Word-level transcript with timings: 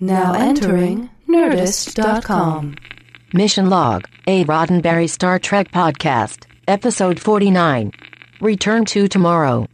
Now 0.00 0.34
entering 0.34 1.08
Nerdist.com. 1.28 2.74
Mission 3.32 3.70
Log, 3.70 4.04
a 4.26 4.44
Roddenberry 4.44 5.08
Star 5.08 5.38
Trek 5.38 5.70
podcast, 5.70 6.46
episode 6.68 7.18
49. 7.20 7.92
Return 8.40 8.84
to 8.86 9.08
tomorrow. 9.08 9.66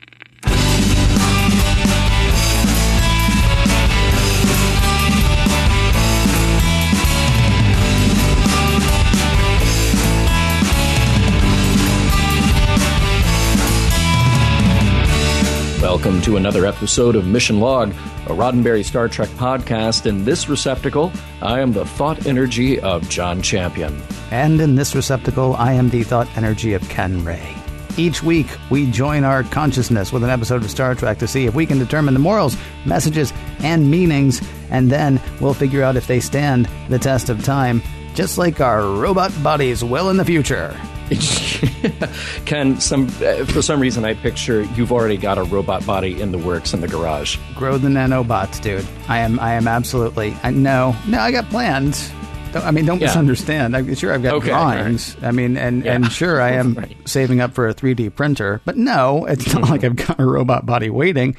Welcome 16.01 16.23
to 16.23 16.39
another 16.39 16.65
episode 16.65 17.15
of 17.15 17.27
Mission 17.27 17.61
Log, 17.61 17.91
a 17.91 18.33
Roddenberry 18.33 18.83
Star 18.83 19.07
Trek 19.07 19.29
podcast. 19.31 20.07
In 20.07 20.25
this 20.25 20.49
receptacle, 20.49 21.13
I 21.43 21.61
am 21.61 21.75
the 21.75 21.85
thought 21.85 22.25
energy 22.27 22.81
of 22.81 23.07
John 23.11 23.43
Champion. 23.43 24.03
And 24.31 24.63
in 24.63 24.77
this 24.77 24.95
receptacle, 24.95 25.57
I 25.57 25.75
am 25.75 25.91
the 25.91 26.03
thought 26.03 26.27
energy 26.39 26.73
of 26.73 26.89
Ken 26.89 27.23
Ray. 27.23 27.55
Each 27.99 28.23
week, 28.23 28.47
we 28.71 28.91
join 28.91 29.25
our 29.25 29.43
consciousness 29.43 30.11
with 30.11 30.25
an 30.25 30.31
episode 30.31 30.65
of 30.65 30.71
Star 30.71 30.95
Trek 30.95 31.19
to 31.19 31.29
see 31.29 31.45
if 31.45 31.55
we 31.55 31.67
can 31.67 31.79
determine 31.79 32.15
the 32.15 32.21
morals, 32.21 32.57
messages, 32.87 33.35
and 33.59 33.91
meanings, 33.91 34.41
and 34.71 34.91
then 34.91 35.21
we'll 35.39 35.53
figure 35.53 35.83
out 35.83 35.97
if 35.97 36.07
they 36.07 36.21
stand 36.21 36.67
the 36.89 36.99
test 36.99 37.29
of 37.29 37.45
time, 37.45 37.83
just 38.15 38.39
like 38.39 38.63
our 38.63 38.81
robot 38.81 39.31
bodies 39.43 39.85
will 39.85 40.09
in 40.09 40.17
the 40.17 40.25
future. 40.25 40.75
Ken, 42.47 42.81
some 42.81 43.07
uh, 43.23 43.45
for 43.47 43.63
some 43.63 43.81
reason 43.81 44.05
I 44.05 44.15
picture 44.15 44.63
you've 44.77 44.93
already 44.93 45.17
got 45.17 45.39
a 45.39 45.43
robot 45.45 45.85
body 45.87 46.21
in 46.21 46.31
the 46.33 46.39
works 46.39 46.73
in 46.73 46.81
the 46.81 46.89
garage. 46.89 47.37
Grow 47.57 47.79
the 47.79 47.89
nanobots, 47.89 48.61
dude. 48.61 48.87
I 49.09 49.19
am. 49.19 49.39
I 49.41 49.55
am 49.55 49.67
absolutely. 49.67 50.37
I 50.43 50.51
no, 50.51 50.95
no. 51.09 51.19
I 51.19 51.31
got 51.33 51.49
plans. 51.51 52.11
Don't, 52.53 52.65
I 52.65 52.71
mean, 52.71 52.85
don't 52.85 53.01
Yeah. 53.01 53.09
misunderstand. 53.09 53.77
I'm 53.77 53.95
sure 53.95 54.13
I've 54.13 54.23
got 54.23 54.35
Okay, 54.35 54.49
drawings. 54.49 55.17
I 55.23 55.31
mean, 55.31 55.57
and 55.57 55.85
Yeah. 55.85 55.95
and 55.95 56.11
sure 56.13 56.41
I 56.41 56.53
am 56.53 56.75
Right. 56.79 56.97
saving 57.09 57.41
up 57.41 57.55
for 57.55 57.69
a 57.69 57.75
3D 57.75 58.09
printer. 58.15 58.61
But 58.65 58.77
no, 58.77 59.25
it's 59.27 59.53
not 59.55 59.69
like 59.69 59.85
I've 59.85 59.97
got 59.97 60.19
a 60.21 60.25
robot 60.25 60.67
body 60.67 60.91
waiting. 60.91 61.37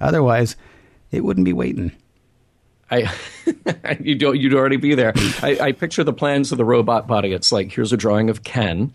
Otherwise, 0.00 0.56
it 1.10 1.24
wouldn't 1.24 1.44
be 1.44 1.52
waiting. 1.52 1.92
I 2.90 3.12
you 4.00 4.14
don't 4.14 4.38
you'd 4.38 4.54
already 4.54 4.76
be 4.76 4.94
there. 4.94 5.12
I, 5.42 5.58
I 5.60 5.72
picture 5.72 6.04
the 6.04 6.12
plans 6.12 6.52
of 6.52 6.58
the 6.58 6.64
robot 6.64 7.06
body. 7.06 7.32
It's 7.32 7.52
like 7.52 7.72
here's 7.72 7.92
a 7.92 7.96
drawing 7.96 8.30
of 8.30 8.44
Ken, 8.44 8.94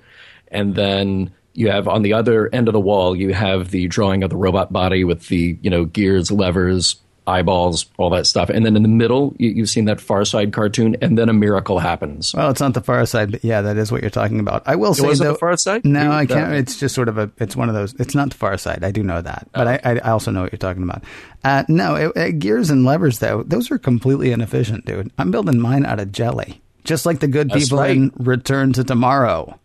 and 0.50 0.75
then 0.75 1.31
you 1.53 1.69
have 1.69 1.88
on 1.88 2.02
the 2.02 2.13
other 2.13 2.50
end 2.53 2.67
of 2.67 2.73
the 2.73 2.80
wall 2.80 3.16
you 3.16 3.33
have 3.33 3.69
the 3.69 3.88
drawing 3.88 4.23
of 4.23 4.30
the 4.30 4.38
robot 4.38 4.73
body 4.73 5.03
with 5.03 5.27
the 5.27 5.58
you 5.61 5.69
know 5.69 5.85
gears, 5.85 6.31
levers, 6.31 6.95
eyeballs, 7.27 7.85
all 7.97 8.09
that 8.11 8.25
stuff, 8.27 8.49
and 8.49 8.66
then 8.66 8.75
in 8.75 8.83
the 8.83 8.89
middle 8.89 9.35
you, 9.38 9.49
you've 9.49 9.69
seen 9.69 9.85
that 9.85 10.02
Far 10.02 10.25
Side 10.25 10.53
cartoon, 10.53 10.95
and 11.02 11.17
then 11.17 11.29
a 11.29 11.33
miracle 11.33 11.79
happens. 11.79 12.33
Well, 12.33 12.49
it's 12.49 12.61
not 12.61 12.73
the 12.73 12.81
far 12.81 13.05
side, 13.05 13.31
but 13.31 13.43
yeah, 13.43 13.61
that 13.61 13.77
is 13.77 13.91
what 13.91 14.02
you're 14.02 14.09
talking 14.09 14.39
about. 14.39 14.63
I 14.66 14.75
will 14.75 14.93
say 14.93 15.07
it 15.07 15.19
though, 15.19 15.33
the 15.33 15.38
Far 15.39 15.55
Side? 15.57 15.85
No, 15.85 16.11
I 16.11 16.25
can't. 16.25 16.49
that- 16.51 16.57
It's 16.57 16.79
just 16.79 16.94
sort 16.95 17.07
of 17.09 17.17
a. 17.17 17.31
It's 17.38 17.55
one 17.55 17.69
of 17.69 17.75
those. 17.75 17.94
It's 17.95 18.16
not 18.16 18.29
the 18.31 18.35
far 18.35 18.57
side. 18.57 18.83
I 18.83 18.91
do 18.91 19.03
know 19.03 19.21
that, 19.21 19.47
but 19.53 19.67
Oh. 19.67 19.71
I, 19.71 19.79
I 19.95 19.99
also 20.11 20.31
know 20.31 20.41
what 20.41 20.51
you're 20.51 20.57
talking 20.59 20.83
about. 20.83 21.03
Uh, 21.44 21.63
no, 21.67 21.95
it, 21.95 22.17
uh, 22.17 22.31
gears 22.31 22.69
and 22.69 22.85
levers 22.85 23.19
though, 23.19 23.44
those 23.44 23.69
are 23.71 23.77
completely 23.77 24.31
inefficient, 24.31 24.85
dude. 24.85 25.11
I'm 25.17 25.31
building 25.31 25.59
mine 25.59 25.85
out 25.85 25.99
of 25.99 26.11
jelly, 26.11 26.61
just 26.83 27.05
like 27.05 27.19
the 27.19 27.27
good 27.27 27.49
That's 27.49 27.66
people 27.66 27.79
right. 27.79 27.91
in 27.95 28.11
Return 28.17 28.73
to 28.73 28.83
Tomorrow. 28.83 29.59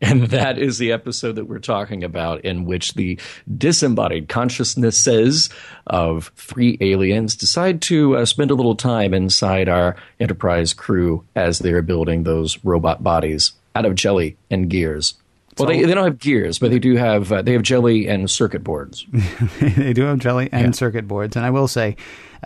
And 0.00 0.24
that 0.28 0.58
is 0.58 0.76
the 0.78 0.92
episode 0.92 1.36
that 1.36 1.46
we're 1.46 1.58
talking 1.58 2.04
about, 2.04 2.44
in 2.44 2.64
which 2.66 2.94
the 2.94 3.18
disembodied 3.56 4.28
consciousnesses 4.28 5.48
of 5.86 6.30
three 6.36 6.76
aliens 6.80 7.34
decide 7.34 7.80
to 7.82 8.16
uh, 8.16 8.24
spend 8.26 8.50
a 8.50 8.54
little 8.54 8.76
time 8.76 9.14
inside 9.14 9.68
our 9.68 9.96
Enterprise 10.20 10.74
crew 10.74 11.24
as 11.34 11.58
they're 11.60 11.82
building 11.82 12.24
those 12.24 12.62
robot 12.64 13.02
bodies 13.02 13.52
out 13.74 13.86
of 13.86 13.94
jelly 13.94 14.36
and 14.50 14.68
gears. 14.68 15.14
Well, 15.58 15.68
they, 15.68 15.82
they 15.82 15.94
don't 15.94 16.04
have 16.04 16.18
gears, 16.18 16.58
but 16.58 16.70
they 16.70 16.78
do 16.78 16.96
have 16.96 17.32
uh, 17.32 17.40
they 17.40 17.54
have 17.54 17.62
jelly 17.62 18.06
and 18.08 18.30
circuit 18.30 18.62
boards. 18.62 19.06
they 19.60 19.94
do 19.94 20.02
have 20.02 20.18
jelly 20.18 20.50
and 20.52 20.66
Yeah. 20.66 20.70
circuit 20.72 21.08
boards, 21.08 21.34
and 21.36 21.46
I 21.46 21.50
will 21.50 21.68
say, 21.68 21.96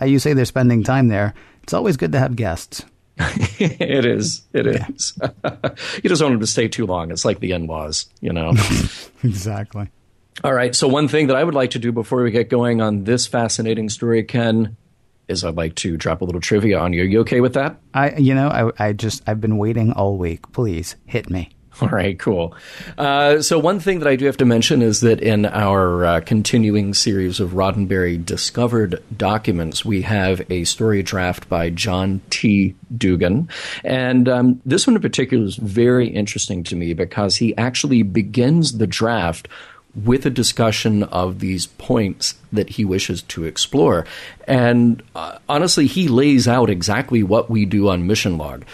uh, 0.01 0.05
you 0.05 0.17
say 0.19 0.31
they're 0.33 0.45
spending 0.45 0.83
time 0.83 1.09
there. 1.09 1.33
It's 1.63 1.73
always 1.73 1.97
good 1.97 2.13
to 2.13 2.19
have 2.19 2.37
guests. 2.37 2.85
it 3.59 4.05
is, 4.05 4.41
it 4.53 4.67
is. 4.67 5.13
you 6.03 6.09
just 6.09 6.19
don't 6.19 6.29
want 6.29 6.33
them 6.33 6.39
to 6.39 6.47
stay 6.47 6.67
too 6.67 6.85
long. 6.85 7.11
It's 7.11 7.25
like 7.25 7.39
the 7.39 7.51
in-laws, 7.51 8.07
you 8.21 8.33
know. 8.33 8.53
Exactly. 9.23 9.87
All 10.43 10.53
right. 10.53 10.73
So 10.73 10.87
one 10.87 11.07
thing 11.07 11.27
that 11.27 11.35
I 11.35 11.43
would 11.43 11.53
like 11.53 11.71
to 11.71 11.79
do 11.79 11.91
before 11.91 12.23
we 12.23 12.31
get 12.31 12.49
going 12.49 12.81
on 12.81 13.03
this 13.03 13.27
fascinating 13.27 13.87
story, 13.89 14.23
Ken, 14.23 14.75
is 15.27 15.43
I'd 15.43 15.55
like 15.55 15.75
to 15.75 15.95
drop 15.95 16.21
a 16.21 16.25
little 16.25 16.41
trivia 16.41 16.79
on 16.79 16.91
you. 16.93 17.03
Are 17.03 17.05
you 17.05 17.19
okay 17.19 17.39
with 17.39 17.53
that? 17.53 17.77
I, 17.93 18.15
you 18.15 18.33
know, 18.33 18.47
I, 18.47 18.87
I 18.87 18.93
just, 18.93 19.21
I've 19.27 19.39
been 19.39 19.57
waiting 19.57 19.91
all 19.91 20.17
week. 20.17 20.51
Please 20.53 20.95
hit 21.05 21.29
me. 21.29 21.51
All 21.81 21.87
right, 21.87 22.19
cool. 22.19 22.53
Uh, 22.97 23.41
so 23.41 23.57
one 23.57 23.79
thing 23.79 23.99
that 23.99 24.07
I 24.07 24.15
do 24.15 24.25
have 24.25 24.37
to 24.37 24.45
mention 24.45 24.81
is 24.81 25.01
that 25.01 25.21
in 25.21 25.45
our 25.45 26.05
uh, 26.05 26.21
continuing 26.21 26.93
series 26.93 27.39
of 27.39 27.51
Roddenberry 27.51 28.23
discovered 28.23 29.01
documents, 29.15 29.85
we 29.85 30.01
have 30.01 30.41
a 30.51 30.65
story 30.65 31.01
draft 31.01 31.47
by 31.47 31.69
John 31.69 32.21
T. 32.29 32.75
Dugan, 32.95 33.47
and 33.85 34.27
um, 34.27 34.61
this 34.65 34.85
one 34.85 34.97
in 34.97 35.01
particular 35.01 35.45
is 35.45 35.55
very 35.55 36.07
interesting 36.07 36.63
to 36.65 36.75
me 36.75 36.93
because 36.93 37.37
he 37.37 37.55
actually 37.57 38.03
begins 38.03 38.77
the 38.77 38.87
draft 38.87 39.47
with 39.95 40.25
a 40.25 40.29
discussion 40.29 41.03
of 41.03 41.39
these 41.39 41.67
points 41.67 42.35
that 42.51 42.69
he 42.69 42.85
wishes 42.85 43.21
to 43.23 43.43
explore. 43.43 44.05
And 44.47 45.01
uh, 45.15 45.37
honestly, 45.49 45.87
he 45.87 46.07
lays 46.07 46.47
out 46.47 46.69
exactly 46.69 47.23
what 47.23 47.49
we 47.49 47.65
do 47.65 47.89
on 47.89 48.07
Mission 48.07 48.37
Log. 48.37 48.65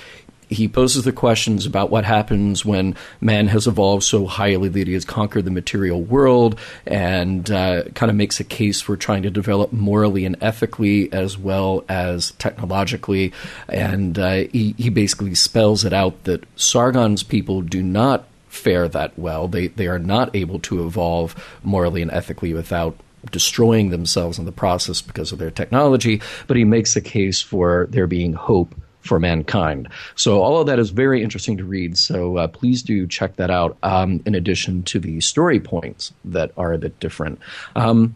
He 0.49 0.67
poses 0.67 1.03
the 1.03 1.11
questions 1.11 1.65
about 1.65 1.89
what 1.89 2.05
happens 2.05 2.63
when 2.63 2.95
man 3.19 3.47
has 3.47 3.67
evolved 3.67 4.03
so 4.03 4.25
highly 4.25 4.69
that 4.69 4.87
he 4.87 4.93
has 4.93 5.03
conquered 5.03 5.45
the 5.45 5.51
material 5.51 6.01
world 6.01 6.57
and 6.85 7.49
uh, 7.51 7.83
kind 7.95 8.09
of 8.09 8.15
makes 8.15 8.39
a 8.39 8.45
case 8.45 8.79
for 8.79 8.95
trying 8.95 9.23
to 9.23 9.29
develop 9.29 9.73
morally 9.73 10.25
and 10.25 10.37
ethically 10.41 11.11
as 11.11 11.37
well 11.37 11.83
as 11.89 12.31
technologically. 12.31 13.33
And 13.67 14.17
uh, 14.17 14.45
he, 14.51 14.73
he 14.77 14.89
basically 14.89 15.35
spells 15.35 15.83
it 15.83 15.91
out 15.91 16.23
that 16.23 16.45
Sargon's 16.55 17.23
people 17.23 17.61
do 17.61 17.83
not 17.83 18.25
fare 18.47 18.87
that 18.87 19.17
well. 19.19 19.47
They 19.47 19.67
they 19.67 19.87
are 19.87 19.99
not 19.99 20.35
able 20.35 20.59
to 20.59 20.85
evolve 20.85 21.35
morally 21.63 22.01
and 22.01 22.11
ethically 22.11 22.53
without 22.53 22.97
destroying 23.31 23.89
themselves 23.89 24.39
in 24.39 24.45
the 24.45 24.51
process 24.51 25.01
because 25.01 25.31
of 25.31 25.39
their 25.39 25.51
technology. 25.51 26.21
But 26.47 26.57
he 26.57 26.63
makes 26.63 26.95
a 26.95 27.01
case 27.01 27.41
for 27.41 27.87
there 27.89 28.07
being 28.07 28.33
hope 28.33 28.73
for 29.07 29.19
mankind. 29.19 29.87
So 30.15 30.41
all 30.41 30.59
of 30.59 30.67
that 30.67 30.79
is 30.79 30.89
very 30.89 31.23
interesting 31.23 31.57
to 31.57 31.63
read. 31.63 31.97
So 31.97 32.37
uh, 32.37 32.47
please 32.47 32.83
do 32.83 33.07
check 33.07 33.37
that 33.37 33.49
out. 33.49 33.77
Um, 33.83 34.21
in 34.25 34.35
addition 34.35 34.83
to 34.83 34.99
the 34.99 35.21
story 35.21 35.59
points 35.59 36.13
that 36.25 36.51
are 36.57 36.73
a 36.73 36.77
bit 36.77 36.99
different. 36.99 37.39
Um, 37.75 38.15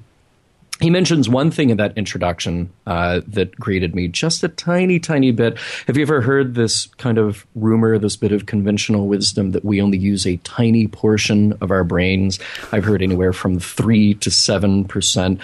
he 0.80 0.90
mentions 0.90 1.30
one 1.30 1.52
thing 1.52 1.70
in 1.70 1.78
that 1.78 1.96
introduction 1.96 2.72
uh, 2.88 3.22
that 3.28 3.56
greeted 3.56 3.94
me 3.94 4.08
just 4.08 4.44
a 4.44 4.48
tiny, 4.48 5.00
tiny 5.00 5.32
bit. 5.32 5.60
Have 5.86 5.96
you 5.96 6.02
ever 6.02 6.22
heard 6.22 6.56
this 6.56 6.88
kind 6.98 7.20
of 7.20 7.46
rumor, 7.54 8.00
this 8.00 8.16
bit 8.16 8.32
of 8.32 8.48
conventional 8.48 9.08
wisdom 9.08 9.52
that 9.52 9.64
we 9.64 9.80
only 9.80 10.00
use 10.00 10.26
a 10.26 10.38
tiny 10.38 10.88
portion 10.88 11.54
of 11.62 11.70
our 11.70 11.84
brains? 11.84 12.40
I've 12.72 12.84
heard 12.84 13.04
anywhere 13.04 13.32
from 13.32 13.60
three 13.60 14.16
to 14.16 14.32
seven 14.32 14.86
percent. 14.86 15.40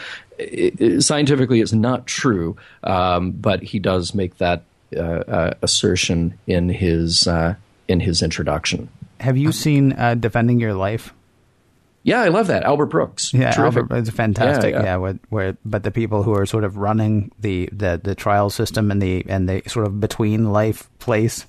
Scientifically, 0.99 1.61
it's 1.61 1.73
not 1.73 2.07
true, 2.07 2.57
um, 2.83 3.31
but 3.31 3.61
he 3.61 3.77
does 3.77 4.15
make 4.15 4.37
that 4.39 4.63
assertion 4.91 6.37
in 6.47 6.69
his 6.69 7.27
uh, 7.27 7.55
in 7.87 7.99
his 7.99 8.21
introduction. 8.21 8.89
Have 9.19 9.37
you 9.37 9.51
seen 9.51 9.93
uh, 9.93 10.15
Defending 10.15 10.59
Your 10.59 10.73
Life? 10.73 11.13
Yeah, 12.03 12.21
I 12.21 12.29
love 12.29 12.47
that 12.47 12.63
Albert 12.63 12.85
Brooks. 12.85 13.33
Yeah, 13.33 13.51
Terrific. 13.51 13.83
Albert, 13.83 13.97
it's 13.97 14.09
fantastic. 14.09 14.71
Yeah, 14.71 14.79
Yeah, 14.79 14.85
yeah. 14.85 14.95
where, 14.95 15.19
where 15.27 15.57
but 15.65 15.83
the 15.83 15.91
people 15.91 16.23
who 16.23 16.33
are 16.33 16.45
sort 16.45 16.63
of 16.63 16.77
running 16.77 17.31
the, 17.37 17.67
the, 17.73 17.99
the 18.01 18.15
trial 18.15 18.49
system 18.49 18.91
and 18.91 19.01
the 19.01 19.25
and 19.27 19.49
the 19.49 19.61
sort 19.67 19.85
of 19.85 19.99
between 19.99 20.53
life 20.53 20.89
place, 20.99 21.45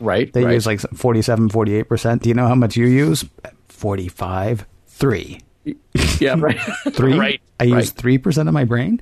right. 0.00 0.32
they 0.32 0.44
right. 0.44 0.54
use 0.54 0.66
like 0.66 0.80
47, 0.80 1.50
48 1.50 1.88
percent. 1.88 2.22
Do 2.22 2.30
you 2.30 2.34
know 2.34 2.48
how 2.48 2.54
much 2.54 2.74
you 2.74 2.86
use? 2.86 3.24
Forty 3.68 4.08
five, 4.08 4.64
three, 4.86 5.40
yeah, 6.20 6.36
right. 6.38 6.58
three. 6.92 7.14
right. 7.18 7.40
I 7.60 7.64
use 7.64 7.74
right. 7.74 7.88
three 7.88 8.18
percent 8.18 8.48
of 8.48 8.54
my 8.54 8.64
brain. 8.64 9.00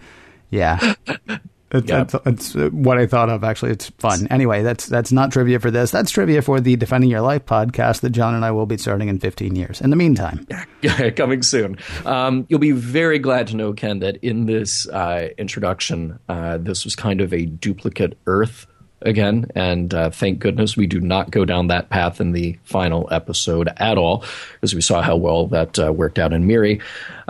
Yeah. 0.51 0.95
It's, 1.73 1.89
Yeah. 1.89 2.05
that's, 2.05 2.25
that's 2.25 2.57
uh, 2.57 2.69
what 2.73 2.99
I 2.99 3.07
thought 3.07 3.29
of. 3.31 3.45
Actually, 3.45 3.73
it's 3.73 3.91
fun. 3.99 4.27
Anyway, 4.31 4.63
that's 4.63 4.87
that's 4.87 5.13
not 5.13 5.33
trivia 5.33 5.61
for 5.61 5.71
this. 5.71 5.91
That's 5.91 6.11
trivia 6.11 6.43
for 6.43 6.61
the 6.61 6.77
Defending 6.77 7.11
Your 7.11 7.21
Life 7.21 7.47
podcast 7.47 8.01
that 8.01 8.11
John 8.11 8.35
and 8.35 8.45
I 8.45 8.51
will 8.51 8.67
be 8.67 8.77
starting 8.77 9.09
in 9.09 9.19
15 9.19 9.55
years. 9.55 9.81
In 9.81 9.91
the 9.91 9.97
meantime, 9.97 10.47
coming 11.17 11.43
soon. 11.43 11.79
Um, 12.05 12.47
you'll 12.49 12.59
be 12.59 12.73
very 12.73 13.19
glad 13.19 13.47
to 13.49 13.57
know, 13.57 13.73
Ken, 13.73 14.01
that 14.01 14.17
in 14.17 14.47
this 14.47 14.89
uh, 14.89 15.29
introduction, 15.39 16.19
uh, 16.29 16.59
this 16.59 16.85
was 16.85 16.97
kind 16.97 17.21
of 17.21 17.33
a 17.33 17.47
duplicate 17.47 18.19
Earth 18.27 18.67
again, 19.03 19.47
and 19.55 19.95
uh, 19.95 20.11
thank 20.11 20.41
goodness 20.41 20.77
we 20.77 20.87
do 20.87 21.01
not 21.01 21.31
go 21.31 21.45
down 21.47 21.69
that 21.69 21.89
path 21.89 22.21
in 22.21 22.33
the 22.33 22.59
final 22.65 23.09
episode 23.11 23.69
at 23.79 23.97
all, 23.97 24.25
because 24.55 24.75
we 24.75 24.81
saw 24.83 25.01
how 25.01 25.17
well 25.17 25.47
that 25.47 25.79
uh, 25.79 25.91
worked 25.93 26.19
out 26.19 26.33
in 26.35 26.47
Miri. 26.47 26.81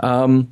Um, 0.01 0.51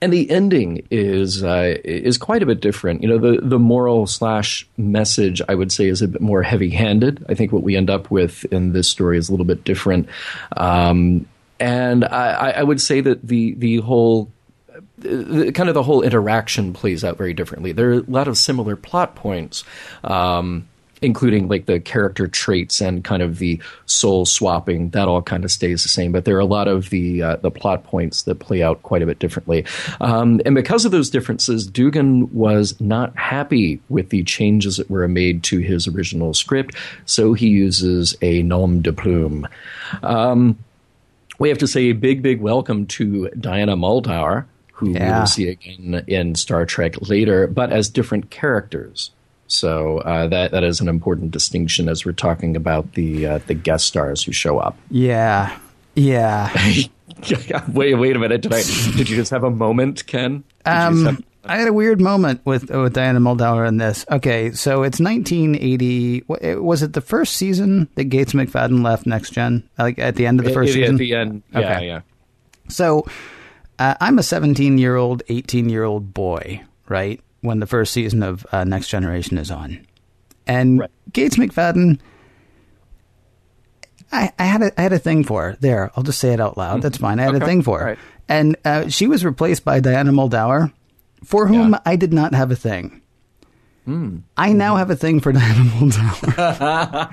and 0.00 0.12
the 0.12 0.30
ending 0.30 0.86
is 0.90 1.42
uh, 1.42 1.76
is 1.84 2.18
quite 2.18 2.42
a 2.42 2.46
bit 2.46 2.60
different. 2.60 3.02
You 3.02 3.08
know, 3.08 3.18
the 3.18 3.40
the 3.40 3.58
moral 3.58 4.06
slash 4.06 4.66
message 4.76 5.42
I 5.48 5.54
would 5.54 5.72
say 5.72 5.88
is 5.88 6.02
a 6.02 6.08
bit 6.08 6.20
more 6.20 6.42
heavy 6.42 6.70
handed. 6.70 7.24
I 7.28 7.34
think 7.34 7.52
what 7.52 7.62
we 7.62 7.76
end 7.76 7.90
up 7.90 8.10
with 8.10 8.44
in 8.46 8.72
this 8.72 8.88
story 8.88 9.18
is 9.18 9.28
a 9.28 9.32
little 9.32 9.46
bit 9.46 9.64
different, 9.64 10.08
um, 10.56 11.26
and 11.58 12.04
I, 12.04 12.50
I 12.56 12.62
would 12.62 12.80
say 12.80 13.00
that 13.00 13.26
the 13.26 13.54
the 13.54 13.78
whole 13.78 14.30
the, 14.98 15.52
kind 15.52 15.68
of 15.68 15.74
the 15.74 15.82
whole 15.82 16.02
interaction 16.02 16.72
plays 16.72 17.04
out 17.04 17.16
very 17.16 17.34
differently. 17.34 17.72
There 17.72 17.90
are 17.90 17.94
a 17.94 18.04
lot 18.08 18.28
of 18.28 18.38
similar 18.38 18.76
plot 18.76 19.14
points. 19.16 19.64
Um, 20.04 20.68
including 21.02 21.48
like 21.48 21.66
the 21.66 21.80
character 21.80 22.26
traits 22.26 22.80
and 22.80 23.04
kind 23.04 23.22
of 23.22 23.38
the 23.38 23.60
soul 23.86 24.26
swapping 24.26 24.90
that 24.90 25.08
all 25.08 25.22
kind 25.22 25.44
of 25.44 25.50
stays 25.50 25.82
the 25.82 25.88
same 25.88 26.12
but 26.12 26.24
there 26.24 26.36
are 26.36 26.40
a 26.40 26.46
lot 26.46 26.68
of 26.68 26.90
the 26.90 27.22
uh, 27.22 27.36
the 27.36 27.50
plot 27.50 27.84
points 27.84 28.22
that 28.22 28.36
play 28.36 28.62
out 28.62 28.82
quite 28.82 29.02
a 29.02 29.06
bit 29.06 29.18
differently 29.18 29.64
um, 30.00 30.40
and 30.44 30.54
because 30.54 30.84
of 30.84 30.92
those 30.92 31.10
differences 31.10 31.66
dugan 31.66 32.32
was 32.32 32.78
not 32.80 33.16
happy 33.16 33.80
with 33.88 34.10
the 34.10 34.22
changes 34.24 34.76
that 34.76 34.90
were 34.90 35.08
made 35.08 35.42
to 35.42 35.58
his 35.58 35.86
original 35.86 36.34
script 36.34 36.74
so 37.06 37.32
he 37.32 37.48
uses 37.48 38.16
a 38.22 38.42
nom 38.42 38.82
de 38.82 38.92
plume 38.92 39.46
um, 40.02 40.58
we 41.38 41.48
have 41.48 41.58
to 41.58 41.66
say 41.66 41.82
a 41.84 41.92
big 41.92 42.22
big 42.22 42.40
welcome 42.40 42.86
to 42.86 43.28
diana 43.30 43.76
muldaur 43.76 44.44
who 44.78 44.92
yeah. 44.92 45.14
we 45.14 45.18
will 45.20 45.26
see 45.26 45.48
again 45.48 46.04
in 46.06 46.36
Star 46.36 46.64
Trek 46.64 47.08
later, 47.08 47.48
but 47.48 47.72
as 47.72 47.88
different 47.88 48.30
characters. 48.30 49.10
So 49.48 49.98
uh, 49.98 50.26
that 50.28 50.52
that 50.52 50.62
is 50.62 50.80
an 50.80 50.88
important 50.88 51.30
distinction 51.30 51.88
as 51.88 52.04
we're 52.04 52.12
talking 52.12 52.54
about 52.54 52.92
the 52.92 53.26
uh, 53.26 53.38
the 53.46 53.54
guest 53.54 53.86
stars 53.86 54.22
who 54.22 54.32
show 54.32 54.58
up. 54.58 54.76
Yeah, 54.90 55.58
yeah. 55.94 56.52
wait, 57.72 57.94
wait 57.94 58.14
a 58.14 58.18
minute. 58.18 58.42
Did 58.42 58.52
I? 58.52 58.62
Did 58.96 59.08
you 59.08 59.16
just 59.16 59.30
have 59.30 59.44
a 59.44 59.50
moment, 59.50 60.06
Ken? 60.06 60.44
Um, 60.64 61.04
have- 61.06 61.24
I 61.44 61.56
had 61.56 61.68
a 61.68 61.72
weird 61.72 61.98
moment 61.98 62.42
with 62.44 62.70
with 62.70 62.92
Diana 62.92 63.20
Muldaur 63.20 63.66
in 63.66 63.78
this. 63.78 64.04
Okay, 64.10 64.52
so 64.52 64.82
it's 64.82 65.00
1980. 65.00 66.24
Was 66.58 66.82
it 66.82 66.92
the 66.92 67.00
first 67.00 67.34
season 67.36 67.88
that 67.94 68.04
Gates 68.04 68.34
McFadden 68.34 68.84
left 68.84 69.06
Next 69.06 69.30
Gen? 69.30 69.66
Like 69.78 69.98
at 69.98 70.16
the 70.16 70.26
end 70.26 70.40
of 70.40 70.44
the 70.44 70.52
first 70.52 70.70
it, 70.70 70.74
season. 70.74 70.96
At 70.96 70.98
the 70.98 71.14
end. 71.14 71.42
Yeah, 71.52 71.58
okay. 71.60 71.86
yeah. 71.86 72.00
So 72.68 73.06
uh, 73.78 73.94
I'm 73.98 74.18
a 74.18 74.22
17 74.22 74.76
year 74.76 74.96
old, 74.96 75.22
18 75.28 75.70
year 75.70 75.84
old 75.84 76.12
boy, 76.12 76.62
right? 76.88 77.20
When 77.48 77.60
the 77.60 77.66
first 77.66 77.92
season 77.92 78.22
of 78.22 78.46
uh, 78.52 78.62
Next 78.62 78.88
Generation 78.88 79.38
is 79.38 79.50
on. 79.50 79.84
And 80.46 80.80
right. 80.80 80.90
Gates 81.12 81.36
McFadden, 81.36 81.98
I, 84.12 84.32
I, 84.38 84.44
had 84.44 84.62
a, 84.62 84.78
I 84.78 84.82
had 84.82 84.92
a 84.92 84.98
thing 84.98 85.24
for 85.24 85.42
her. 85.42 85.56
There, 85.58 85.90
I'll 85.96 86.04
just 86.04 86.20
say 86.20 86.32
it 86.32 86.40
out 86.40 86.56
loud. 86.56 86.82
That's 86.82 86.98
fine. 86.98 87.18
I 87.18 87.24
had 87.24 87.34
okay. 87.34 87.44
a 87.44 87.46
thing 87.48 87.62
for 87.62 87.80
her. 87.80 87.84
Right. 87.86 87.98
And 88.28 88.56
uh, 88.64 88.88
she 88.88 89.06
was 89.06 89.24
replaced 89.24 89.64
by 89.64 89.80
Diana 89.80 90.12
Muldaur, 90.12 90.72
for 91.24 91.46
whom 91.48 91.72
yeah. 91.72 91.80
I 91.84 91.96
did 91.96 92.12
not 92.12 92.34
have 92.34 92.50
a 92.50 92.56
thing. 92.56 93.02
Mm. 93.86 94.22
I 94.36 94.52
now 94.52 94.76
have 94.76 94.90
a 94.90 94.96
thing 94.96 95.20
for 95.20 95.32
Diana 95.32 95.64
Muldaur. 95.70 97.10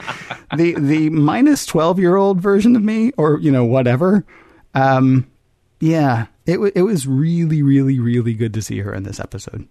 the 0.57 0.73
the 0.73 1.09
minus 1.09 1.65
twelve 1.65 1.99
year 1.99 2.17
old 2.17 2.41
version 2.41 2.75
of 2.75 2.83
me, 2.83 3.13
or 3.17 3.39
you 3.39 3.49
know 3.49 3.63
whatever. 3.63 4.25
Um, 4.73 5.31
yeah, 5.79 6.25
it 6.45 6.59
it 6.75 6.81
was 6.81 7.07
really 7.07 7.63
really 7.63 7.97
really 7.97 8.33
good 8.33 8.53
to 8.55 8.61
see 8.61 8.79
her 8.79 8.93
in 8.93 9.03
this 9.03 9.21
episode. 9.21 9.69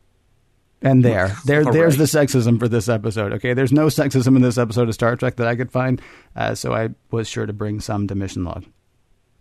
And 0.84 1.04
there, 1.04 1.36
there, 1.44 1.64
there's 1.64 1.96
the 1.96 2.04
sexism 2.04 2.58
for 2.58 2.68
this 2.68 2.88
episode. 2.88 3.32
Okay, 3.32 3.54
there's 3.54 3.72
no 3.72 3.86
sexism 3.86 4.36
in 4.36 4.42
this 4.42 4.58
episode 4.58 4.88
of 4.88 4.94
Star 4.94 5.16
Trek 5.16 5.36
that 5.36 5.46
I 5.46 5.56
could 5.56 5.72
find, 5.72 6.00
uh, 6.36 6.54
so 6.54 6.74
I 6.74 6.90
was 7.10 7.28
sure 7.28 7.46
to 7.46 7.52
bring 7.52 7.80
some 7.80 8.06
to 8.08 8.14
Mission 8.14 8.44
Log. 8.44 8.64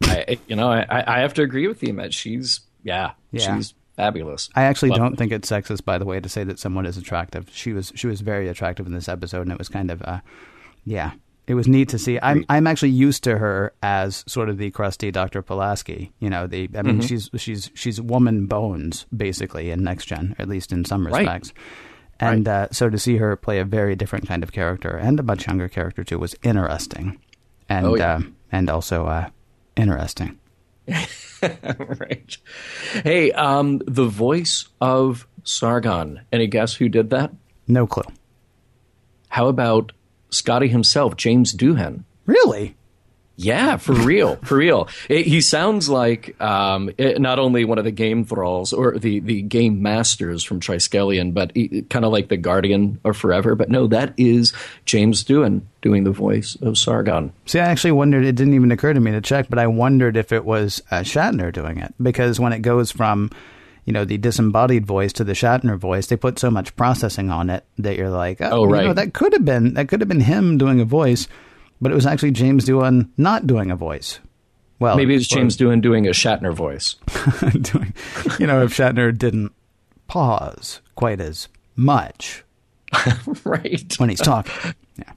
I, 0.03 0.39
you 0.47 0.55
know, 0.55 0.71
I, 0.71 0.85
I 0.89 1.19
have 1.19 1.33
to 1.35 1.43
agree 1.43 1.67
with 1.67 1.83
you, 1.83 1.93
Matt. 1.93 2.13
She's 2.13 2.61
yeah, 2.83 3.11
yeah. 3.31 3.55
she's 3.55 3.73
fabulous. 3.95 4.49
I 4.55 4.63
actually 4.63 4.89
Love 4.89 4.99
don't 4.99 5.15
think 5.17 5.31
it's 5.31 5.49
sexist, 5.49 5.85
by 5.85 5.97
the 5.97 6.05
way, 6.05 6.19
to 6.19 6.29
say 6.29 6.43
that 6.43 6.59
someone 6.59 6.85
is 6.85 6.97
attractive. 6.97 7.49
She 7.51 7.73
was 7.73 7.91
she 7.95 8.07
was 8.07 8.21
very 8.21 8.47
attractive 8.47 8.85
in 8.87 8.93
this 8.93 9.07
episode, 9.07 9.43
and 9.43 9.51
it 9.51 9.57
was 9.57 9.69
kind 9.69 9.91
of 9.91 10.01
uh, 10.03 10.19
yeah, 10.85 11.11
it 11.45 11.55
was 11.55 11.67
neat 11.67 11.89
to 11.89 11.99
see. 11.99 12.19
I'm 12.21 12.45
I'm 12.47 12.67
actually 12.67 12.91
used 12.91 13.23
to 13.25 13.37
her 13.37 13.73
as 13.83 14.23
sort 14.27 14.49
of 14.49 14.57
the 14.57 14.71
crusty 14.71 15.11
Dr. 15.11 15.41
Pulaski. 15.41 16.13
You 16.19 16.29
know, 16.29 16.47
the 16.47 16.69
I 16.75 16.81
mean, 16.81 16.99
mm-hmm. 16.99 17.01
she's 17.01 17.29
she's 17.35 17.69
she's 17.73 17.99
woman 17.99 18.45
bones 18.45 19.05
basically 19.15 19.69
in 19.69 19.83
Next 19.83 20.05
Gen, 20.05 20.35
at 20.39 20.47
least 20.47 20.71
in 20.71 20.85
some 20.85 21.05
respects. 21.05 21.53
Right. 21.55 22.29
And 22.31 22.47
right. 22.47 22.53
Uh, 22.53 22.67
so 22.71 22.89
to 22.89 22.97
see 22.97 23.17
her 23.17 23.35
play 23.35 23.59
a 23.59 23.65
very 23.65 23.95
different 23.95 24.27
kind 24.27 24.43
of 24.43 24.51
character 24.53 24.95
and 24.95 25.19
a 25.19 25.23
much 25.23 25.47
younger 25.47 25.67
character 25.67 26.03
too 26.03 26.17
was 26.17 26.35
interesting, 26.43 27.19
and 27.67 27.87
oh, 27.87 27.95
yeah. 27.95 28.15
uh, 28.15 28.21
and 28.51 28.69
also 28.69 29.07
uh, 29.07 29.29
interesting. 29.75 30.39
right. 30.87 32.37
Hey, 33.03 33.31
um, 33.33 33.81
the 33.85 34.05
voice 34.05 34.69
of 34.79 35.27
Sargon. 35.43 36.21
Any 36.31 36.47
guess 36.47 36.75
who 36.75 36.87
did 36.87 37.09
that? 37.09 37.31
No 37.67 37.85
clue. 37.85 38.03
How 39.27 39.47
about 39.47 39.91
Scotty 40.33 40.67
himself, 40.67 41.15
James 41.15 41.53
Doohan. 41.53 42.03
Really? 42.25 42.75
Yeah, 43.35 43.77
for 43.77 43.93
real, 43.93 44.35
for 44.37 44.57
real. 44.57 44.87
It, 45.09 45.25
he 45.25 45.41
sounds 45.41 45.89
like 45.89 46.39
um, 46.39 46.91
it, 46.99 47.19
not 47.19 47.39
only 47.39 47.65
one 47.65 47.79
of 47.79 47.83
the 47.83 47.91
game 47.91 48.25
thralls 48.25 48.73
or 48.73 48.97
the, 48.99 49.21
the 49.21 49.41
game 49.41 49.81
masters 49.81 50.43
from 50.43 50.59
Triskelion, 50.59 51.33
but 51.33 51.51
kind 51.89 52.05
of 52.05 52.11
like 52.11 52.29
the 52.29 52.37
Guardian 52.37 52.99
of 53.03 53.17
Forever. 53.17 53.55
But 53.55 53.71
no, 53.71 53.87
that 53.87 54.13
is 54.17 54.53
James 54.85 55.23
Doohan 55.23 55.63
doing 55.81 56.03
the 56.03 56.11
voice 56.11 56.55
of 56.61 56.77
Sargon. 56.77 57.33
See, 57.47 57.59
I 57.59 57.65
actually 57.65 57.93
wondered. 57.93 58.23
It 58.23 58.35
didn't 58.35 58.53
even 58.53 58.71
occur 58.71 58.93
to 58.93 58.99
me 58.99 59.11
to 59.11 59.21
check, 59.21 59.47
but 59.49 59.57
I 59.57 59.65
wondered 59.65 60.15
if 60.15 60.31
it 60.31 60.45
was 60.45 60.83
uh, 60.91 60.99
Shatner 60.99 61.51
doing 61.51 61.79
it 61.79 61.93
because 61.99 62.39
when 62.39 62.53
it 62.53 62.59
goes 62.59 62.91
from 62.91 63.31
you 63.85 63.93
know, 63.93 64.05
the 64.05 64.17
disembodied 64.17 64.85
voice 64.85 65.11
to 65.13 65.23
the 65.23 65.33
Shatner 65.33 65.77
voice, 65.77 66.07
they 66.07 66.15
put 66.15 66.39
so 66.39 66.49
much 66.49 66.75
processing 66.75 67.29
on 67.29 67.49
it 67.49 67.65
that 67.77 67.97
you're 67.97 68.09
like, 68.09 68.41
oh, 68.41 68.49
oh 68.51 68.65
right. 68.65 68.81
You 68.81 68.87
know, 68.89 68.93
that 68.93 69.13
could 69.13 69.33
have 69.33 69.45
been 69.45 69.73
that 69.73 69.87
could 69.87 70.01
have 70.01 70.07
been 70.07 70.21
him 70.21 70.57
doing 70.57 70.79
a 70.79 70.85
voice, 70.85 71.27
but 71.81 71.91
it 71.91 71.95
was 71.95 72.05
actually 72.05 72.31
James 72.31 72.65
Doohan 72.65 73.09
not 73.17 73.45
doing 73.45 73.71
a 73.71 73.75
voice. 73.75 74.19
Well, 74.79 74.97
maybe 74.97 75.15
it's 75.15 75.27
James 75.27 75.55
Doohan 75.55 75.81
doing 75.81 76.07
a 76.07 76.11
Shatner 76.11 76.53
voice. 76.53 76.95
doing, 77.61 77.93
you 78.39 78.47
know, 78.47 78.63
if 78.63 78.75
Shatner 78.75 79.17
didn't 79.17 79.53
pause 80.07 80.81
quite 80.95 81.21
as 81.21 81.47
much, 81.75 82.43
right, 83.43 83.93
when 83.97 84.09
he's 84.09 84.19
talking. 84.19 84.73
Yeah. 84.97 85.11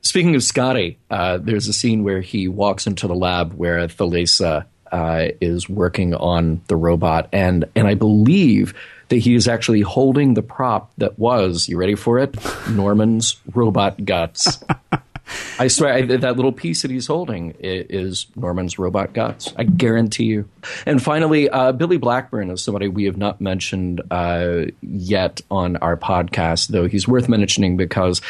Speaking 0.00 0.34
of 0.34 0.42
Scotty, 0.42 0.98
uh, 1.10 1.38
there's 1.38 1.68
a 1.68 1.72
scene 1.72 2.02
where 2.02 2.20
he 2.20 2.48
walks 2.48 2.86
into 2.86 3.06
the 3.06 3.14
lab 3.14 3.52
where 3.52 3.86
Thalesa 3.86 4.66
uh, 4.92 5.28
is 5.40 5.68
working 5.68 6.14
on 6.14 6.60
the 6.68 6.76
robot, 6.76 7.28
and 7.32 7.64
and 7.74 7.88
I 7.88 7.94
believe 7.94 8.74
that 9.08 9.18
he 9.18 9.34
is 9.34 9.48
actually 9.48 9.80
holding 9.80 10.34
the 10.34 10.42
prop 10.42 10.92
that 10.98 11.18
was 11.18 11.68
you 11.68 11.76
ready 11.76 11.94
for 11.94 12.18
it 12.18 12.36
Norman's 12.70 13.36
robot 13.54 14.04
guts. 14.04 14.62
I 15.58 15.68
swear 15.68 15.92
I, 15.92 16.02
that 16.02 16.36
little 16.36 16.52
piece 16.52 16.82
that 16.82 16.90
he's 16.90 17.06
holding 17.06 17.54
is 17.60 18.26
Norman's 18.36 18.78
robot 18.78 19.12
guts. 19.12 19.52
I 19.56 19.64
guarantee 19.64 20.24
you. 20.24 20.48
And 20.86 21.02
finally, 21.02 21.48
uh, 21.48 21.72
Billy 21.72 21.96
Blackburn 21.96 22.50
is 22.50 22.62
somebody 22.62 22.88
we 22.88 23.04
have 23.04 23.16
not 23.16 23.40
mentioned 23.40 24.02
uh, 24.10 24.66
yet 24.82 25.40
on 25.50 25.76
our 25.76 25.96
podcast, 25.96 26.68
though 26.68 26.86
he's 26.86 27.06
worth 27.06 27.28
mentioning 27.28 27.76
because 27.76 28.20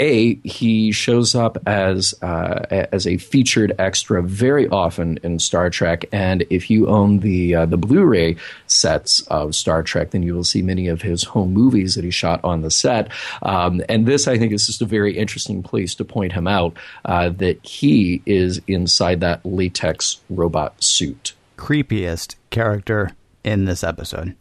a 0.00 0.34
he 0.36 0.90
shows 0.90 1.34
up 1.34 1.58
as 1.66 2.14
uh, 2.22 2.66
as 2.70 3.06
a 3.06 3.18
featured 3.18 3.72
extra 3.78 4.22
very 4.22 4.68
often 4.68 5.18
in 5.22 5.38
Star 5.38 5.70
Trek, 5.70 6.06
and 6.10 6.44
if 6.50 6.70
you 6.70 6.88
own 6.88 7.20
the 7.20 7.54
uh, 7.54 7.66
the 7.66 7.76
Blu-ray 7.76 8.36
sets 8.66 9.20
of 9.28 9.54
Star 9.54 9.82
Trek, 9.82 10.10
then 10.10 10.22
you 10.22 10.34
will 10.34 10.44
see 10.44 10.62
many 10.62 10.88
of 10.88 11.02
his 11.02 11.24
home 11.24 11.52
movies 11.52 11.94
that 11.94 12.04
he 12.04 12.10
shot 12.10 12.40
on 12.42 12.62
the 12.62 12.70
set. 12.70 13.10
Um, 13.42 13.82
and 13.88 14.06
this, 14.06 14.26
I 14.26 14.38
think, 14.38 14.52
is 14.52 14.66
just 14.66 14.82
a 14.82 14.86
very 14.86 15.16
interesting 15.16 15.62
place 15.62 15.94
to 15.96 16.04
point 16.04 16.32
him 16.32 16.48
out 16.48 16.76
uh, 17.04 17.28
that 17.30 17.64
he 17.64 18.22
is 18.26 18.60
inside 18.66 19.20
that 19.20 19.44
latex 19.44 20.20
robot 20.30 20.82
suit. 20.82 21.34
Creepiest 21.56 22.36
character 22.48 23.10
in 23.44 23.66
this 23.66 23.84
episode. 23.84 24.34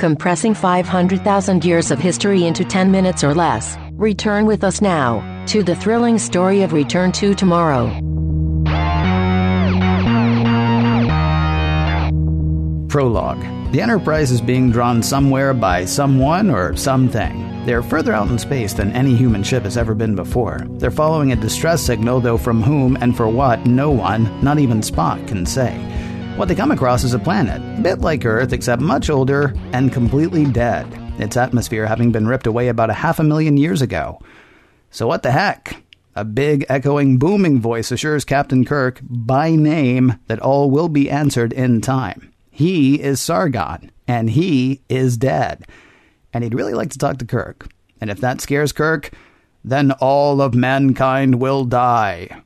Compressing 0.00 0.54
500,000 0.54 1.62
years 1.62 1.90
of 1.90 1.98
history 1.98 2.46
into 2.46 2.64
10 2.64 2.90
minutes 2.90 3.22
or 3.22 3.34
less. 3.34 3.76
Return 3.92 4.46
with 4.46 4.64
us 4.64 4.80
now 4.80 5.44
to 5.44 5.62
the 5.62 5.76
thrilling 5.76 6.16
story 6.16 6.62
of 6.62 6.72
Return 6.72 7.12
to 7.12 7.34
Tomorrow. 7.34 7.88
Prologue. 12.88 13.42
The 13.72 13.82
Enterprise 13.82 14.30
is 14.30 14.40
being 14.40 14.72
drawn 14.72 15.02
somewhere 15.02 15.52
by 15.52 15.84
someone 15.84 16.48
or 16.48 16.74
something. 16.76 17.66
They're 17.66 17.82
further 17.82 18.14
out 18.14 18.30
in 18.30 18.38
space 18.38 18.72
than 18.72 18.92
any 18.92 19.14
human 19.14 19.42
ship 19.42 19.64
has 19.64 19.76
ever 19.76 19.94
been 19.94 20.14
before. 20.14 20.66
They're 20.78 20.90
following 20.90 21.32
a 21.32 21.36
distress 21.36 21.82
signal, 21.82 22.20
though 22.20 22.38
from 22.38 22.62
whom 22.62 22.96
and 23.02 23.14
for 23.14 23.28
what, 23.28 23.66
no 23.66 23.90
one, 23.90 24.42
not 24.42 24.58
even 24.58 24.80
Spock, 24.80 25.28
can 25.28 25.44
say. 25.44 25.76
What 26.40 26.48
they 26.48 26.54
come 26.54 26.70
across 26.70 27.04
is 27.04 27.12
a 27.12 27.18
planet, 27.18 27.60
a 27.78 27.82
bit 27.82 27.98
like 27.98 28.24
Earth, 28.24 28.54
except 28.54 28.80
much 28.80 29.10
older 29.10 29.52
and 29.74 29.92
completely 29.92 30.46
dead, 30.46 30.86
its 31.20 31.36
atmosphere 31.36 31.84
having 31.84 32.12
been 32.12 32.26
ripped 32.26 32.46
away 32.46 32.68
about 32.68 32.88
a 32.88 32.94
half 32.94 33.18
a 33.18 33.22
million 33.22 33.58
years 33.58 33.82
ago. 33.82 34.18
So, 34.90 35.06
what 35.06 35.22
the 35.22 35.32
heck? 35.32 35.84
A 36.16 36.24
big, 36.24 36.64
echoing, 36.70 37.18
booming 37.18 37.60
voice 37.60 37.92
assures 37.92 38.24
Captain 38.24 38.64
Kirk 38.64 39.02
by 39.02 39.54
name 39.54 40.14
that 40.28 40.40
all 40.40 40.70
will 40.70 40.88
be 40.88 41.10
answered 41.10 41.52
in 41.52 41.82
time. 41.82 42.32
He 42.50 42.98
is 42.98 43.20
Sargon, 43.20 43.90
and 44.08 44.30
he 44.30 44.80
is 44.88 45.18
dead. 45.18 45.66
And 46.32 46.42
he'd 46.42 46.54
really 46.54 46.72
like 46.72 46.88
to 46.92 46.98
talk 46.98 47.18
to 47.18 47.26
Kirk. 47.26 47.68
And 48.00 48.08
if 48.08 48.18
that 48.22 48.40
scares 48.40 48.72
Kirk, 48.72 49.10
then 49.62 49.92
all 49.92 50.40
of 50.40 50.54
mankind 50.54 51.34
will 51.34 51.66
die. 51.66 52.40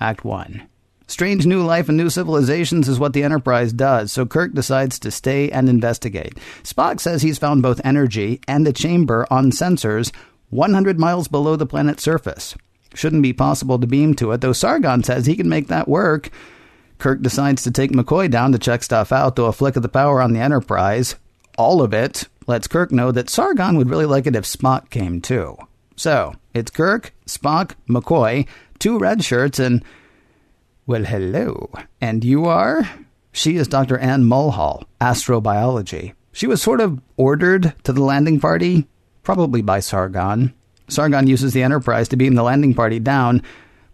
Act 0.00 0.24
1. 0.24 0.66
Strange 1.10 1.44
new 1.44 1.64
life 1.64 1.88
and 1.88 1.98
new 1.98 2.08
civilizations 2.08 2.88
is 2.88 3.00
what 3.00 3.14
the 3.14 3.24
Enterprise 3.24 3.72
does, 3.72 4.12
so 4.12 4.24
Kirk 4.24 4.52
decides 4.54 4.96
to 5.00 5.10
stay 5.10 5.50
and 5.50 5.68
investigate. 5.68 6.38
Spock 6.62 7.00
says 7.00 7.20
he's 7.20 7.36
found 7.36 7.62
both 7.62 7.80
energy 7.82 8.40
and 8.46 8.64
a 8.68 8.72
chamber 8.72 9.26
on 9.28 9.50
sensors 9.50 10.12
100 10.50 11.00
miles 11.00 11.26
below 11.26 11.56
the 11.56 11.66
planet's 11.66 12.04
surface. 12.04 12.54
Shouldn't 12.94 13.24
be 13.24 13.32
possible 13.32 13.76
to 13.80 13.88
beam 13.88 14.14
to 14.14 14.30
it, 14.30 14.40
though 14.40 14.52
Sargon 14.52 15.02
says 15.02 15.26
he 15.26 15.34
can 15.34 15.48
make 15.48 15.66
that 15.66 15.88
work. 15.88 16.30
Kirk 16.98 17.22
decides 17.22 17.64
to 17.64 17.72
take 17.72 17.90
McCoy 17.90 18.30
down 18.30 18.52
to 18.52 18.58
check 18.60 18.84
stuff 18.84 19.10
out, 19.10 19.34
though 19.34 19.46
a 19.46 19.52
flick 19.52 19.74
of 19.74 19.82
the 19.82 19.88
power 19.88 20.22
on 20.22 20.32
the 20.32 20.38
Enterprise, 20.38 21.16
all 21.58 21.82
of 21.82 21.92
it, 21.92 22.28
lets 22.46 22.68
Kirk 22.68 22.92
know 22.92 23.10
that 23.10 23.28
Sargon 23.28 23.76
would 23.76 23.90
really 23.90 24.06
like 24.06 24.28
it 24.28 24.36
if 24.36 24.44
Spock 24.44 24.90
came 24.90 25.20
too. 25.20 25.56
So, 25.96 26.36
it's 26.54 26.70
Kirk, 26.70 27.12
Spock, 27.26 27.72
McCoy, 27.88 28.46
two 28.78 28.96
red 28.96 29.24
shirts, 29.24 29.58
and 29.58 29.84
well, 30.90 31.04
hello. 31.04 31.70
And 32.00 32.24
you 32.24 32.46
are? 32.46 32.82
She 33.30 33.54
is 33.54 33.68
Dr. 33.68 33.96
Anne 33.98 34.24
Mulhall, 34.24 34.82
astrobiology. 35.00 36.14
She 36.32 36.48
was 36.48 36.60
sort 36.60 36.80
of 36.80 37.00
ordered 37.16 37.74
to 37.84 37.92
the 37.92 38.02
landing 38.02 38.40
party, 38.40 38.88
probably 39.22 39.62
by 39.62 39.78
Sargon. 39.78 40.52
Sargon 40.88 41.28
uses 41.28 41.52
the 41.52 41.62
Enterprise 41.62 42.08
to 42.08 42.16
beam 42.16 42.34
the 42.34 42.42
landing 42.42 42.74
party 42.74 42.98
down, 42.98 43.40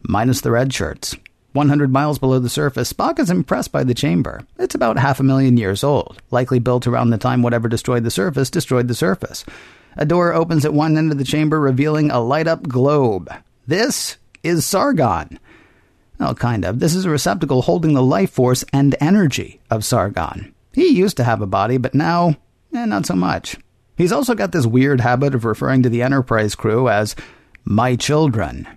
minus 0.08 0.40
the 0.40 0.50
red 0.50 0.72
shirts. 0.72 1.14
100 1.52 1.92
miles 1.92 2.18
below 2.18 2.38
the 2.38 2.48
surface, 2.48 2.94
Spock 2.94 3.18
is 3.18 3.28
impressed 3.28 3.72
by 3.72 3.84
the 3.84 3.92
chamber. 3.92 4.46
It's 4.58 4.74
about 4.74 4.96
half 4.96 5.20
a 5.20 5.22
million 5.22 5.58
years 5.58 5.84
old, 5.84 6.22
likely 6.30 6.60
built 6.60 6.86
around 6.86 7.10
the 7.10 7.18
time 7.18 7.42
whatever 7.42 7.68
destroyed 7.68 8.04
the 8.04 8.10
surface 8.10 8.48
destroyed 8.48 8.88
the 8.88 8.94
surface. 8.94 9.44
A 9.98 10.06
door 10.06 10.32
opens 10.32 10.64
at 10.64 10.72
one 10.72 10.96
end 10.96 11.12
of 11.12 11.18
the 11.18 11.24
chamber, 11.24 11.60
revealing 11.60 12.10
a 12.10 12.20
light 12.20 12.48
up 12.48 12.66
globe. 12.66 13.30
This 13.66 14.16
is 14.42 14.64
Sargon. 14.64 15.38
Well, 16.18 16.34
kind 16.34 16.64
of. 16.64 16.78
This 16.78 16.94
is 16.94 17.04
a 17.04 17.10
receptacle 17.10 17.62
holding 17.62 17.94
the 17.94 18.02
life 18.02 18.30
force 18.30 18.64
and 18.72 18.96
energy 19.00 19.60
of 19.70 19.84
Sargon. 19.84 20.54
He 20.72 20.88
used 20.88 21.16
to 21.18 21.24
have 21.24 21.42
a 21.42 21.46
body, 21.46 21.76
but 21.78 21.94
now, 21.94 22.36
eh, 22.74 22.84
not 22.84 23.06
so 23.06 23.14
much. 23.14 23.56
He's 23.96 24.12
also 24.12 24.34
got 24.34 24.52
this 24.52 24.66
weird 24.66 25.00
habit 25.00 25.34
of 25.34 25.44
referring 25.44 25.82
to 25.82 25.88
the 25.88 26.02
Enterprise 26.02 26.54
crew 26.54 26.88
as 26.88 27.16
my 27.64 27.96
children. 27.96 28.68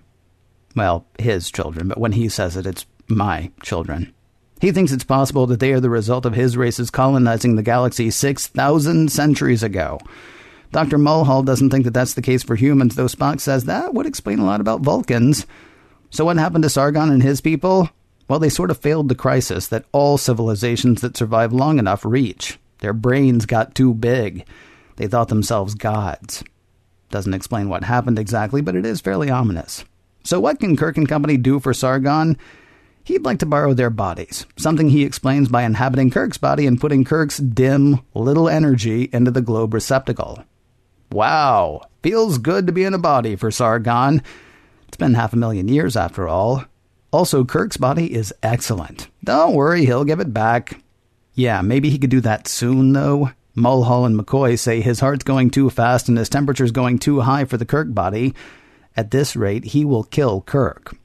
Well, 0.74 1.06
his 1.18 1.50
children, 1.50 1.88
but 1.88 1.98
when 1.98 2.12
he 2.12 2.28
says 2.28 2.56
it, 2.56 2.66
it's 2.66 2.86
my 3.08 3.50
children. 3.62 4.14
He 4.60 4.72
thinks 4.72 4.92
it's 4.92 5.04
possible 5.04 5.46
that 5.46 5.60
they 5.60 5.72
are 5.72 5.80
the 5.80 5.90
result 5.90 6.26
of 6.26 6.34
his 6.34 6.56
races 6.56 6.90
colonizing 6.90 7.56
the 7.56 7.62
galaxy 7.62 8.10
6,000 8.10 9.10
centuries 9.10 9.62
ago. 9.62 9.98
Dr. 10.72 10.98
Mulhall 10.98 11.42
doesn't 11.42 11.70
think 11.70 11.84
that 11.84 11.94
that's 11.94 12.14
the 12.14 12.22
case 12.22 12.42
for 12.42 12.54
humans, 12.54 12.94
though 12.94 13.06
Spock 13.06 13.40
says 13.40 13.64
that 13.64 13.94
would 13.94 14.06
explain 14.06 14.38
a 14.38 14.44
lot 14.44 14.60
about 14.60 14.82
Vulcans. 14.82 15.46
So, 16.10 16.24
what 16.24 16.36
happened 16.36 16.64
to 16.64 16.70
Sargon 16.70 17.10
and 17.10 17.22
his 17.22 17.40
people? 17.40 17.88
Well, 18.28 18.38
they 18.38 18.48
sort 18.48 18.70
of 18.70 18.78
failed 18.78 19.08
the 19.08 19.14
crisis 19.14 19.68
that 19.68 19.86
all 19.92 20.18
civilizations 20.18 21.00
that 21.00 21.16
survive 21.16 21.52
long 21.52 21.78
enough 21.78 22.04
reach. 22.04 22.58
Their 22.78 22.92
brains 22.92 23.46
got 23.46 23.74
too 23.74 23.94
big. 23.94 24.46
They 24.96 25.06
thought 25.06 25.28
themselves 25.28 25.74
gods. 25.74 26.44
Doesn't 27.10 27.34
explain 27.34 27.68
what 27.68 27.84
happened 27.84 28.18
exactly, 28.18 28.60
but 28.60 28.76
it 28.76 28.86
is 28.86 29.00
fairly 29.00 29.30
ominous. 29.30 29.84
So, 30.24 30.40
what 30.40 30.60
can 30.60 30.76
Kirk 30.76 30.96
and 30.96 31.08
Company 31.08 31.36
do 31.36 31.60
for 31.60 31.72
Sargon? 31.72 32.36
He'd 33.04 33.24
like 33.24 33.38
to 33.38 33.46
borrow 33.46 33.72
their 33.72 33.90
bodies, 33.90 34.46
something 34.56 34.90
he 34.90 35.04
explains 35.04 35.48
by 35.48 35.62
inhabiting 35.62 36.10
Kirk's 36.10 36.38
body 36.38 36.66
and 36.66 36.80
putting 36.80 37.04
Kirk's 37.04 37.38
dim, 37.38 38.00
little 38.14 38.48
energy 38.48 39.08
into 39.12 39.30
the 39.30 39.40
globe 39.40 39.74
receptacle. 39.74 40.44
Wow, 41.10 41.80
feels 42.02 42.38
good 42.38 42.66
to 42.66 42.72
be 42.72 42.84
in 42.84 42.94
a 42.94 42.98
body 42.98 43.34
for 43.36 43.50
Sargon. 43.50 44.22
It's 44.90 44.96
been 44.96 45.14
half 45.14 45.32
a 45.32 45.36
million 45.36 45.68
years 45.68 45.96
after 45.96 46.26
all. 46.26 46.64
Also, 47.12 47.44
Kirk's 47.44 47.76
body 47.76 48.12
is 48.12 48.34
excellent. 48.42 49.06
Don't 49.22 49.54
worry, 49.54 49.84
he'll 49.84 50.02
give 50.02 50.18
it 50.18 50.34
back. 50.34 50.82
Yeah, 51.32 51.62
maybe 51.62 51.90
he 51.90 51.98
could 51.98 52.10
do 52.10 52.20
that 52.22 52.48
soon, 52.48 52.92
though. 52.92 53.30
Mulhall 53.54 54.04
and 54.04 54.18
McCoy 54.18 54.58
say 54.58 54.80
his 54.80 54.98
heart's 54.98 55.22
going 55.22 55.50
too 55.50 55.70
fast 55.70 56.08
and 56.08 56.18
his 56.18 56.28
temperature's 56.28 56.72
going 56.72 56.98
too 56.98 57.20
high 57.20 57.44
for 57.44 57.56
the 57.56 57.64
Kirk 57.64 57.94
body. 57.94 58.34
At 58.96 59.12
this 59.12 59.36
rate, 59.36 59.62
he 59.66 59.84
will 59.84 60.02
kill 60.02 60.40
Kirk. 60.40 60.96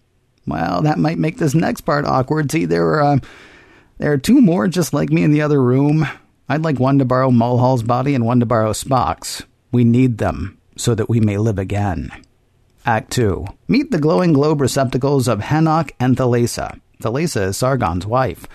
Well, 0.48 0.82
that 0.82 0.98
might 0.98 1.20
make 1.20 1.38
this 1.38 1.54
next 1.54 1.82
part 1.82 2.06
awkward. 2.06 2.52
See, 2.52 2.66
there 2.66 2.88
are, 2.96 3.04
uh, 3.04 3.20
there 4.00 4.12
are 4.12 4.18
two 4.18 4.42
more 4.42 4.68
just 4.68 4.96
like 4.96 5.12
me 5.12 5.22
in 5.22 5.30
the 5.32 5.44
other 5.44 5.62
room. 5.62 6.08
I'd 6.50 6.64
like 6.64 6.80
one 6.80 6.98
to 6.98 7.06
borrow 7.06 7.30
Mulhall's 7.30 7.84
body 7.84 8.16
and 8.16 8.26
one 8.26 8.40
to 8.40 8.48
borrow 8.48 8.72
Spock's. 8.72 9.44
We 9.72 9.84
need 9.84 10.18
them 10.18 10.58
so 10.76 10.96
that 10.96 11.08
we 11.08 11.20
may 11.20 11.38
live 11.38 11.60
again. 11.60 12.10
Act 12.88 13.10
2. 13.14 13.48
Meet 13.68 13.90
the 13.90 13.98
glowing 13.98 14.32
globe 14.32 14.62
receptacles 14.62 15.28
of 15.28 15.40
Henoch 15.40 15.92
and 16.00 16.16
Thalassa. 16.16 16.80
Thalassa 17.02 17.48
is 17.48 17.58
Sargon's 17.58 18.06
wife. 18.06 18.48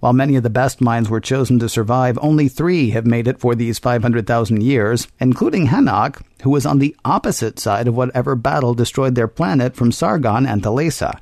While 0.00 0.12
many 0.12 0.36
of 0.36 0.42
the 0.42 0.50
best 0.50 0.82
minds 0.82 1.08
were 1.08 1.18
chosen 1.18 1.58
to 1.60 1.68
survive, 1.68 2.18
only 2.20 2.48
three 2.48 2.90
have 2.90 3.06
made 3.06 3.26
it 3.26 3.40
for 3.40 3.54
these 3.54 3.78
500,000 3.78 4.62
years, 4.62 5.08
including 5.18 5.68
Henoch, 5.68 6.20
who 6.42 6.50
was 6.50 6.66
on 6.66 6.78
the 6.78 6.94
opposite 7.06 7.58
side 7.58 7.88
of 7.88 7.96
whatever 7.96 8.34
battle 8.34 8.74
destroyed 8.74 9.14
their 9.14 9.28
planet 9.28 9.74
from 9.74 9.92
Sargon 9.92 10.44
and 10.44 10.62
Thalassa. 10.62 11.18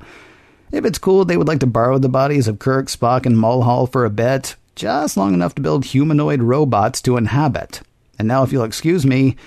If 0.73 0.83
it's 0.83 0.99
cool, 0.99 1.23
they 1.23 1.37
would 1.37 1.47
like 1.47 1.61
to 1.61 1.65
borrow 1.65 1.97
the 1.97 2.09
bodies 2.09 2.49
of 2.49 2.59
Kirk, 2.59 2.87
Spock, 2.87 3.25
and 3.25 3.37
Mulhall 3.37 3.87
for 3.87 4.03
a 4.03 4.09
bit, 4.09 4.57
just 4.75 5.15
long 5.15 5.33
enough 5.33 5.55
to 5.55 5.61
build 5.61 5.85
humanoid 5.85 6.41
robots 6.41 7.01
to 7.03 7.15
inhabit. 7.15 7.83
And 8.17 8.27
now, 8.27 8.43
if 8.43 8.51
you'll 8.51 8.65
excuse 8.65 9.05
me, 9.05 9.37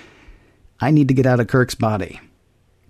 I 0.81 0.89
need 0.89 1.09
to 1.09 1.13
get 1.13 1.27
out 1.27 1.39
of 1.39 1.45
Kirk's 1.45 1.75
body. 1.75 2.19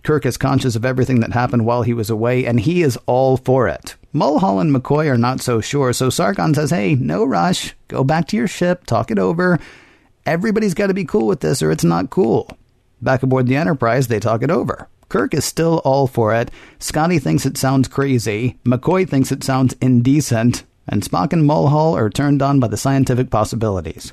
Kirk 0.03 0.25
is 0.25 0.37
conscious 0.37 0.75
of 0.75 0.83
everything 0.83 1.21
that 1.21 1.31
happened 1.31 1.65
while 1.65 1.81
he 1.81 1.93
was 1.93 2.09
away, 2.09 2.45
and 2.45 2.59
he 2.59 2.83
is 2.83 2.97
all 3.05 3.37
for 3.37 3.67
it. 3.69 3.95
Mulhall 4.11 4.59
and 4.59 4.75
McCoy 4.75 5.09
are 5.09 5.17
not 5.17 5.39
so 5.41 5.61
sure, 5.61 5.93
so 5.93 6.09
Sargon 6.09 6.53
says, 6.53 6.71
hey, 6.71 6.95
no 6.95 7.23
rush. 7.23 7.73
Go 7.87 8.03
back 8.03 8.27
to 8.27 8.37
your 8.37 8.47
ship, 8.47 8.85
talk 8.85 9.11
it 9.11 9.17
over. 9.17 9.59
Everybody's 10.25 10.73
got 10.73 10.87
to 10.87 10.93
be 10.93 11.05
cool 11.05 11.25
with 11.25 11.39
this, 11.39 11.63
or 11.63 11.71
it's 11.71 11.83
not 11.85 12.09
cool. 12.09 12.49
Back 13.01 13.23
aboard 13.23 13.47
the 13.47 13.55
Enterprise, 13.55 14.07
they 14.07 14.19
talk 14.19 14.43
it 14.43 14.51
over. 14.51 14.87
Kirk 15.09 15.33
is 15.33 15.45
still 15.45 15.81
all 15.85 16.07
for 16.07 16.33
it. 16.33 16.51
Scotty 16.79 17.19
thinks 17.19 17.45
it 17.45 17.57
sounds 17.57 17.87
crazy. 17.87 18.57
McCoy 18.65 19.07
thinks 19.07 19.31
it 19.31 19.43
sounds 19.43 19.75
indecent. 19.81 20.63
And 20.87 21.01
Spock 21.01 21.31
and 21.31 21.45
Mulhall 21.45 21.95
are 21.95 22.09
turned 22.09 22.41
on 22.41 22.59
by 22.59 22.67
the 22.67 22.77
scientific 22.77 23.29
possibilities. 23.29 24.11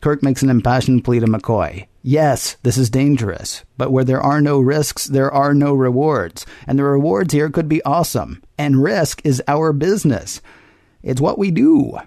Kirk 0.00 0.22
makes 0.22 0.42
an 0.42 0.50
impassioned 0.50 1.04
plea 1.04 1.20
to 1.20 1.26
McCoy. 1.26 1.86
Yes, 2.08 2.56
this 2.62 2.78
is 2.78 2.88
dangerous, 2.88 3.64
but 3.76 3.90
where 3.90 4.04
there 4.04 4.20
are 4.20 4.40
no 4.40 4.60
risks, 4.60 5.06
there 5.06 5.28
are 5.28 5.52
no 5.52 5.74
rewards. 5.74 6.46
And 6.64 6.78
the 6.78 6.84
rewards 6.84 7.34
here 7.34 7.50
could 7.50 7.68
be 7.68 7.82
awesome. 7.82 8.44
And 8.56 8.80
risk 8.80 9.20
is 9.24 9.42
our 9.48 9.72
business. 9.72 10.40
It's 11.02 11.20
what 11.20 11.36
we 11.36 11.50
do. 11.50 11.98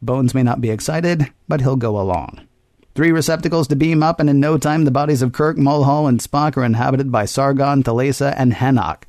Bones 0.00 0.32
may 0.32 0.44
not 0.44 0.60
be 0.60 0.70
excited, 0.70 1.32
but 1.48 1.60
he'll 1.60 1.74
go 1.74 2.00
along. 2.00 2.46
Three 2.94 3.10
receptacles 3.10 3.66
to 3.66 3.74
beam 3.74 4.00
up, 4.00 4.20
and 4.20 4.30
in 4.30 4.38
no 4.38 4.58
time 4.58 4.84
the 4.84 4.92
bodies 4.92 5.22
of 5.22 5.32
Kirk, 5.32 5.58
Mulhall, 5.58 6.06
and 6.06 6.20
Spock 6.20 6.56
are 6.56 6.64
inhabited 6.64 7.10
by 7.10 7.24
Sargon, 7.24 7.82
Thalassa, 7.82 8.32
and 8.36 8.52
Henoch. 8.52 9.08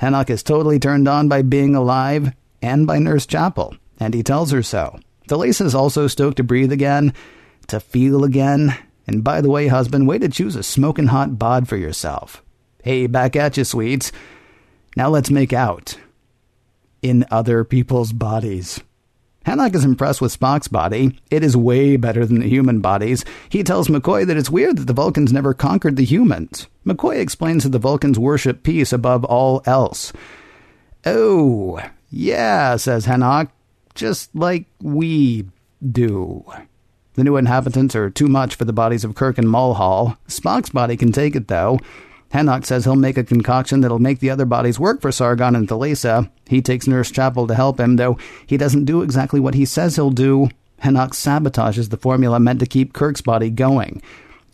Henoch 0.00 0.30
is 0.30 0.44
totally 0.44 0.78
turned 0.78 1.08
on 1.08 1.26
by 1.26 1.42
being 1.42 1.74
alive 1.74 2.32
and 2.62 2.86
by 2.86 3.00
Nurse 3.00 3.26
Chapel, 3.26 3.74
and 3.98 4.14
he 4.14 4.22
tells 4.22 4.52
her 4.52 4.62
so. 4.62 5.00
Thalassa 5.28 5.64
is 5.64 5.74
also 5.74 6.06
stoked 6.06 6.36
to 6.36 6.44
breathe 6.44 6.70
again, 6.70 7.12
to 7.66 7.80
feel 7.80 8.22
again, 8.22 8.76
and 9.06 9.24
by 9.24 9.40
the 9.40 9.50
way, 9.50 9.66
husband, 9.68 10.06
way 10.06 10.18
to 10.18 10.28
choose 10.28 10.56
a 10.56 10.62
smoking 10.62 11.08
hot 11.08 11.38
bod 11.38 11.68
for 11.68 11.76
yourself. 11.76 12.42
Hey, 12.82 13.06
back 13.06 13.36
at 13.36 13.56
you, 13.56 13.64
sweets. 13.64 14.12
Now 14.96 15.08
let's 15.08 15.30
make 15.30 15.52
out. 15.52 15.98
In 17.00 17.24
other 17.30 17.64
people's 17.64 18.12
bodies. 18.12 18.80
Henoch 19.44 19.74
is 19.74 19.84
impressed 19.84 20.20
with 20.20 20.38
Spock's 20.38 20.68
body. 20.68 21.18
It 21.30 21.42
is 21.42 21.56
way 21.56 21.96
better 21.96 22.24
than 22.24 22.40
the 22.40 22.48
human 22.48 22.80
bodies. 22.80 23.24
He 23.48 23.64
tells 23.64 23.88
McCoy 23.88 24.24
that 24.26 24.36
it's 24.36 24.50
weird 24.50 24.78
that 24.78 24.86
the 24.86 24.92
Vulcans 24.92 25.32
never 25.32 25.52
conquered 25.52 25.96
the 25.96 26.04
humans. 26.04 26.68
McCoy 26.86 27.18
explains 27.18 27.64
that 27.64 27.70
the 27.70 27.78
Vulcans 27.80 28.18
worship 28.18 28.62
peace 28.62 28.92
above 28.92 29.24
all 29.24 29.62
else. 29.66 30.12
Oh, 31.04 31.80
yeah, 32.10 32.76
says 32.76 33.06
Henoch, 33.06 33.48
just 33.94 34.32
like 34.34 34.66
we 34.80 35.46
do. 35.90 36.44
The 37.14 37.24
new 37.24 37.36
inhabitants 37.36 37.94
are 37.94 38.08
too 38.08 38.28
much 38.28 38.54
for 38.54 38.64
the 38.64 38.72
bodies 38.72 39.04
of 39.04 39.14
Kirk 39.14 39.36
and 39.36 39.48
Mulhall. 39.48 40.16
Spock's 40.28 40.70
body 40.70 40.96
can 40.96 41.12
take 41.12 41.36
it, 41.36 41.48
though. 41.48 41.78
Henoch 42.32 42.64
says 42.64 42.84
he'll 42.84 42.96
make 42.96 43.18
a 43.18 43.24
concoction 43.24 43.82
that'll 43.82 43.98
make 43.98 44.20
the 44.20 44.30
other 44.30 44.46
bodies 44.46 44.80
work 44.80 45.02
for 45.02 45.12
Sargon 45.12 45.54
and 45.54 45.68
Thalassa. 45.68 46.30
He 46.46 46.62
takes 46.62 46.86
Nurse 46.86 47.10
Chapel 47.10 47.46
to 47.46 47.54
help 47.54 47.78
him, 47.78 47.96
though 47.96 48.16
he 48.46 48.56
doesn't 48.56 48.86
do 48.86 49.02
exactly 49.02 49.38
what 49.38 49.54
he 49.54 49.66
says 49.66 49.96
he'll 49.96 50.10
do. 50.10 50.48
Henoch 50.82 51.10
sabotages 51.10 51.90
the 51.90 51.98
formula 51.98 52.40
meant 52.40 52.60
to 52.60 52.66
keep 52.66 52.94
Kirk's 52.94 53.20
body 53.20 53.50
going. 53.50 54.00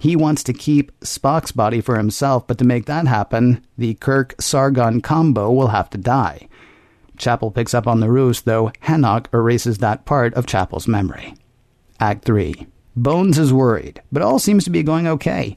He 0.01 0.17
wants 0.17 0.43
to 0.45 0.53
keep 0.53 0.99
Spock's 1.01 1.53
body 1.53 1.81
for 1.81 1.97
himself, 1.97 2.47
but 2.47 2.59
to 2.59 2.65
make 2.65 2.87
that 2.87 3.07
happen, 3.07 3.65
the 3.77 3.95
Kirk 3.95 4.35
Sargon 4.41 5.01
combo 5.01 5.53
will 5.53 5.69
have 5.69 5.89
to 5.91 5.99
die. 5.99 6.49
Chapel 7.17 7.53
picks 7.53 7.75
up 7.75 7.87
on 7.87 8.01
the 8.01 8.11
ruse, 8.11 8.43
though 8.43 8.73
Henoch 8.83 9.27
erases 9.33 9.79
that 9.79 10.05
part 10.05 10.35
of 10.35 10.47
Chapel's 10.47 10.89
memory. 10.89 11.35
Act 12.01 12.25
3. 12.25 12.67
Bones 12.97 13.39
is 13.39 13.53
worried, 13.53 14.03
but 14.11 14.23
all 14.23 14.39
seems 14.39 14.65
to 14.65 14.71
be 14.71 14.83
going 14.83 15.07
okay. 15.07 15.57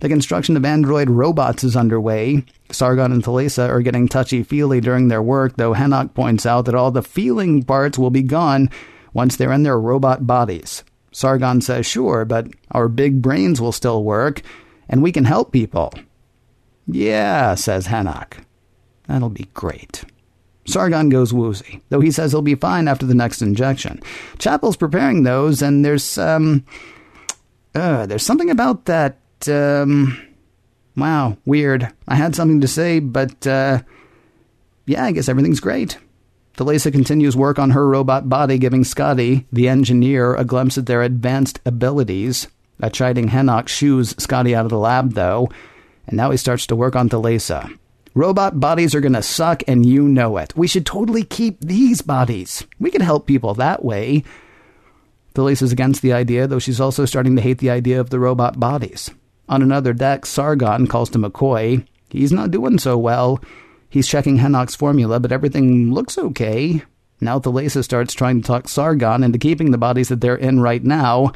The 0.00 0.08
construction 0.08 0.56
of 0.56 0.64
android 0.64 1.08
robots 1.08 1.62
is 1.62 1.76
underway. 1.76 2.44
Sargon 2.70 3.12
and 3.12 3.22
Thalassa 3.22 3.68
are 3.68 3.82
getting 3.82 4.08
touchy 4.08 4.42
feely 4.42 4.80
during 4.80 5.08
their 5.08 5.22
work, 5.22 5.56
though 5.56 5.74
Henoch 5.74 6.12
points 6.12 6.44
out 6.44 6.64
that 6.64 6.74
all 6.74 6.90
the 6.90 7.02
feeling 7.02 7.62
parts 7.62 7.98
will 7.98 8.10
be 8.10 8.22
gone 8.22 8.68
once 9.12 9.36
they're 9.36 9.52
in 9.52 9.62
their 9.62 9.78
robot 9.78 10.26
bodies. 10.26 10.82
Sargon 11.12 11.60
says, 11.60 11.86
sure, 11.86 12.24
but 12.24 12.48
our 12.72 12.88
big 12.88 13.22
brains 13.22 13.60
will 13.60 13.70
still 13.70 14.02
work, 14.02 14.42
and 14.88 15.02
we 15.02 15.12
can 15.12 15.24
help 15.24 15.52
people. 15.52 15.92
Yeah, 16.86 17.54
says 17.54 17.86
Henoch. 17.86 18.38
That'll 19.06 19.28
be 19.28 19.48
great. 19.54 20.04
Sargon 20.64 21.08
goes 21.08 21.32
woozy, 21.32 21.82
though 21.88 22.00
he 22.00 22.10
says 22.10 22.30
he'll 22.30 22.42
be 22.42 22.54
fine 22.54 22.86
after 22.86 23.04
the 23.04 23.14
next 23.14 23.42
injection. 23.42 24.00
Chapel's 24.38 24.76
preparing 24.76 25.22
those, 25.22 25.60
and 25.60 25.84
there's, 25.84 26.18
um, 26.18 26.64
uh, 27.74 28.06
there's 28.06 28.24
something 28.24 28.50
about 28.50 28.84
that, 28.84 29.18
um, 29.48 30.16
wow, 30.96 31.36
weird. 31.44 31.92
I 32.06 32.14
had 32.14 32.36
something 32.36 32.60
to 32.60 32.68
say, 32.68 33.00
but, 33.00 33.46
uh, 33.46 33.80
yeah, 34.86 35.04
I 35.04 35.12
guess 35.12 35.28
everything's 35.28 35.60
great. 35.60 35.98
Thalassa 36.56 36.92
continues 36.92 37.36
work 37.36 37.58
on 37.58 37.70
her 37.70 37.88
robot 37.88 38.28
body, 38.28 38.58
giving 38.58 38.84
Scotty, 38.84 39.46
the 39.50 39.68
engineer, 39.68 40.34
a 40.34 40.44
glimpse 40.44 40.76
at 40.78 40.86
their 40.86 41.02
advanced 41.02 41.60
abilities. 41.64 42.46
A 42.80 42.90
chiding 42.90 43.28
Henoch 43.28 43.68
shoos 43.68 44.14
Scotty 44.18 44.54
out 44.54 44.64
of 44.64 44.70
the 44.70 44.78
lab, 44.78 45.14
though, 45.14 45.48
and 46.06 46.16
now 46.16 46.30
he 46.30 46.36
starts 46.36 46.66
to 46.66 46.76
work 46.76 46.94
on 46.94 47.08
Thalassa. 47.08 47.78
Robot 48.14 48.60
bodies 48.60 48.94
are 48.94 49.00
going 49.00 49.14
to 49.14 49.22
suck, 49.22 49.62
and 49.66 49.86
you 49.86 50.06
know 50.06 50.36
it. 50.36 50.54
We 50.54 50.66
should 50.66 50.84
totally 50.84 51.24
keep 51.24 51.60
these 51.60 52.02
bodies. 52.02 52.66
We 52.78 52.90
could 52.90 53.00
help 53.00 53.26
people 53.26 53.54
that 53.54 53.84
way. 53.84 54.22
Thalassa's 55.34 55.72
against 55.72 56.02
the 56.02 56.12
idea, 56.12 56.46
though 56.46 56.58
she's 56.58 56.80
also 56.80 57.06
starting 57.06 57.36
to 57.36 57.42
hate 57.42 57.58
the 57.58 57.70
idea 57.70 57.98
of 57.98 58.10
the 58.10 58.20
robot 58.20 58.60
bodies. 58.60 59.10
On 59.48 59.62
another 59.62 59.94
deck, 59.94 60.26
Sargon 60.26 60.86
calls 60.86 61.08
to 61.10 61.18
McCoy. 61.18 61.86
He's 62.10 62.32
not 62.32 62.50
doing 62.50 62.78
so 62.78 62.98
well. 62.98 63.42
He's 63.88 64.08
checking 64.08 64.36
Henoch's 64.36 64.76
formula, 64.76 65.18
but 65.18 65.32
everything 65.32 65.92
looks 65.92 66.18
okay. 66.18 66.82
Now 67.20 67.38
Thalassa 67.38 67.82
starts 67.82 68.12
trying 68.12 68.42
to 68.42 68.46
talk 68.46 68.68
Sargon 68.68 69.22
into 69.22 69.38
keeping 69.38 69.70
the 69.70 69.78
bodies 69.78 70.08
that 70.08 70.20
they're 70.20 70.36
in 70.36 70.60
right 70.60 70.82
now. 70.82 71.32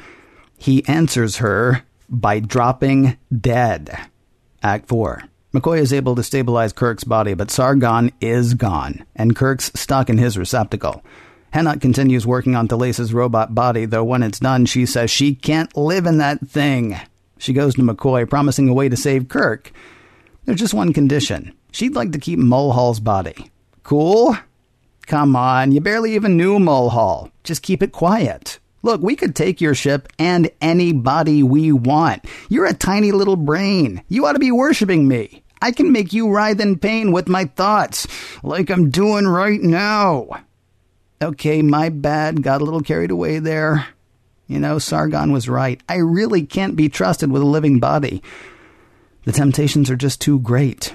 He 0.58 0.86
answers 0.86 1.36
her 1.36 1.84
by 2.08 2.40
dropping 2.40 3.16
dead. 3.40 3.98
Act 4.62 4.88
4. 4.88 5.22
McCoy 5.56 5.78
is 5.78 5.92
able 5.94 6.14
to 6.14 6.22
stabilize 6.22 6.74
Kirk's 6.74 7.04
body, 7.04 7.32
but 7.32 7.50
Sargon 7.50 8.12
is 8.20 8.52
gone, 8.52 9.06
and 9.14 9.34
Kirk's 9.34 9.72
stuck 9.74 10.10
in 10.10 10.18
his 10.18 10.36
receptacle. 10.36 11.02
Henoch 11.54 11.80
continues 11.80 12.26
working 12.26 12.54
on 12.54 12.68
Thalassa's 12.68 13.14
robot 13.14 13.54
body, 13.54 13.86
though 13.86 14.04
when 14.04 14.22
it's 14.22 14.38
done, 14.38 14.66
she 14.66 14.84
says 14.84 15.10
she 15.10 15.34
can't 15.34 15.74
live 15.74 16.04
in 16.04 16.18
that 16.18 16.46
thing. 16.46 17.00
She 17.38 17.54
goes 17.54 17.74
to 17.76 17.80
McCoy, 17.80 18.28
promising 18.28 18.68
a 18.68 18.74
way 18.74 18.90
to 18.90 18.98
save 18.98 19.28
Kirk. 19.28 19.72
There's 20.44 20.60
just 20.60 20.74
one 20.74 20.92
condition. 20.92 21.54
She'd 21.72 21.94
like 21.94 22.12
to 22.12 22.18
keep 22.18 22.38
Mulhall's 22.38 23.00
body. 23.00 23.50
Cool? 23.82 24.36
Come 25.06 25.34
on, 25.34 25.72
you 25.72 25.80
barely 25.80 26.14
even 26.16 26.36
knew 26.36 26.58
Mulhall. 26.58 27.30
Just 27.44 27.62
keep 27.62 27.82
it 27.82 27.92
quiet. 27.92 28.58
Look, 28.82 29.00
we 29.00 29.16
could 29.16 29.34
take 29.34 29.62
your 29.62 29.74
ship 29.74 30.06
and 30.18 30.50
anybody 30.60 31.42
we 31.42 31.72
want. 31.72 32.26
You're 32.50 32.66
a 32.66 32.74
tiny 32.74 33.10
little 33.10 33.36
brain. 33.36 34.02
You 34.10 34.26
ought 34.26 34.34
to 34.34 34.38
be 34.38 34.52
worshiping 34.52 35.08
me. 35.08 35.42
I 35.60 35.72
can 35.72 35.92
make 35.92 36.12
you 36.12 36.30
writhe 36.30 36.60
in 36.60 36.78
pain 36.78 37.12
with 37.12 37.28
my 37.28 37.46
thoughts, 37.46 38.06
like 38.42 38.70
I'm 38.70 38.90
doing 38.90 39.26
right 39.26 39.60
now. 39.60 40.28
Okay, 41.22 41.62
my 41.62 41.88
bad. 41.88 42.42
Got 42.42 42.60
a 42.60 42.64
little 42.64 42.82
carried 42.82 43.10
away 43.10 43.38
there. 43.38 43.88
You 44.46 44.58
know, 44.58 44.78
Sargon 44.78 45.32
was 45.32 45.48
right. 45.48 45.80
I 45.88 45.96
really 45.96 46.44
can't 46.44 46.76
be 46.76 46.88
trusted 46.88 47.30
with 47.32 47.42
a 47.42 47.46
living 47.46 47.80
body. 47.80 48.22
The 49.24 49.32
temptations 49.32 49.90
are 49.90 49.96
just 49.96 50.20
too 50.20 50.38
great. 50.38 50.94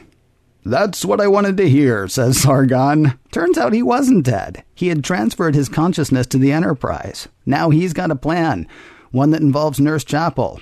That's 0.63 1.03
what 1.03 1.19
I 1.19 1.27
wanted 1.27 1.57
to 1.57 1.69
hear, 1.69 2.07
says 2.07 2.39
Sargon. 2.39 3.17
Turns 3.31 3.57
out 3.57 3.73
he 3.73 3.81
wasn't 3.81 4.25
dead. 4.25 4.63
He 4.75 4.89
had 4.89 5.03
transferred 5.03 5.55
his 5.55 5.67
consciousness 5.67 6.27
to 6.27 6.37
the 6.37 6.51
Enterprise. 6.51 7.27
Now 7.45 7.71
he's 7.71 7.93
got 7.93 8.11
a 8.11 8.15
plan, 8.15 8.67
one 9.09 9.31
that 9.31 9.41
involves 9.41 9.79
Nurse 9.79 10.03
Chapel. 10.03 10.61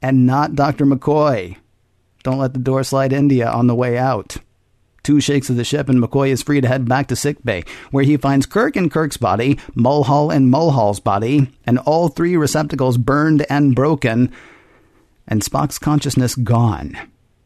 And 0.00 0.26
not 0.26 0.54
Dr. 0.54 0.86
McCoy. 0.86 1.56
Don't 2.26 2.38
let 2.38 2.54
the 2.54 2.58
door 2.58 2.82
slide 2.82 3.12
India 3.12 3.48
on 3.48 3.68
the 3.68 3.74
way 3.76 3.96
out. 3.96 4.38
Two 5.04 5.20
shakes 5.20 5.48
of 5.48 5.54
the 5.54 5.62
ship, 5.62 5.88
and 5.88 6.02
McCoy 6.02 6.30
is 6.30 6.42
free 6.42 6.60
to 6.60 6.66
head 6.66 6.88
back 6.88 7.06
to 7.06 7.14
sickbay, 7.14 7.62
where 7.92 8.02
he 8.02 8.16
finds 8.16 8.46
Kirk 8.46 8.74
and 8.74 8.90
Kirk's 8.90 9.16
body, 9.16 9.60
Mulhall 9.76 10.32
and 10.32 10.50
Mulhall's 10.50 10.98
body, 10.98 11.48
and 11.66 11.78
all 11.78 12.08
three 12.08 12.36
receptacles 12.36 12.98
burned 12.98 13.46
and 13.48 13.76
broken, 13.76 14.32
and 15.28 15.40
Spock's 15.40 15.78
consciousness 15.78 16.34
gone. 16.34 16.98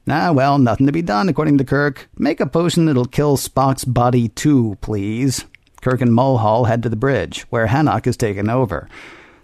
Ah, 0.09 0.33
well, 0.33 0.57
nothing 0.59 0.87
to 0.87 0.93
be 0.93 1.03
done, 1.03 1.29
according 1.29 1.59
to 1.59 1.65
Kirk. 1.65 2.09
Make 2.17 2.41
a 2.41 2.47
potion 2.47 2.87
that'll 2.87 3.05
kill 3.05 3.37
Spock's 3.37 3.85
body 3.85 4.29
too, 4.29 4.79
please. 4.81 5.45
Kirk 5.83 6.01
and 6.01 6.15
Mulhall 6.15 6.65
head 6.65 6.83
to 6.85 6.89
the 6.89 6.97
bridge, 6.97 7.43
where 7.51 7.67
Henoch 7.67 8.07
is 8.07 8.17
taken 8.17 8.49
over. 8.49 8.89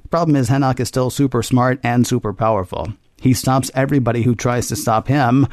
The 0.05 0.09
problem 0.09 0.35
is 0.35 0.49
Henoch 0.49 0.81
is 0.81 0.89
still 0.89 1.11
super 1.11 1.43
smart 1.43 1.79
and 1.83 2.07
super 2.07 2.33
powerful. 2.33 2.95
He 3.21 3.33
stops 3.33 3.71
everybody 3.75 4.23
who 4.23 4.35
tries 4.35 4.69
to 4.69 4.77
stop 4.77 5.09
him. 5.09 5.49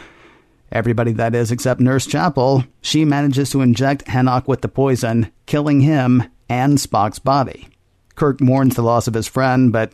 Everybody, 0.71 1.11
that 1.13 1.35
is, 1.35 1.51
except 1.51 1.79
Nurse 1.79 2.05
Chapel. 2.05 2.65
She 2.81 3.05
manages 3.05 3.51
to 3.51 3.61
inject 3.61 4.05
Henoch 4.05 4.47
with 4.47 4.61
the 4.61 4.67
poison, 4.67 5.31
killing 5.45 5.81
him 5.81 6.23
and 6.49 6.77
Spock's 6.77 7.19
body. 7.19 7.67
Kirk 8.15 8.41
mourns 8.41 8.75
the 8.75 8.81
loss 8.81 9.07
of 9.07 9.13
his 9.13 9.27
friend, 9.27 9.71
but 9.71 9.93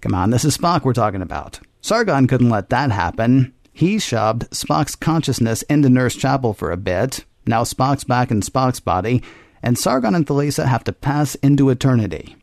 come 0.00 0.14
on, 0.14 0.30
this 0.30 0.44
is 0.44 0.56
Spock 0.56 0.84
we're 0.84 0.92
talking 0.92 1.22
about. 1.22 1.60
Sargon 1.80 2.26
couldn't 2.26 2.50
let 2.50 2.70
that 2.70 2.90
happen. 2.90 3.54
He 3.72 3.98
shoved 3.98 4.50
Spock's 4.50 4.94
consciousness 4.94 5.62
into 5.62 5.88
Nurse 5.88 6.16
Chapel 6.16 6.52
for 6.52 6.70
a 6.70 6.76
bit. 6.76 7.24
Now 7.46 7.64
Spock's 7.64 8.04
back 8.04 8.30
in 8.30 8.40
Spock's 8.40 8.80
body, 8.80 9.22
and 9.62 9.78
Sargon 9.78 10.14
and 10.14 10.26
Thalassa 10.26 10.66
have 10.66 10.84
to 10.84 10.92
pass 10.92 11.34
into 11.36 11.70
eternity. 11.70 12.36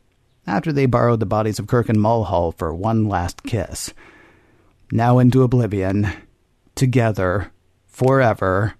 After 0.48 0.72
they 0.72 0.86
borrowed 0.86 1.20
the 1.20 1.26
bodies 1.26 1.60
of 1.60 1.68
Kirk 1.68 1.90
and 1.90 2.02
Mulhall 2.02 2.52
for 2.52 2.74
one 2.74 3.08
last 3.08 3.44
kiss 3.44 3.94
now 4.92 5.20
into 5.20 5.44
oblivion, 5.44 6.10
together, 6.76 7.52
forever, 7.88 8.76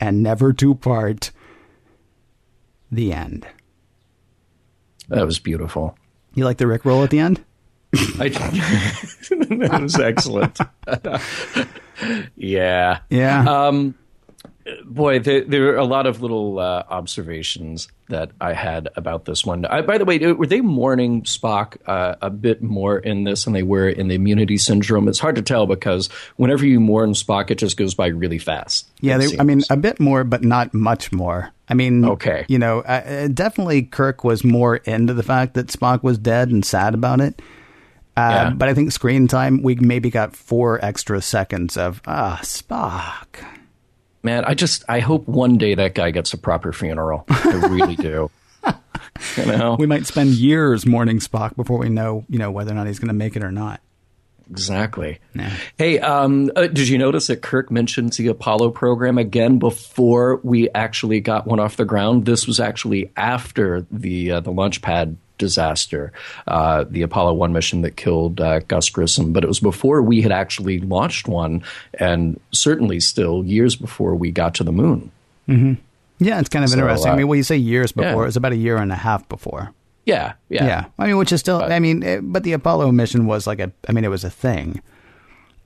and 0.00 0.22
never 0.22 0.52
to 0.52 0.74
part. 0.74 1.30
The 2.90 3.12
end. 3.12 3.46
That 5.08 5.26
was 5.26 5.38
beautiful. 5.38 5.96
You 6.34 6.44
like 6.44 6.58
the 6.58 6.66
Rick 6.66 6.84
roll 6.84 7.02
at 7.02 7.10
the 7.10 7.18
end? 7.18 7.44
I, 8.18 8.28
that 8.28 9.78
was 9.82 9.98
excellent. 9.98 10.58
yeah. 12.36 13.00
Yeah. 13.10 13.44
Um, 13.66 13.94
boy, 14.84 15.18
there, 15.18 15.44
there 15.44 15.74
are 15.74 15.76
a 15.76 15.84
lot 15.84 16.06
of 16.06 16.22
little 16.22 16.58
uh, 16.58 16.84
observations 16.88 17.88
that 18.08 18.30
I 18.40 18.52
had 18.52 18.88
about 18.96 19.24
this 19.24 19.44
one. 19.44 19.64
I, 19.64 19.82
by 19.82 19.98
the 19.98 20.04
way, 20.04 20.18
were 20.32 20.46
they 20.46 20.60
mourning 20.60 21.22
Spock 21.22 21.76
uh, 21.86 22.16
a 22.20 22.30
bit 22.30 22.62
more 22.62 22.98
in 22.98 23.24
this 23.24 23.44
than 23.44 23.52
they 23.52 23.62
were 23.62 23.88
in 23.88 24.08
the 24.08 24.14
Immunity 24.14 24.56
Syndrome? 24.56 25.08
It's 25.08 25.18
hard 25.18 25.36
to 25.36 25.42
tell 25.42 25.66
because 25.66 26.08
whenever 26.36 26.66
you 26.66 26.80
mourn 26.80 27.12
Spock, 27.12 27.50
it 27.50 27.56
just 27.56 27.76
goes 27.76 27.94
by 27.94 28.08
really 28.08 28.38
fast. 28.38 28.88
Yeah, 29.00 29.18
they, 29.18 29.38
I 29.38 29.42
mean, 29.42 29.62
a 29.70 29.76
bit 29.76 30.00
more, 30.00 30.24
but 30.24 30.44
not 30.44 30.74
much 30.74 31.12
more. 31.12 31.50
I 31.68 31.74
mean, 31.74 32.04
okay, 32.04 32.44
you 32.48 32.58
know, 32.58 32.80
uh, 32.80 33.28
definitely 33.28 33.82
Kirk 33.82 34.22
was 34.22 34.44
more 34.44 34.76
into 34.76 35.14
the 35.14 35.24
fact 35.24 35.54
that 35.54 35.66
Spock 35.68 36.02
was 36.02 36.18
dead 36.18 36.50
and 36.50 36.64
sad 36.64 36.94
about 36.94 37.20
it. 37.20 37.42
Uh, 38.16 38.48
yeah. 38.48 38.50
But 38.50 38.68
I 38.68 38.74
think 38.74 38.92
screen 38.92 39.28
time, 39.28 39.62
we 39.62 39.74
maybe 39.74 40.10
got 40.10 40.34
four 40.34 40.82
extra 40.82 41.20
seconds 41.20 41.76
of 41.76 42.00
ah 42.06 42.38
Spock 42.42 43.44
man, 44.26 44.44
I 44.44 44.52
just 44.52 44.84
I 44.88 45.00
hope 45.00 45.26
one 45.26 45.56
day 45.56 45.74
that 45.74 45.94
guy 45.94 46.10
gets 46.10 46.34
a 46.34 46.38
proper 46.38 46.74
funeral. 46.74 47.24
I 47.30 47.54
really 47.70 47.96
do. 47.96 48.30
you 49.38 49.46
know, 49.46 49.76
we 49.78 49.86
might 49.86 50.06
spend 50.06 50.30
years 50.30 50.84
mourning 50.84 51.20
Spock 51.20 51.56
before 51.56 51.78
we 51.78 51.88
know, 51.88 52.26
you 52.28 52.38
know, 52.38 52.50
whether 52.50 52.72
or 52.72 52.74
not 52.74 52.86
he's 52.86 52.98
going 52.98 53.08
to 53.08 53.14
make 53.14 53.36
it 53.36 53.42
or 53.42 53.52
not. 53.52 53.80
Exactly. 54.50 55.18
Hey, 55.76 55.98
um, 55.98 56.52
uh, 56.54 56.68
did 56.68 56.88
you 56.88 56.98
notice 56.98 57.26
that 57.28 57.42
Kirk 57.42 57.70
mentions 57.70 58.16
the 58.16 58.28
Apollo 58.28 58.70
program 58.70 59.18
again 59.18 59.58
before 59.58 60.40
we 60.44 60.68
actually 60.70 61.20
got 61.20 61.46
one 61.46 61.58
off 61.58 61.76
the 61.76 61.84
ground? 61.84 62.26
This 62.26 62.46
was 62.46 62.60
actually 62.60 63.10
after 63.16 63.86
the 63.90 64.32
uh, 64.32 64.40
the 64.40 64.52
launch 64.52 64.82
pad 64.82 65.16
disaster, 65.38 66.12
uh, 66.46 66.84
the 66.88 67.02
Apollo 67.02 67.34
1 67.34 67.52
mission 67.52 67.82
that 67.82 67.96
killed 67.96 68.40
uh, 68.40 68.60
Gus 68.60 68.90
Grissom. 68.90 69.32
But 69.32 69.44
it 69.44 69.46
was 69.46 69.60
before 69.60 70.02
we 70.02 70.22
had 70.22 70.32
actually 70.32 70.80
launched 70.80 71.28
one, 71.28 71.62
and 71.94 72.40
certainly 72.52 73.00
still 73.00 73.44
years 73.44 73.76
before 73.76 74.14
we 74.14 74.30
got 74.30 74.54
to 74.56 74.64
the 74.64 74.72
moon. 74.72 75.10
Mm-hmm. 75.48 75.74
Yeah, 76.18 76.40
it's 76.40 76.48
kind 76.48 76.64
of 76.64 76.70
so, 76.70 76.78
interesting. 76.78 77.10
Uh, 77.10 77.14
I 77.14 77.16
mean, 77.16 77.28
when 77.28 77.36
you 77.36 77.42
say 77.42 77.56
years 77.56 77.92
before, 77.92 78.10
yeah. 78.10 78.22
it 78.22 78.26
was 78.26 78.36
about 78.36 78.52
a 78.52 78.56
year 78.56 78.76
and 78.76 78.90
a 78.90 78.96
half 78.96 79.28
before. 79.28 79.72
Yeah, 80.06 80.34
yeah. 80.48 80.64
Yeah. 80.64 80.84
I 80.98 81.06
mean, 81.06 81.18
which 81.18 81.32
is 81.32 81.40
still, 81.40 81.58
but, 81.58 81.72
I 81.72 81.80
mean, 81.80 82.02
it, 82.02 82.20
but 82.22 82.44
the 82.44 82.52
Apollo 82.52 82.92
mission 82.92 83.26
was 83.26 83.46
like 83.46 83.58
a, 83.58 83.72
I 83.88 83.92
mean, 83.92 84.04
it 84.04 84.08
was 84.08 84.24
a 84.24 84.30
thing. 84.30 84.80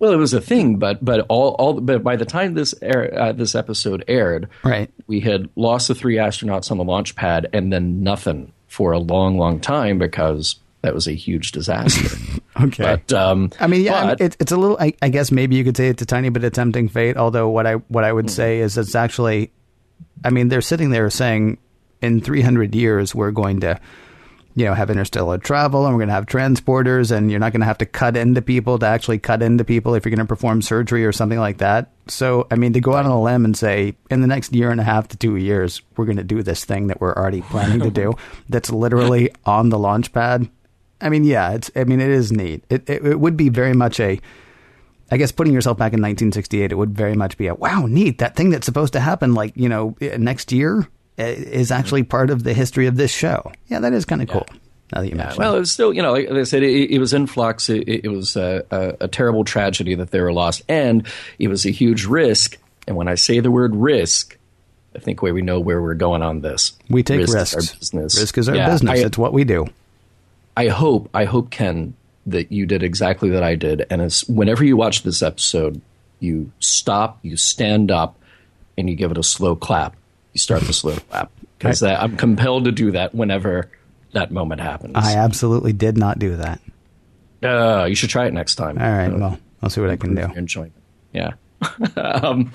Well, 0.00 0.12
it 0.12 0.16
was 0.16 0.32
a 0.32 0.40
thing, 0.40 0.76
but 0.78 1.04
but 1.04 1.26
all 1.28 1.50
all 1.58 1.78
but 1.78 2.02
by 2.02 2.16
the 2.16 2.24
time 2.24 2.54
this 2.54 2.74
air, 2.80 3.12
uh, 3.16 3.32
this 3.32 3.54
episode 3.54 4.02
aired, 4.08 4.48
Right. 4.64 4.90
we 5.06 5.20
had 5.20 5.50
lost 5.56 5.88
the 5.88 5.94
three 5.94 6.16
astronauts 6.16 6.70
on 6.70 6.78
the 6.78 6.84
launch 6.84 7.14
pad, 7.14 7.50
and 7.52 7.70
then 7.70 8.02
nothing 8.02 8.52
for 8.70 8.92
a 8.92 8.98
long, 8.98 9.36
long 9.36 9.60
time 9.60 9.98
because 9.98 10.56
that 10.80 10.94
was 10.94 11.06
a 11.06 11.12
huge 11.12 11.52
disaster. 11.52 12.08
Okay. 12.60 12.82
But 12.82 13.12
um, 13.12 13.50
I 13.60 13.68
mean, 13.68 13.82
yeah, 13.82 13.94
I 13.94 14.00
mean, 14.00 14.08
but- 14.10 14.20
it's 14.20 14.36
it's 14.40 14.52
a 14.52 14.56
little. 14.56 14.76
I, 14.78 14.92
I 15.00 15.08
guess 15.08 15.30
maybe 15.30 15.54
you 15.56 15.64
could 15.64 15.76
say 15.76 15.86
it's 15.88 16.02
a 16.02 16.04
tiny 16.04 16.28
bit 16.30 16.42
of 16.44 16.52
tempting 16.52 16.88
fate. 16.88 17.16
Although 17.16 17.48
what 17.48 17.64
I 17.66 17.74
what 17.74 18.02
I 18.04 18.12
would 18.12 18.26
Hmm. 18.26 18.28
say 18.34 18.58
is 18.58 18.76
it's 18.76 18.94
actually, 18.96 19.50
I 20.24 20.30
mean, 20.30 20.48
they're 20.48 20.60
sitting 20.60 20.90
there 20.90 21.08
saying, 21.10 21.58
in 22.02 22.20
300 22.20 22.74
years 22.74 23.14
we're 23.14 23.30
going 23.30 23.60
to, 23.60 23.80
you 24.60 24.66
know, 24.66 24.74
have 24.74 24.90
interstellar 24.90 25.38
travel 25.38 25.86
and 25.86 25.94
we're 25.94 26.00
going 26.00 26.08
to 26.08 26.14
have 26.14 26.26
transporters 26.26 27.10
and 27.10 27.30
you're 27.30 27.40
not 27.40 27.50
going 27.50 27.62
to 27.62 27.66
have 27.66 27.78
to 27.78 27.86
cut 27.86 28.14
into 28.14 28.42
people 28.42 28.78
to 28.78 28.84
actually 28.84 29.18
cut 29.18 29.40
into 29.40 29.64
people 29.64 29.94
if 29.94 30.04
you're 30.04 30.14
going 30.14 30.18
to 30.18 30.28
perform 30.28 30.60
surgery 30.60 31.02
or 31.06 31.12
something 31.12 31.38
like 31.38 31.56
that. 31.58 31.90
So, 32.08 32.46
I 32.50 32.56
mean, 32.56 32.74
to 32.74 32.80
go 32.80 32.92
out 32.92 33.06
on 33.06 33.10
a 33.10 33.22
limb 33.22 33.46
and 33.46 33.56
say 33.56 33.96
in 34.10 34.20
the 34.20 34.26
next 34.26 34.52
year 34.52 34.70
and 34.70 34.78
a 34.78 34.84
half 34.84 35.08
to 35.08 35.16
two 35.16 35.36
years 35.36 35.80
we're 35.96 36.04
going 36.04 36.18
to 36.18 36.24
do 36.24 36.42
this 36.42 36.62
thing 36.62 36.88
that 36.88 37.00
we're 37.00 37.14
already 37.14 37.40
planning 37.40 37.80
to 37.80 37.90
do, 37.90 38.12
that's 38.50 38.70
literally 38.70 39.30
on 39.46 39.70
the 39.70 39.78
launch 39.78 40.12
pad. 40.12 40.50
I 41.00 41.08
mean, 41.08 41.24
yeah, 41.24 41.52
it's. 41.52 41.70
I 41.74 41.84
mean, 41.84 41.98
it 41.98 42.10
is 42.10 42.30
neat. 42.30 42.62
It, 42.68 42.86
it 42.90 43.02
it 43.02 43.18
would 43.18 43.34
be 43.34 43.48
very 43.48 43.72
much 43.72 43.98
a. 43.98 44.20
I 45.10 45.16
guess 45.16 45.32
putting 45.32 45.54
yourself 45.54 45.78
back 45.78 45.94
in 45.94 46.02
1968, 46.02 46.70
it 46.70 46.74
would 46.74 46.94
very 46.94 47.14
much 47.14 47.38
be 47.38 47.46
a 47.46 47.54
wow, 47.54 47.86
neat. 47.86 48.18
That 48.18 48.36
thing 48.36 48.50
that's 48.50 48.66
supposed 48.66 48.92
to 48.92 49.00
happen, 49.00 49.32
like 49.32 49.56
you 49.56 49.70
know, 49.70 49.96
next 50.18 50.52
year, 50.52 50.86
Uh, 51.18 51.24
is 51.24 51.70
actually 51.70 52.02
part 52.02 52.30
of 52.30 52.44
the 52.44 52.54
history 52.54 52.86
of 52.86 52.96
this 52.96 53.10
show. 53.10 53.52
Yeah, 53.68 53.80
that 53.80 53.92
is 53.92 54.04
kind 54.06 54.22
of 54.22 54.28
cool. 54.28 54.46
Now 54.94 55.02
that 55.02 55.08
you 55.08 55.16
mention, 55.16 55.38
Well, 55.38 55.54
it. 55.54 55.60
was 55.60 55.70
still, 55.70 55.92
you 55.92 56.02
know, 56.02 56.12
like 56.14 56.30
I 56.30 56.42
said, 56.44 56.62
it, 56.62 56.90
it 56.90 56.98
was 56.98 57.12
in 57.12 57.26
flux. 57.26 57.68
It, 57.68 57.86
it 57.88 58.08
was 58.08 58.36
a, 58.36 58.64
a, 58.70 59.04
a 59.04 59.08
terrible 59.08 59.44
tragedy 59.44 59.94
that 59.94 60.10
they 60.12 60.20
were 60.20 60.32
lost, 60.32 60.62
and 60.68 61.06
it 61.38 61.48
was 61.48 61.66
a 61.66 61.70
huge 61.70 62.06
risk. 62.06 62.56
And 62.88 62.96
when 62.96 63.06
I 63.06 63.14
say 63.16 63.38
the 63.40 63.50
word 63.50 63.74
risk, 63.76 64.36
I 64.96 64.98
think 64.98 65.20
we 65.22 65.30
we 65.30 65.42
know 65.42 65.60
where 65.60 65.80
we're 65.80 65.94
going 65.94 66.22
on 66.22 66.40
this. 66.40 66.72
we 66.88 67.02
take 67.02 67.20
Risk 67.20 67.34
risks. 67.34 67.56
Is 67.56 67.68
our 67.70 67.78
business. 67.78 68.20
Risk 68.20 68.38
is 68.38 68.48
our 68.48 68.56
Yeah, 68.56 68.70
business. 68.70 68.90
I, 68.90 68.96
it's 69.04 69.18
what 69.18 69.32
we 69.32 69.44
do. 69.44 69.66
I 70.56 70.68
hope, 70.68 71.08
I 71.14 71.24
hope, 71.26 71.50
Ken, 71.50 71.94
that 72.26 72.50
you 72.50 72.66
did 72.66 72.82
exactly 72.82 73.30
that 73.30 73.42
I 73.44 73.54
did. 73.54 73.86
And 73.90 74.00
as 74.02 74.22
whenever 74.28 74.64
you 74.64 74.76
watch 74.76 75.02
this 75.04 75.22
episode, 75.22 75.80
you 76.18 76.50
stop, 76.58 77.18
you 77.22 77.36
stand 77.36 77.90
up, 77.92 78.18
and 78.76 78.88
you 78.90 78.96
give 78.96 79.10
it 79.12 79.18
a 79.18 79.22
slow 79.22 79.54
clap. 79.54 79.94
You 80.32 80.38
start 80.38 80.62
the 80.62 80.72
slow 80.72 80.96
clap 81.10 81.30
because 81.58 81.82
I'm 81.82 82.16
compelled 82.16 82.64
to 82.66 82.72
do 82.72 82.92
that 82.92 83.14
whenever 83.14 83.70
that 84.12 84.30
moment 84.30 84.60
happens. 84.60 84.92
I 84.96 85.16
absolutely 85.16 85.72
did 85.72 85.96
not 85.96 86.18
do 86.18 86.36
that. 86.36 86.60
Uh, 87.42 87.86
you 87.88 87.94
should 87.94 88.10
try 88.10 88.26
it 88.26 88.32
next 88.32 88.56
time. 88.56 88.78
All 88.78 88.90
right, 88.90 89.12
Uh, 89.12 89.18
well, 89.18 89.38
I'll 89.62 89.70
see 89.70 89.80
what 89.80 89.90
I 89.90 89.96
can 89.96 90.14
do. 90.14 90.22
enjoyment. 90.36 90.72
Yeah. 91.12 91.32
um, 91.96 92.52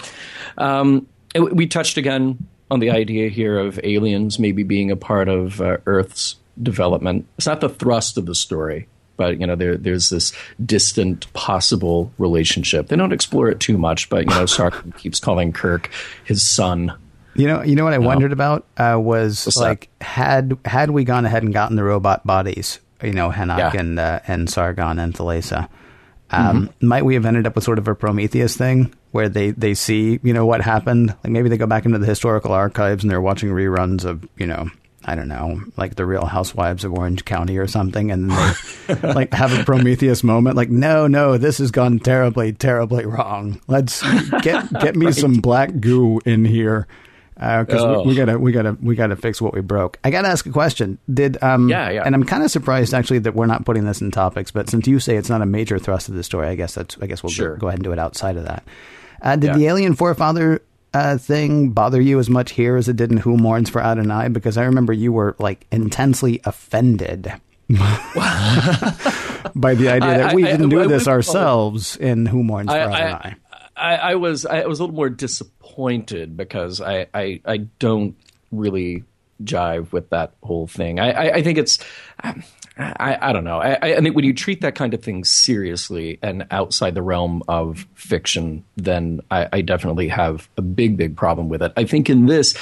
um, 0.58 1.08
we 1.36 1.68
touched 1.68 1.98
again 1.98 2.38
on 2.72 2.80
the 2.80 2.90
idea 2.92 3.30
here 3.30 3.60
of 3.60 3.80
aliens 3.84 4.40
maybe 4.40 4.64
being 4.64 4.90
a 4.92 4.96
part 4.96 5.28
of 5.28 5.62
uh, 5.62 5.78
Earth's 5.86 6.36
development. 6.62 7.28
It's 7.38 7.46
not 7.48 7.62
the 7.62 7.70
thrust 7.70 8.18
of 8.18 8.26
the 8.26 8.34
story, 8.36 8.88
but 9.18 9.40
you 9.40 9.46
know 9.46 9.56
there, 9.56 9.78
there's 9.78 10.10
this 10.10 10.34
distant 10.66 11.32
possible 11.34 12.12
relationship. 12.18 12.88
They 12.88 12.96
don't 12.96 13.14
explore 13.14 13.50
it 13.50 13.60
too 13.60 13.78
much, 13.78 14.10
but 14.10 14.26
you 14.26 14.32
know 14.32 14.46
Sark 14.48 14.98
keeps 14.98 15.20
calling 15.20 15.52
Kirk 15.52 15.92
his 16.24 16.48
son. 16.48 16.94
You 17.36 17.48
know, 17.48 17.64
you 17.64 17.76
know 17.76 17.84
what 17.84 17.94
I 17.94 17.98
wondered 17.98 18.32
about 18.32 18.66
uh, 18.78 18.98
was 19.00 19.46
What's 19.46 19.58
like 19.58 19.90
had 20.02 20.58
had 20.66 20.92
we 20.92 21.04
gone 21.04 21.26
ahead 21.26 21.44
and 21.44 21.54
gotten 21.54 21.76
the 21.76 21.84
robot 21.84 22.26
bodies, 22.26 22.80
you 23.04 23.12
know, 23.14 23.30
Henoch 23.30 23.58
Yeah. 23.74 23.80
and 23.80 24.00
uh, 24.00 24.20
and 24.28 24.50
Sargon 24.50 25.00
and 25.00 25.14
Thalassa, 25.14 25.68
um, 26.32 26.70
might 26.82 27.04
we 27.06 27.14
have 27.16 27.26
ended 27.26 27.46
up 27.46 27.56
with 27.56 27.64
sort 27.64 27.78
of 27.78 27.88
a 27.88 27.96
Prometheus 27.96 28.56
thing 28.56 28.94
where 29.12 29.28
they 29.30 29.52
they 29.52 29.74
see 29.74 30.20
you 30.24 30.34
know 30.34 30.46
what 30.46 30.62
happened? 30.62 31.10
Like 31.24 31.32
maybe 31.32 31.50
they 31.50 31.58
go 31.58 31.68
back 31.68 31.86
into 31.86 31.98
the 32.00 32.06
historical 32.08 32.52
archives 32.54 33.04
and 33.04 33.12
they're 33.12 33.22
watching 33.22 33.50
reruns 33.50 34.06
of 34.06 34.28
you 34.38 34.48
know. 34.48 34.70
I 35.08 35.14
don't 35.14 35.28
know, 35.28 35.62
like 35.78 35.94
the 35.94 36.06
Real 36.08 36.26
Housewives 36.26 36.84
of 36.84 36.92
Orange 36.92 37.26
County 37.26 37.60
or 37.60 37.68
something, 37.68 38.10
and 38.10 38.32
they 38.32 38.96
like 39.04 39.32
have 39.36 39.54
a 39.54 39.64
Prometheus 39.64 40.24
moment. 40.24 40.56
Like, 40.56 40.72
no, 40.72 41.06
no, 41.06 41.38
this 41.38 41.60
has 41.60 41.70
gone 41.70 42.00
terribly, 42.00 42.54
terribly 42.54 43.06
wrong. 43.06 43.62
Let's 43.68 44.02
get 44.42 44.68
get 44.80 44.96
me 44.96 45.12
some 45.12 45.34
black 45.36 45.80
goo 45.80 46.22
in 46.26 46.44
here 46.44 46.88
because 47.36 47.82
Oh. 47.82 48.02
we, 48.04 48.10
we 48.10 48.16
gotta 48.16 48.40
we 48.40 48.52
gotta 48.52 48.78
we 48.82 48.96
gotta 48.96 49.16
fix 49.16 49.42
what 49.42 49.54
we 49.54 49.62
broke. 49.62 50.00
I 50.04 50.10
gotta 50.10 50.30
ask 50.30 50.46
a 50.46 50.52
question. 50.52 50.98
Did 51.14 51.42
um 51.44 51.68
Yeah, 51.70 51.90
yeah. 51.90 52.04
and 52.06 52.16
I'm 52.16 52.24
kind 52.24 52.44
of 52.44 52.50
surprised 52.52 52.94
actually 52.94 53.20
that 53.20 53.36
we're 53.36 53.46
not 53.46 53.66
putting 53.66 53.84
this 53.86 54.02
in 54.02 54.12
topics, 54.12 54.52
but 54.52 54.70
since 54.70 54.88
you 54.88 55.00
say 55.00 55.18
it's 55.18 55.30
not 55.30 55.42
a 55.42 55.46
major 55.46 55.78
thrust 55.78 56.08
of 56.10 56.16
the 56.16 56.24
story, 56.24 56.48
I 56.48 56.56
guess 56.56 56.74
that's 56.76 56.98
I 57.02 57.08
guess 57.08 57.22
we'll 57.24 57.32
Sure. 57.32 57.56
go, 57.56 57.62
go 57.62 57.68
ahead 57.68 57.80
and 57.80 57.84
do 57.84 57.92
it 57.92 58.00
outside 58.00 58.38
of 58.38 58.46
that. 58.46 58.64
Uh, 59.22 59.36
did 59.36 59.48
Yeah. 59.48 59.58
the 59.58 59.68
alien 59.68 59.96
forefather 59.96 60.62
uh, 60.94 61.18
thing 61.18 61.72
bother 61.72 62.00
you 62.00 62.20
as 62.20 62.30
much 62.30 62.52
here 62.52 62.78
as 62.78 62.88
it 62.88 62.96
did 62.96 63.12
in 63.12 63.18
Who 63.18 63.36
Mourns 63.36 63.70
for 63.70 63.82
Adonai? 63.82 64.30
Because 64.30 64.58
I 64.58 64.64
remember 64.64 64.94
you 64.94 65.12
were 65.12 65.36
like 65.40 65.66
intensely 65.72 66.40
offended. 66.46 67.34
by 69.56 69.74
the 69.76 69.90
idea 69.90 70.18
that 70.18 70.30
I- 70.32 70.36
we 70.36 70.44
I- 70.46 70.52
didn't 70.52 70.68
I 70.74 70.84
do 70.84 70.88
this 70.88 71.08
ourselves 71.08 71.98
in 71.98 72.26
Who 72.28 72.44
Mourns 72.44 72.70
for 72.70 72.76
I, 72.78 72.80
Adonai. 72.82 73.36
I, 73.76 73.96
I, 73.96 74.16
was 74.16 74.46
I 74.46 74.66
was 74.66 74.80
a 74.80 74.84
little 74.84 74.96
more 74.96 75.10
disappointed 75.10 76.38
because 76.38 76.82
I, 76.82 77.08
I, 77.14 77.42
I 77.46 77.58
don't 77.80 78.16
really 78.52 79.04
jive 79.44 79.92
with 79.92 80.10
that 80.12 80.34
whole 80.44 80.68
thing. 80.68 81.00
I, 81.00 81.12
I, 81.12 81.34
I 81.36 81.44
think 81.44 81.58
it's 81.58 81.80
I, 82.78 83.18
I 83.30 83.32
don't 83.32 83.46
know. 83.46 83.60
I, 83.60 83.78
I 83.82 84.02
think 84.02 84.16
when 84.16 84.26
you 84.26 84.34
treat 84.34 84.60
that 84.62 84.76
kind 84.76 84.94
of 84.94 85.02
thing 85.02 85.24
seriously 85.24 86.20
and 86.22 86.46
outside 86.52 86.94
the 86.94 87.02
realm 87.02 87.42
of 87.48 87.86
fiction, 87.94 88.66
then 88.76 89.22
I, 89.32 89.48
I 89.54 89.62
definitely 89.62 90.10
have 90.10 90.50
a 90.58 90.62
big, 90.62 90.98
big 90.98 91.16
problem 91.16 91.48
with 91.48 91.62
it. 91.62 91.72
I 91.78 91.86
think 91.86 92.10
in 92.10 92.26
this, 92.26 92.54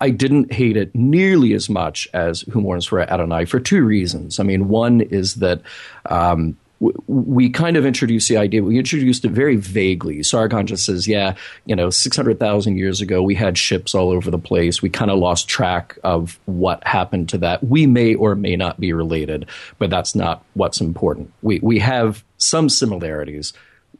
I 0.00 0.08
didn't 0.08 0.52
hate 0.52 0.78
it 0.78 0.94
nearly 0.94 1.52
as 1.52 1.68
much 1.68 2.08
as 2.14 2.42
Who 2.50 2.62
Mourns 2.62 2.86
for 2.86 3.00
Adonai 3.00 3.44
for 3.44 3.60
two 3.60 3.82
reasons. 3.82 4.40
I 4.40 4.42
mean, 4.42 4.68
one 4.68 5.02
is 5.02 5.34
that 5.36 5.60
um, 6.06 6.56
we 6.80 7.50
kind 7.50 7.76
of 7.76 7.84
introduced 7.84 8.28
the 8.28 8.36
idea, 8.36 8.62
we 8.62 8.78
introduced 8.78 9.24
it 9.24 9.32
very 9.32 9.56
vaguely. 9.56 10.22
Sargon 10.22 10.66
just 10.66 10.84
says, 10.84 11.08
yeah, 11.08 11.34
you 11.66 11.74
know, 11.74 11.90
600,000 11.90 12.76
years 12.76 13.00
ago, 13.00 13.20
we 13.22 13.34
had 13.34 13.58
ships 13.58 13.94
all 13.94 14.10
over 14.10 14.30
the 14.30 14.38
place. 14.38 14.80
We 14.80 14.88
kind 14.88 15.10
of 15.10 15.18
lost 15.18 15.48
track 15.48 15.98
of 16.04 16.38
what 16.46 16.86
happened 16.86 17.28
to 17.30 17.38
that. 17.38 17.64
We 17.64 17.86
may 17.86 18.14
or 18.14 18.36
may 18.36 18.54
not 18.54 18.78
be 18.78 18.92
related, 18.92 19.48
but 19.78 19.90
that's 19.90 20.14
not 20.14 20.44
what's 20.54 20.80
important. 20.80 21.32
We, 21.42 21.58
we 21.60 21.80
have 21.80 22.24
some 22.36 22.68
similarities. 22.68 23.52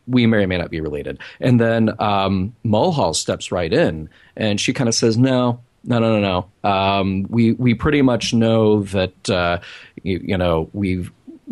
We 0.07 0.27
may 0.27 0.45
or 0.45 0.47
may 0.47 0.59
not 0.59 0.71
be 0.71 0.81
related. 0.81 1.19
And 1.41 1.61
then 1.61 1.91
um, 2.01 2.55
Mulhall 2.65 3.15
steps 3.15 3.51
right 3.51 3.73
in 3.73 4.09
and 4.37 4.61
she 4.61 4.73
kind 4.73 4.89
of 4.89 4.95
says, 4.95 5.19
no, 5.19 5.61
no, 5.85 5.99
no, 5.99 6.21
no, 6.21 6.49
no. 6.63 6.71
Um, 6.71 7.27
we 7.31 7.53
we 7.53 7.73
pretty 7.73 8.03
much 8.03 8.35
know 8.35 8.83
that 8.83 9.31
uh, 9.31 9.61
you, 10.03 10.21
you 10.23 10.37
know 10.37 10.69
we've 10.73 11.11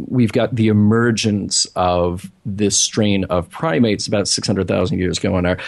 we've 0.09 0.33
got 0.33 0.55
the 0.55 0.69
emergence 0.69 1.67
of 1.77 2.31
this 2.45 2.79
strain 2.79 3.25
of 3.25 3.49
primates 3.49 4.07
about 4.07 4.29
600,000 4.29 4.99
years 4.99 5.19
ago. 5.19 5.37
And 5.37 5.47
our, 5.47 5.59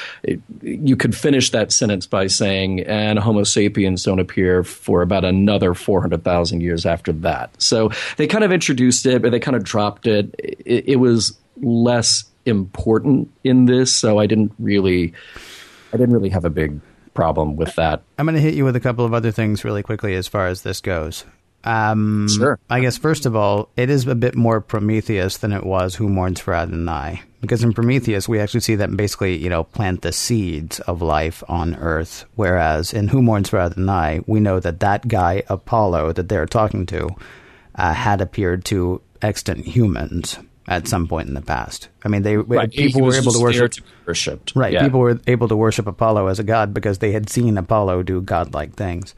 you 0.63 0.97
could 0.97 1.17
finish 1.17 1.51
that 1.51 1.73
sentence 1.73 2.07
by 2.07 2.27
saying, 2.27 2.81
and 2.81 3.19
Homo 3.19 3.45
sapiens 3.45 4.03
don't 4.03 4.19
appear 4.19 4.63
for 4.63 5.03
about 5.03 5.25
another 5.25 5.75
400,000 5.75 6.61
years 6.61 6.85
after 6.85 7.13
that. 7.13 7.51
So 7.61 7.91
they 8.17 8.27
kind 8.27 8.45
of 8.45 8.53
introduced 8.53 9.07
it, 9.07 9.23
but 9.23 9.31
they 9.31 9.41
kind 9.41 9.57
of 9.57 9.65
dropped 9.65 10.07
it. 10.07 10.35
It, 10.39 10.89
it 10.89 10.97
was 10.97 11.37
less 11.63 12.25
important 12.45 13.31
in 13.45 13.65
this, 13.67 13.95
so 13.95 14.19
I 14.19 14.27
didn't 14.27 14.53
really, 14.59 15.13
I 15.93 15.97
didn't 15.97 16.15
really 16.15 16.31
have 16.31 16.45
a 16.45 16.51
big 16.51 16.81
problem 17.15 17.57
with 17.57 17.75
that. 17.77 18.03
I'm 18.19 18.27
going 18.27 18.37
to 18.37 18.41
hit 18.41 18.55
you 18.55 18.65
with 18.65 18.77
a 18.77 18.81
couple 18.81 19.05
of 19.05 19.13
other 19.13 19.33
things 19.33 19.65
really 19.65 19.83
quickly 19.83 20.15
as 20.15 20.29
far 20.29 20.47
as 20.47 20.63
this 20.63 20.81
goes. 20.81 21.25
Um, 21.65 22.29
Sure. 22.29 22.59
I 22.71 22.81
guess 22.81 22.97
first 22.97 23.27
of 23.27 23.35
all, 23.35 23.69
it 23.77 23.91
is 23.91 24.07
a 24.07 24.15
bit 24.15 24.35
more 24.37 24.61
Prometheus 24.61 25.39
than 25.39 25.53
it 25.53 25.65
was 25.65 25.97
Who 25.97 26.09
Mourns 26.09 26.41
for 26.41 26.55
Adonai, 26.55 27.23
because 27.41 27.65
in 27.65 27.73
Prometheus 27.73 28.29
we 28.29 28.39
actually 28.39 28.61
see 28.61 28.77
them 28.77 28.97
basically, 28.97 29.37
you 29.37 29.51
know, 29.51 29.65
plant 29.65 30.03
the 30.03 30.13
seeds 30.13 30.79
of 30.81 31.03
life 31.03 31.43
on 31.49 31.75
Earth, 31.77 32.25
whereas 32.37 32.93
in 32.95 33.09
Who 33.09 33.23
Mourns 33.23 33.49
for 33.51 33.59
Adonai 33.59 34.21
we 34.27 34.39
know 34.41 34.61
that 34.61 34.81
that 34.81 35.09
guy 35.09 35.43
Apollo 35.49 36.13
that 36.13 36.29
they're 36.29 36.47
talking 36.47 36.87
to 36.87 37.09
uh, 37.75 37.93
had 37.93 38.21
appeared 38.21 38.65
to 38.67 39.01
extant 39.21 39.67
humans 39.67 40.39
at 40.69 40.87
some 40.87 41.09
point 41.09 41.29
in 41.29 41.35
the 41.35 41.41
past. 41.41 41.89
I 42.05 42.09
mean, 42.09 42.23
they 42.23 42.37
Right. 42.37 42.71
people 42.71 43.03
were 43.03 43.15
able 43.15 43.33
to 43.33 43.41
worship 43.41 43.73
to 43.73 43.83
worshipped. 44.07 44.53
Right. 44.55 44.73
Yeah. 44.73 44.83
People 44.85 45.01
were 45.01 45.19
able 45.27 45.49
to 45.49 45.57
worship 45.57 45.87
Apollo 45.87 46.29
as 46.29 46.39
a 46.39 46.45
god 46.45 46.73
because 46.73 46.99
they 46.99 47.11
had 47.13 47.29
seen 47.31 47.59
Apollo 47.59 48.05
do 48.05 48.21
godlike 48.21 48.75
things. 48.75 49.15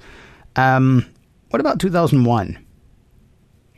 Um, 0.56 1.06
what 1.50 1.60
about 1.60 1.78
2001? 1.80 2.58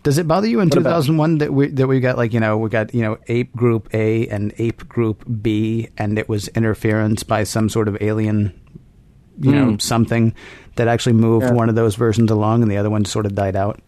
Does 0.02 0.18
it 0.18 0.26
bother 0.26 0.48
you 0.48 0.58
in 0.60 0.68
2001 0.68 1.38
that 1.38 1.52
we 1.52 1.68
that 1.68 1.86
we 1.86 2.00
got 2.00 2.16
like 2.16 2.32
you 2.32 2.40
know 2.40 2.58
we 2.58 2.68
got 2.68 2.92
you 2.92 3.02
know 3.02 3.18
ape 3.28 3.54
group 3.54 3.88
A 3.94 4.26
and 4.28 4.52
ape 4.58 4.88
group 4.88 5.24
B 5.42 5.88
and 5.96 6.18
it 6.18 6.28
was 6.28 6.48
interference 6.48 7.22
by 7.22 7.44
some 7.44 7.68
sort 7.68 7.86
of 7.86 7.96
alien 8.00 8.52
you 9.38 9.52
know 9.52 9.76
something 9.78 10.34
that 10.76 10.88
actually 10.88 11.12
moved 11.12 11.46
Hmm. 11.46 11.52
Yeah. 11.52 11.56
one 11.58 11.68
of 11.68 11.74
those 11.76 11.94
versions 11.94 12.30
along 12.32 12.62
and 12.62 12.70
the 12.70 12.76
other 12.78 12.90
one 12.90 13.04
sort 13.04 13.26
of 13.26 13.34
died 13.36 13.54
out. 13.54 13.80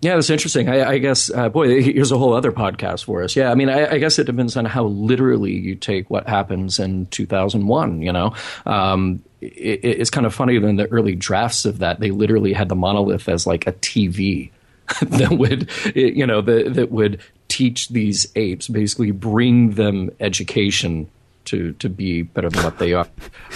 Yeah, 0.00 0.14
that's 0.14 0.30
interesting. 0.30 0.68
I, 0.68 0.92
I 0.92 0.98
guess, 0.98 1.30
uh, 1.30 1.50
boy, 1.50 1.82
here's 1.82 2.10
a 2.10 2.16
whole 2.16 2.32
other 2.32 2.52
podcast 2.52 3.04
for 3.04 3.22
us. 3.22 3.36
Yeah, 3.36 3.50
I 3.50 3.54
mean, 3.54 3.68
I, 3.68 3.92
I, 3.92 3.98
guess 3.98 4.18
it 4.18 4.24
depends 4.24 4.56
on 4.56 4.64
how 4.64 4.84
literally 4.84 5.52
you 5.52 5.74
take 5.74 6.08
what 6.08 6.26
happens 6.26 6.78
in 6.78 7.04
2001. 7.06 8.00
You 8.00 8.12
know, 8.12 8.34
um, 8.64 9.22
it, 9.42 9.80
it's 9.82 10.08
kind 10.08 10.24
of 10.24 10.34
funny 10.34 10.56
in 10.56 10.76
the 10.76 10.86
early 10.86 11.14
drafts 11.14 11.66
of 11.66 11.78
that 11.80 12.00
they 12.00 12.10
literally 12.12 12.54
had 12.54 12.70
the 12.70 12.76
monolith 12.76 13.28
as 13.28 13.46
like 13.46 13.66
a 13.66 13.72
TV 13.72 14.50
that 15.02 15.32
would, 15.32 15.70
you 15.94 16.26
know, 16.26 16.40
the, 16.40 16.70
that 16.70 16.90
would 16.90 17.20
teach 17.48 17.90
these 17.90 18.26
apes, 18.36 18.68
basically 18.68 19.10
bring 19.10 19.72
them 19.72 20.10
education 20.18 21.10
to 21.46 21.72
to 21.74 21.90
be 21.90 22.22
better 22.22 22.48
than 22.48 22.64
what 22.64 22.78
they 22.78 22.94
are. 22.94 23.08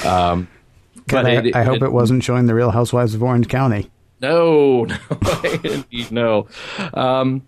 Um, 0.05 0.49
but 1.07 1.27
I, 1.27 1.31
it, 1.31 1.57
I 1.57 1.65
hope 1.65 1.77
it, 1.77 1.85
it 1.85 1.93
wasn't 1.93 2.23
showing 2.23 2.47
the 2.47 2.55
Real 2.55 2.71
Housewives 2.71 3.15
of 3.15 3.23
Orange 3.23 3.49
County. 3.49 3.91
No, 4.25 4.85
no, 5.61 5.85
no. 6.11 6.49
Um, 6.95 7.43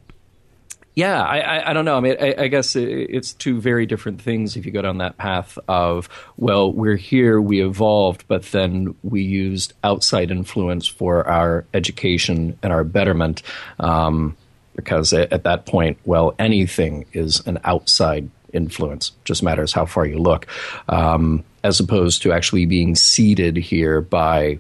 yeah, 0.95 1.23
I, 1.23 1.39
I, 1.39 1.71
I, 1.71 1.73
don't 1.73 1.87
know. 1.87 1.97
I 1.97 2.01
mean, 2.01 2.17
I, 2.21 2.35
I, 2.39 2.49
guess 2.49 2.77
it's 2.77 3.33
two 3.33 3.61
very 3.61 3.87
different 3.87 4.21
things 4.21 4.57
if 4.57 4.65
you 4.65 4.73
go 4.73 4.83
down 4.83 4.99
that 4.99 5.17
path 5.17 5.59
of, 5.69 6.09
well, 6.37 6.73
we're 6.73 6.97
here, 6.97 7.41
we 7.41 7.63
evolved, 7.63 8.25
but 8.29 8.45
then 8.45 8.95
we 9.03 9.23
used 9.23 9.73
outside 9.85 10.31
influence 10.31 10.87
for 10.87 11.27
our 11.27 11.67
education 11.73 12.59
and 12.63 12.73
our 12.73 12.85
betterment. 12.85 13.43
Um, 13.79 14.37
because 14.75 15.15
at 15.15 15.45
that 15.45 15.65
point, 15.65 15.99
well, 16.05 16.35
anything 16.39 17.07
is 17.15 17.41
an 17.47 17.59
outside 17.65 18.29
influence. 18.53 19.13
Just 19.25 19.43
matters 19.43 19.73
how 19.73 19.87
far 19.87 20.05
you 20.05 20.19
look, 20.19 20.47
um, 20.91 21.43
as 21.65 21.81
opposed 21.81 22.21
to 22.23 22.33
actually 22.33 22.67
being 22.67 22.95
seeded 22.95 23.57
here 23.57 24.03
by 24.03 24.59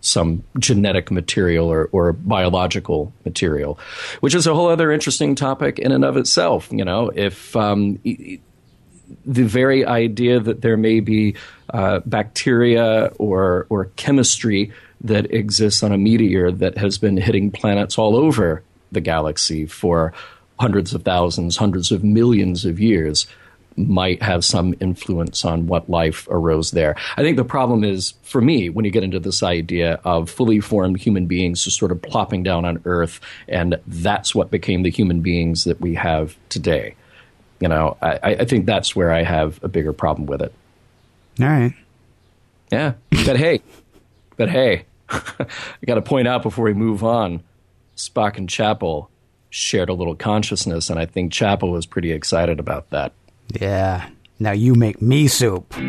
some 0.00 0.42
genetic 0.58 1.10
material 1.10 1.68
or, 1.68 1.88
or 1.92 2.12
biological 2.12 3.12
material, 3.24 3.78
which 4.20 4.34
is 4.34 4.46
a 4.46 4.54
whole 4.54 4.68
other 4.68 4.92
interesting 4.92 5.34
topic 5.34 5.78
in 5.78 5.92
and 5.92 6.04
of 6.04 6.16
itself. 6.16 6.68
You 6.70 6.84
know, 6.84 7.10
if 7.14 7.54
um, 7.56 7.98
the 8.04 9.42
very 9.44 9.84
idea 9.84 10.40
that 10.40 10.62
there 10.62 10.76
may 10.76 11.00
be 11.00 11.34
uh, 11.70 12.00
bacteria 12.06 13.12
or 13.18 13.66
or 13.68 13.86
chemistry 13.96 14.72
that 15.00 15.32
exists 15.32 15.82
on 15.82 15.92
a 15.92 15.98
meteor 15.98 16.50
that 16.50 16.76
has 16.76 16.98
been 16.98 17.16
hitting 17.16 17.50
planets 17.50 17.98
all 17.98 18.16
over 18.16 18.62
the 18.90 19.00
galaxy 19.00 19.66
for 19.66 20.12
hundreds 20.58 20.92
of 20.92 21.02
thousands, 21.04 21.56
hundreds 21.56 21.92
of 21.92 22.02
millions 22.02 22.64
of 22.64 22.80
years 22.80 23.26
might 23.78 24.22
have 24.22 24.44
some 24.44 24.74
influence 24.80 25.44
on 25.44 25.66
what 25.66 25.88
life 25.88 26.26
arose 26.30 26.72
there. 26.72 26.96
I 27.16 27.22
think 27.22 27.36
the 27.36 27.44
problem 27.44 27.84
is, 27.84 28.14
for 28.22 28.40
me, 28.40 28.68
when 28.68 28.84
you 28.84 28.90
get 28.90 29.04
into 29.04 29.20
this 29.20 29.42
idea 29.42 30.00
of 30.04 30.28
fully 30.28 30.60
formed 30.60 31.00
human 31.00 31.26
beings 31.26 31.64
just 31.64 31.78
sort 31.78 31.92
of 31.92 32.02
plopping 32.02 32.42
down 32.42 32.64
on 32.64 32.82
Earth, 32.84 33.20
and 33.48 33.78
that's 33.86 34.34
what 34.34 34.50
became 34.50 34.82
the 34.82 34.90
human 34.90 35.20
beings 35.20 35.64
that 35.64 35.80
we 35.80 35.94
have 35.94 36.36
today. 36.48 36.94
You 37.60 37.68
know, 37.68 37.96
I, 38.02 38.36
I 38.40 38.44
think 38.44 38.66
that's 38.66 38.94
where 38.94 39.10
I 39.10 39.22
have 39.22 39.62
a 39.62 39.68
bigger 39.68 39.92
problem 39.92 40.26
with 40.26 40.42
it. 40.42 40.52
All 41.40 41.46
right. 41.46 41.74
Yeah. 42.70 42.94
But 43.24 43.36
hey, 43.36 43.62
but 44.36 44.48
hey, 44.48 44.84
I 45.08 45.46
got 45.86 45.94
to 45.94 46.02
point 46.02 46.28
out 46.28 46.42
before 46.42 46.64
we 46.64 46.74
move 46.74 47.02
on 47.02 47.42
Spock 47.96 48.36
and 48.36 48.48
Chapel 48.48 49.10
shared 49.50 49.88
a 49.88 49.94
little 49.94 50.14
consciousness, 50.14 50.90
and 50.90 50.98
I 50.98 51.06
think 51.06 51.32
Chapel 51.32 51.70
was 51.70 51.86
pretty 51.86 52.12
excited 52.12 52.60
about 52.60 52.90
that. 52.90 53.12
Yeah. 53.52 54.08
Now 54.38 54.52
you 54.52 54.74
make 54.74 55.02
me 55.02 55.26
soup. 55.26 55.74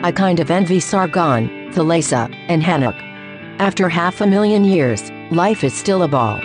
I 0.00 0.12
kind 0.12 0.40
of 0.40 0.50
envy 0.50 0.80
Sargon, 0.80 1.48
Thalassa, 1.72 2.32
and 2.48 2.62
Henoch. 2.62 2.94
After 3.58 3.88
half 3.88 4.20
a 4.20 4.26
million 4.26 4.64
years, 4.64 5.10
life 5.32 5.64
is 5.64 5.74
still 5.74 6.04
a 6.04 6.08
ball. 6.08 6.38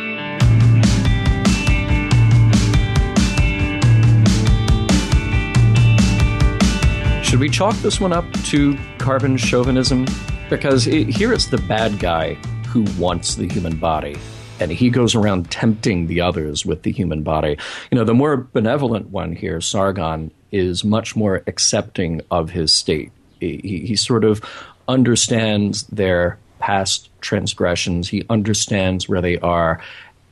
Should 7.23 7.39
we 7.39 7.49
chalk 7.49 7.75
this 7.77 8.01
one 8.01 8.11
up 8.11 8.25
to 8.45 8.77
carbon 8.97 9.37
chauvinism? 9.37 10.07
Because 10.49 10.87
it, 10.87 11.07
here 11.07 11.31
it's 11.31 11.45
the 11.45 11.59
bad 11.59 11.99
guy 11.99 12.37
who 12.73 12.85
wants 12.99 13.35
the 13.35 13.47
human 13.47 13.77
body. 13.77 14.17
And 14.59 14.71
he 14.71 14.89
goes 14.89 15.13
around 15.13 15.51
tempting 15.51 16.07
the 16.07 16.21
others 16.21 16.65
with 16.65 16.81
the 16.81 16.91
human 16.91 17.21
body. 17.21 17.55
You 17.91 17.99
know, 17.99 18.03
the 18.03 18.15
more 18.15 18.35
benevolent 18.35 19.11
one 19.11 19.35
here, 19.35 19.61
Sargon, 19.61 20.31
is 20.51 20.83
much 20.83 21.15
more 21.15 21.43
accepting 21.45 22.21
of 22.31 22.49
his 22.49 22.73
state. 22.73 23.11
He, 23.39 23.83
he, 23.85 23.95
sort 23.95 24.23
of 24.23 24.41
understands 24.87 25.83
their 25.83 26.39
past 26.59 27.09
transgressions, 27.21 28.09
he 28.09 28.25
understands 28.29 29.07
where 29.07 29.21
they 29.21 29.37
are, 29.39 29.79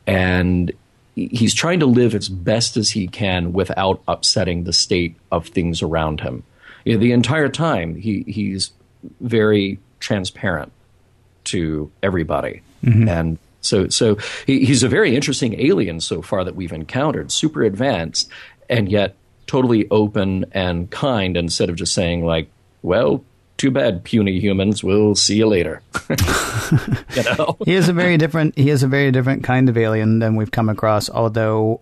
and 0.08 0.71
he's 1.15 1.54
trying 1.54 1.82
to 1.82 1.86
live 1.86 2.15
as 2.15 2.27
best 2.30 2.75
as 2.75 2.89
he 2.89 3.08
can 3.08 3.54
without 3.54 4.01
upsetting 4.08 4.63
the 4.63 4.73
state 4.73 5.15
of 5.32 5.47
things 5.47 5.82
around 5.82 6.21
him. 6.21 6.41
You 6.86 6.93
know, 6.93 6.99
the 6.99 7.12
entire 7.12 7.49
time, 7.49 7.95
he, 7.95 8.23
he's 8.27 8.71
very 9.19 9.77
transparent 9.99 10.71
to 11.45 11.91
everybody. 12.04 12.62
Mm-hmm. 12.84 13.08
And 13.08 13.38
so, 13.62 13.89
so 13.89 14.17
he, 14.45 14.65
he's 14.65 14.84
a 14.84 14.89
very 14.89 15.15
interesting 15.15 15.60
alien 15.60 15.99
so 15.99 16.21
far 16.21 16.43
that 16.43 16.56
we've 16.56 16.71
encountered, 16.71 17.32
super 17.32 17.63
advanced, 17.63 18.30
and 18.69 18.89
yet 18.89 19.15
totally 19.47 19.88
open 19.89 20.45
and 20.51 20.89
kind 20.89 21.38
instead 21.38 21.69
of 21.69 21.75
just 21.75 21.93
saying, 21.93 22.25
like, 22.25 22.49
well, 22.82 23.23
too 23.58 23.69
bad, 23.69 24.04
puny 24.04 24.39
humans. 24.39 24.84
We'll 24.84 25.13
see 25.13 25.36
you 25.36 25.45
later. 25.45 25.84
you 27.15 27.23
know? 27.23 27.58
he 27.63 27.75
is 27.75 27.89
a 27.89 27.93
very 27.93 28.17
different. 28.17 28.58
He 28.58 28.71
is 28.71 28.82
a 28.82 28.88
very 28.88 29.12
different 29.12 29.43
kind 29.43 29.69
of 29.69 29.77
alien 29.77 30.17
than 30.17 30.36
we've 30.36 30.49
come 30.49 30.67
across. 30.67 31.12
Although 31.12 31.82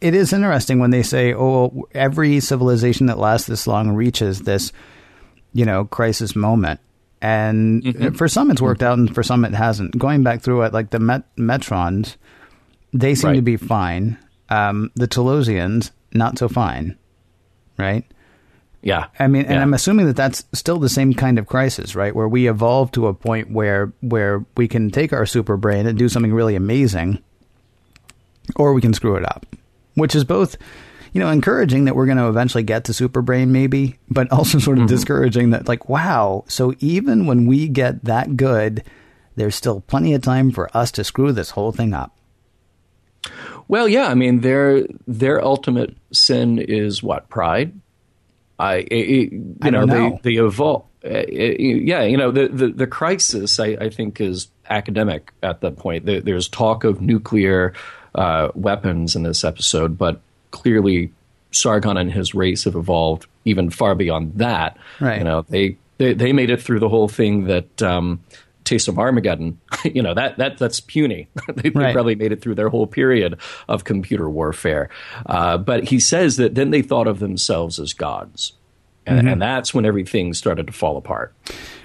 it 0.00 0.14
is 0.14 0.32
interesting 0.32 0.80
when 0.80 0.90
they 0.90 1.04
say, 1.04 1.32
"Oh, 1.32 1.86
every 1.92 2.40
civilization 2.40 3.06
that 3.06 3.18
lasts 3.18 3.46
this 3.46 3.68
long 3.68 3.90
reaches 3.90 4.40
this, 4.40 4.72
you 5.52 5.64
know, 5.64 5.84
crisis 5.84 6.34
moment." 6.34 6.80
And 7.20 7.82
mm-hmm. 7.82 8.14
for 8.14 8.28
some 8.28 8.50
it's 8.50 8.60
worked 8.60 8.82
out, 8.82 8.98
and 8.98 9.14
for 9.14 9.22
some 9.22 9.44
it 9.44 9.54
hasn't. 9.54 9.98
Going 9.98 10.22
back 10.22 10.42
through 10.42 10.62
it, 10.62 10.72
like 10.72 10.90
the 10.90 11.00
Met- 11.00 11.34
Metrons, 11.36 12.16
they 12.92 13.14
seem 13.14 13.30
right. 13.30 13.36
to 13.36 13.42
be 13.42 13.56
fine. 13.56 14.18
Um, 14.48 14.90
the 14.94 15.08
Talosians, 15.08 15.90
not 16.12 16.38
so 16.38 16.48
fine, 16.48 16.96
right? 17.78 18.04
Yeah. 18.82 19.06
I 19.18 19.26
mean, 19.26 19.44
yeah. 19.44 19.52
and 19.52 19.60
I'm 19.60 19.74
assuming 19.74 20.06
that 20.06 20.16
that's 20.16 20.44
still 20.52 20.78
the 20.78 20.88
same 20.88 21.12
kind 21.12 21.40
of 21.40 21.46
crisis, 21.46 21.96
right? 21.96 22.14
Where 22.14 22.28
we 22.28 22.48
evolve 22.48 22.92
to 22.92 23.08
a 23.08 23.14
point 23.14 23.50
where 23.50 23.92
where 24.00 24.44
we 24.56 24.68
can 24.68 24.90
take 24.90 25.12
our 25.12 25.26
super 25.26 25.56
brain 25.56 25.86
and 25.86 25.98
do 25.98 26.08
something 26.08 26.32
really 26.32 26.54
amazing, 26.54 27.20
or 28.54 28.72
we 28.74 28.80
can 28.80 28.94
screw 28.94 29.16
it 29.16 29.24
up, 29.24 29.44
which 29.94 30.14
is 30.14 30.22
both 30.22 30.56
you 31.16 31.20
know, 31.20 31.30
encouraging 31.30 31.86
that 31.86 31.96
we're 31.96 32.04
going 32.04 32.18
to 32.18 32.28
eventually 32.28 32.62
get 32.62 32.84
to 32.84 32.92
super 32.92 33.22
brain 33.22 33.50
maybe, 33.50 33.98
but 34.10 34.30
also 34.30 34.58
sort 34.58 34.76
of 34.76 34.82
mm-hmm. 34.82 34.94
discouraging 34.94 35.48
that 35.48 35.66
like, 35.66 35.88
wow, 35.88 36.44
so 36.46 36.74
even 36.78 37.24
when 37.24 37.46
we 37.46 37.68
get 37.68 38.04
that 38.04 38.36
good, 38.36 38.84
there's 39.34 39.54
still 39.54 39.80
plenty 39.80 40.12
of 40.12 40.20
time 40.20 40.50
for 40.50 40.68
us 40.76 40.92
to 40.92 41.04
screw 41.04 41.32
this 41.32 41.48
whole 41.48 41.72
thing 41.72 41.94
up. 41.94 42.14
Well, 43.66 43.88
yeah, 43.88 44.08
I 44.08 44.14
mean 44.14 44.42
their 44.42 44.82
their 45.06 45.42
ultimate 45.42 45.96
sin 46.12 46.58
is 46.58 47.02
what 47.02 47.30
pride. 47.30 47.72
I, 48.58 48.86
it, 48.90 49.32
you 49.32 49.56
I 49.62 49.70
know, 49.70 49.86
know, 49.86 50.18
they 50.22 50.34
they 50.34 50.44
evolve. 50.44 50.84
Uh, 51.02 51.22
yeah, 51.30 52.02
you 52.02 52.18
know 52.18 52.30
the 52.30 52.48
the, 52.48 52.68
the 52.68 52.86
crisis 52.86 53.58
I, 53.58 53.68
I, 53.80 53.88
think 53.88 54.20
is 54.20 54.48
academic 54.68 55.32
at 55.42 55.62
that 55.62 55.78
point. 55.78 56.04
There, 56.04 56.20
there's 56.20 56.46
talk 56.46 56.84
of 56.84 57.00
nuclear 57.00 57.72
uh, 58.14 58.50
weapons 58.54 59.16
in 59.16 59.22
this 59.22 59.44
episode, 59.44 59.96
but 59.96 60.20
clearly 60.56 61.12
Sargon 61.52 61.96
and 61.96 62.10
his 62.10 62.34
race 62.34 62.64
have 62.64 62.74
evolved 62.74 63.26
even 63.44 63.70
far 63.70 63.94
beyond 63.94 64.32
that. 64.38 64.78
Right. 65.00 65.18
You 65.18 65.24
know, 65.24 65.44
they, 65.48 65.76
they, 65.98 66.14
they 66.14 66.32
made 66.32 66.50
it 66.50 66.62
through 66.62 66.80
the 66.80 66.88
whole 66.88 67.08
thing 67.08 67.44
that 67.44 67.82
um, 67.82 68.20
Taste 68.64 68.88
of 68.88 68.98
Armageddon. 68.98 69.60
you 69.84 70.02
know 70.02 70.12
that 70.12 70.36
that 70.38 70.58
that's 70.58 70.80
puny. 70.80 71.28
they, 71.54 71.70
right. 71.70 71.94
probably 71.94 72.16
made 72.16 72.32
it 72.32 72.42
through 72.42 72.56
their 72.56 72.68
whole 72.68 72.86
period 72.86 73.38
of 73.68 73.84
computer 73.84 74.28
warfare. 74.28 74.90
Uh, 75.26 75.56
but 75.56 75.84
he 75.84 76.00
says 76.00 76.36
that 76.36 76.54
then 76.54 76.70
they 76.70 76.82
thought 76.82 77.06
of 77.06 77.20
themselves 77.20 77.78
as 77.78 77.92
gods. 77.92 78.52
And, 79.06 79.18
mm-hmm. 79.18 79.28
and, 79.28 79.42
that's 79.42 79.72
when 79.72 79.86
everything 79.86 80.34
started 80.34 80.66
to 80.66 80.72
fall 80.72 80.96
apart. 80.96 81.32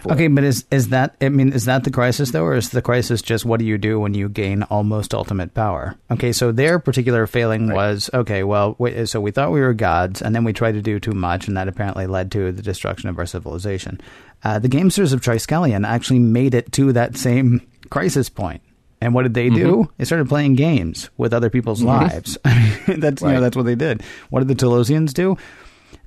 Okay, 0.09 0.27
but 0.27 0.43
is 0.43 0.65
is 0.71 0.89
that 0.89 1.15
I 1.21 1.29
mean 1.29 1.53
is 1.53 1.65
that 1.65 1.83
the 1.83 1.91
crisis 1.91 2.31
though, 2.31 2.43
or 2.43 2.55
is 2.55 2.69
the 2.69 2.81
crisis 2.81 3.21
just 3.21 3.45
what 3.45 3.59
do 3.59 3.65
you 3.65 3.77
do 3.77 3.99
when 3.99 4.15
you 4.15 4.27
gain 4.27 4.63
almost 4.63 5.13
ultimate 5.13 5.53
power? 5.53 5.95
Okay, 6.09 6.31
so 6.31 6.51
their 6.51 6.79
particular 6.79 7.27
failing 7.27 7.67
right. 7.67 7.75
was 7.75 8.09
okay. 8.11 8.43
Well, 8.43 8.75
so 9.05 9.21
we 9.21 9.29
thought 9.29 9.51
we 9.51 9.61
were 9.61 9.73
gods, 9.73 10.23
and 10.23 10.33
then 10.33 10.43
we 10.43 10.53
tried 10.53 10.71
to 10.73 10.81
do 10.81 10.99
too 10.99 11.11
much, 11.11 11.47
and 11.47 11.55
that 11.55 11.67
apparently 11.67 12.07
led 12.07 12.31
to 12.31 12.51
the 12.51 12.63
destruction 12.63 13.09
of 13.09 13.19
our 13.19 13.27
civilization. 13.27 14.01
Uh, 14.43 14.57
the 14.57 14.69
gamesters 14.69 15.13
of 15.13 15.21
Triskelion 15.21 15.87
actually 15.87 16.19
made 16.19 16.55
it 16.55 16.71
to 16.71 16.91
that 16.93 17.15
same 17.15 17.61
crisis 17.91 18.29
point. 18.29 18.63
And 19.01 19.15
what 19.15 19.23
did 19.23 19.33
they 19.33 19.49
do? 19.49 19.77
Mm-hmm. 19.77 19.93
They 19.97 20.05
started 20.05 20.29
playing 20.29 20.55
games 20.55 21.09
with 21.17 21.33
other 21.33 21.49
people's 21.49 21.81
mm-hmm. 21.81 22.05
lives. 22.05 22.37
that's 22.87 23.21
right. 23.21 23.29
you 23.29 23.35
know 23.35 23.41
that's 23.41 23.55
what 23.55 23.65
they 23.65 23.75
did. 23.75 24.03
What 24.29 24.45
did 24.45 24.47
the 24.47 24.65
Talosians 24.65 25.11
do? 25.13 25.37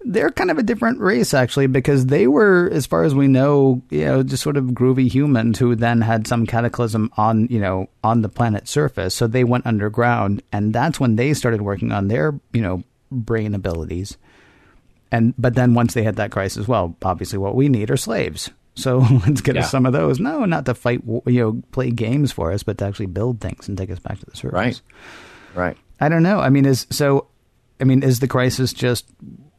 They're 0.04 0.30
kind 0.30 0.50
of 0.50 0.58
a 0.58 0.62
different 0.62 1.00
race 1.00 1.32
actually 1.34 1.66
because 1.66 2.06
they 2.06 2.26
were 2.26 2.68
as 2.72 2.86
far 2.86 3.04
as 3.04 3.14
we 3.14 3.26
know 3.26 3.80
you 3.90 4.04
know 4.04 4.22
just 4.22 4.42
sort 4.42 4.56
of 4.56 4.66
groovy 4.66 5.10
humans 5.10 5.58
who 5.58 5.74
then 5.74 6.00
had 6.02 6.26
some 6.26 6.46
cataclysm 6.46 7.10
on 7.16 7.46
you 7.48 7.58
know 7.58 7.88
on 8.02 8.20
the 8.22 8.28
planet's 8.28 8.70
surface 8.70 9.14
so 9.14 9.26
they 9.26 9.44
went 9.44 9.66
underground 9.66 10.42
and 10.52 10.72
that's 10.74 11.00
when 11.00 11.16
they 11.16 11.32
started 11.32 11.62
working 11.62 11.90
on 11.92 12.08
their 12.08 12.38
you 12.52 12.60
know 12.60 12.82
brain 13.10 13.54
abilities 13.54 14.16
and 15.10 15.32
but 15.38 15.54
then 15.54 15.74
once 15.74 15.94
they 15.94 16.02
had 16.02 16.16
that 16.16 16.30
crisis 16.30 16.68
well 16.68 16.96
obviously 17.02 17.38
what 17.38 17.54
we 17.54 17.68
need 17.68 17.90
are 17.90 17.96
slaves 17.96 18.50
so 18.74 18.98
let's 19.26 19.40
get 19.40 19.54
Yeah. 19.54 19.62
us 19.62 19.70
some 19.70 19.86
of 19.86 19.92
those 19.92 20.20
no 20.20 20.44
not 20.44 20.66
to 20.66 20.74
fight 20.74 21.02
you 21.06 21.40
know 21.40 21.62
play 21.72 21.90
games 21.90 22.30
for 22.32 22.52
us 22.52 22.62
but 22.62 22.76
to 22.78 22.84
actually 22.84 23.06
build 23.06 23.40
things 23.40 23.68
and 23.68 23.78
take 23.78 23.90
us 23.90 24.00
back 24.00 24.18
to 24.20 24.26
the 24.26 24.36
surface 24.36 24.52
Right. 24.54 24.80
Right. 25.54 25.76
I 26.00 26.08
don't 26.08 26.24
know. 26.24 26.40
I 26.40 26.48
mean, 26.50 26.66
is 26.66 26.88
so? 26.90 27.28
I 27.80 27.84
mean, 27.84 28.02
is 28.02 28.18
the 28.18 28.26
crisis 28.26 28.72
just 28.72 29.06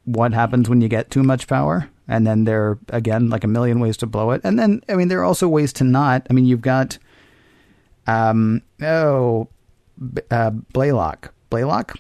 what 0.06 0.34
happens 0.34 0.70
when 0.70 0.82
you 0.82 0.88
get 0.88 1.12
too 1.12 1.24
much 1.24 1.48
power, 1.48 1.89
and 2.08 2.26
then 2.26 2.46
there 2.46 2.63
are 2.63 2.80
again 2.89 3.30
like 3.30 3.44
a 3.44 3.48
million 3.48 3.80
ways 3.80 3.98
to 3.98 4.08
blow 4.08 4.32
it, 4.32 4.41
and 4.44 4.58
then 4.58 4.82
I 4.88 4.96
mean 4.96 5.08
there 5.08 5.20
are 5.20 5.26
also 5.26 5.48
ways 5.48 5.74
to 5.74 5.84
not. 5.84 6.26
I 6.30 6.34
mean, 6.34 6.46
you've 6.46 6.62
got, 6.62 6.98
um, 8.08 8.62
oh, 8.82 9.48
uh, 10.32 10.50
Blaylock, 10.52 11.34
Blaylock, 11.50 12.00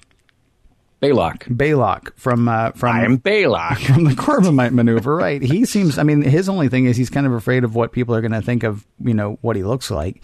Balok. 1.01 1.43
Balok 1.55 2.13
from 2.15 2.47
uh, 2.47 2.71
from 2.71 2.95
I'm 2.95 3.17
Balok. 3.19 3.77
from 3.93 4.05
the 4.05 4.11
Corbomite 4.11 4.71
maneuver, 4.71 5.15
right? 5.15 5.41
He 5.41 5.65
seems. 5.65 5.97
I 5.97 6.03
mean, 6.03 6.21
his 6.21 6.49
only 6.49 6.69
thing 6.69 6.85
is 6.85 6.97
he's 6.97 7.09
kind 7.09 7.27
of 7.27 7.33
afraid 7.33 7.63
of 7.63 7.75
what 7.75 7.91
people 7.91 8.15
are 8.15 8.21
going 8.21 8.31
to 8.31 8.41
think 8.41 8.63
of. 8.63 8.85
You 9.03 9.13
know 9.13 9.37
what 9.41 9.55
he 9.55 9.63
looks 9.63 9.91
like. 9.91 10.23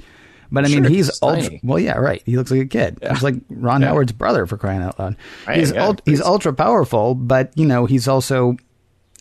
But 0.51 0.65
I 0.65 0.67
mean, 0.67 0.83
Sure, 0.83 0.89
he's 0.91 1.21
ultra. 1.21 1.43
tiny. 1.43 1.59
Well, 1.63 1.79
yeah, 1.79 1.97
right. 1.97 2.21
He 2.25 2.35
looks 2.37 2.51
like 2.51 2.59
a 2.61 2.65
kid. 2.65 2.97
He's 3.09 3.23
like 3.23 3.35
Ron 3.49 3.81
Yeah. 3.81 3.87
Howard's 3.89 4.11
brother 4.11 4.45
for 4.45 4.57
crying 4.57 4.81
out 4.81 4.99
loud. 4.99 5.15
Right, 5.47 5.59
he's 5.59 5.71
yeah, 5.71 5.85
ult- 5.87 6.01
he's 6.05 6.21
ultra 6.21 6.53
powerful, 6.53 7.15
but 7.15 7.51
you 7.55 7.65
know 7.65 7.85
he's 7.85 8.07
also 8.07 8.57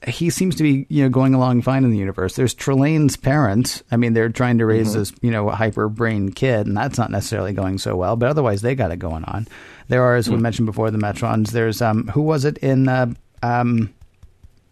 he 0.08 0.30
seems 0.30 0.56
to 0.56 0.62
be 0.62 0.86
you 0.88 1.02
know 1.04 1.08
going 1.10 1.34
along 1.34 1.62
fine 1.62 1.84
in 1.84 1.90
the 1.90 1.98
universe. 1.98 2.34
There's 2.34 2.54
Trelane's 2.54 3.16
parents. 3.16 3.82
I 3.92 3.96
mean, 3.96 4.12
they're 4.14 4.28
trying 4.30 4.58
to 4.58 4.66
raise 4.66 4.88
Mm-hmm. 4.90 4.98
this 4.98 5.12
you 5.22 5.30
know 5.30 5.48
hyper 5.50 5.88
brain 5.88 6.32
kid, 6.32 6.66
and 6.66 6.76
that's 6.76 6.98
not 6.98 7.10
necessarily 7.10 7.52
going 7.52 7.78
so 7.78 7.94
well. 7.94 8.16
But 8.16 8.30
otherwise, 8.30 8.62
they 8.62 8.74
got 8.74 8.90
it 8.90 8.96
going 8.98 9.24
on. 9.24 9.46
There 9.88 10.02
are, 10.02 10.16
as 10.16 10.26
Hmm. 10.26 10.34
we 10.34 10.38
mentioned 10.40 10.66
before, 10.66 10.90
the 10.90 10.98
Metrons. 10.98 11.50
There's 11.52 11.80
um, 11.82 12.08
who 12.08 12.22
was 12.22 12.44
it 12.44 12.58
in 12.58 12.88
uh, 12.88 13.12
um, 13.42 13.92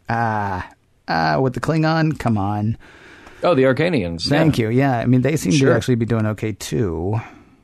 ah 0.09 0.69
ah 1.09 1.39
with 1.41 1.55
the 1.55 1.61
Klingon? 1.61 2.19
Come 2.19 2.39
on, 2.39 2.77
Oh, 3.43 3.55
the 3.55 3.63
Organians. 3.65 4.29
thank 4.29 4.59
you. 4.59 4.69
Yeah, 4.69 4.99
I 4.99 5.07
mean 5.07 5.23
they 5.23 5.37
seem 5.37 5.53
to 5.53 5.73
actually 5.73 5.95
be 5.97 6.07
doing 6.07 6.27
okay 6.27 6.53
too. 6.53 7.21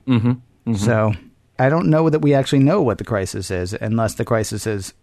Mm-hmm. 0.06 0.74
So 0.74 1.12
I 1.58 1.68
don't 1.68 1.88
know 1.90 2.08
that 2.10 2.20
we 2.20 2.34
actually 2.34 2.60
know 2.60 2.80
what 2.82 2.98
the 2.98 3.04
crisis 3.04 3.50
is, 3.50 3.72
unless 3.74 4.14
the 4.14 4.24
crisis 4.24 4.66
is. 4.66 4.94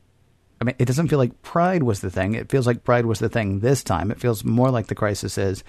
I 0.60 0.64
mean, 0.64 0.76
it 0.78 0.86
doesn't 0.86 1.08
feel 1.08 1.18
like 1.18 1.42
pride 1.42 1.82
was 1.84 2.02
the 2.02 2.12
thing. 2.12 2.36
It 2.36 2.50
feels 2.52 2.68
like 2.68 2.84
pride 2.84 3.06
was 3.08 3.18
the 3.20 3.30
thing 3.30 3.60
this 3.62 3.84
time. 3.84 4.12
It 4.12 4.20
feels 4.20 4.44
more 4.44 4.70
like 4.70 4.88
the 4.88 4.96
crisis 4.96 5.38
is. 5.38 5.64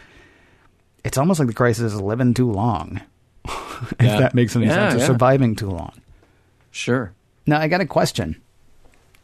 It's 1.05 1.17
almost 1.17 1.41
like 1.41 1.49
the 1.49 1.55
crisis 1.55 1.93
is 1.95 2.01
living 2.01 2.35
too 2.35 2.51
long. 2.53 3.01
if 3.45 3.95
Yeah. 4.01 4.19
that 4.19 4.35
makes 4.35 4.55
any 4.55 4.67
Yeah, 4.67 4.91
sense, 4.91 5.03
or 5.03 5.07
surviving 5.07 5.57
too 5.57 5.71
long. 5.71 5.93
Sure. 6.71 7.13
Now 7.47 7.59
I 7.59 7.69
got 7.69 7.81
a 7.81 7.87
question. 7.87 8.41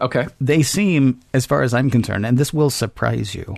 Okay. 0.00 0.26
They 0.40 0.62
seem, 0.62 1.20
as 1.34 1.44
far 1.44 1.62
as 1.62 1.74
I'm 1.74 1.90
concerned, 1.90 2.24
and 2.24 2.38
this 2.38 2.52
will 2.52 2.70
surprise 2.70 3.34
you. 3.34 3.54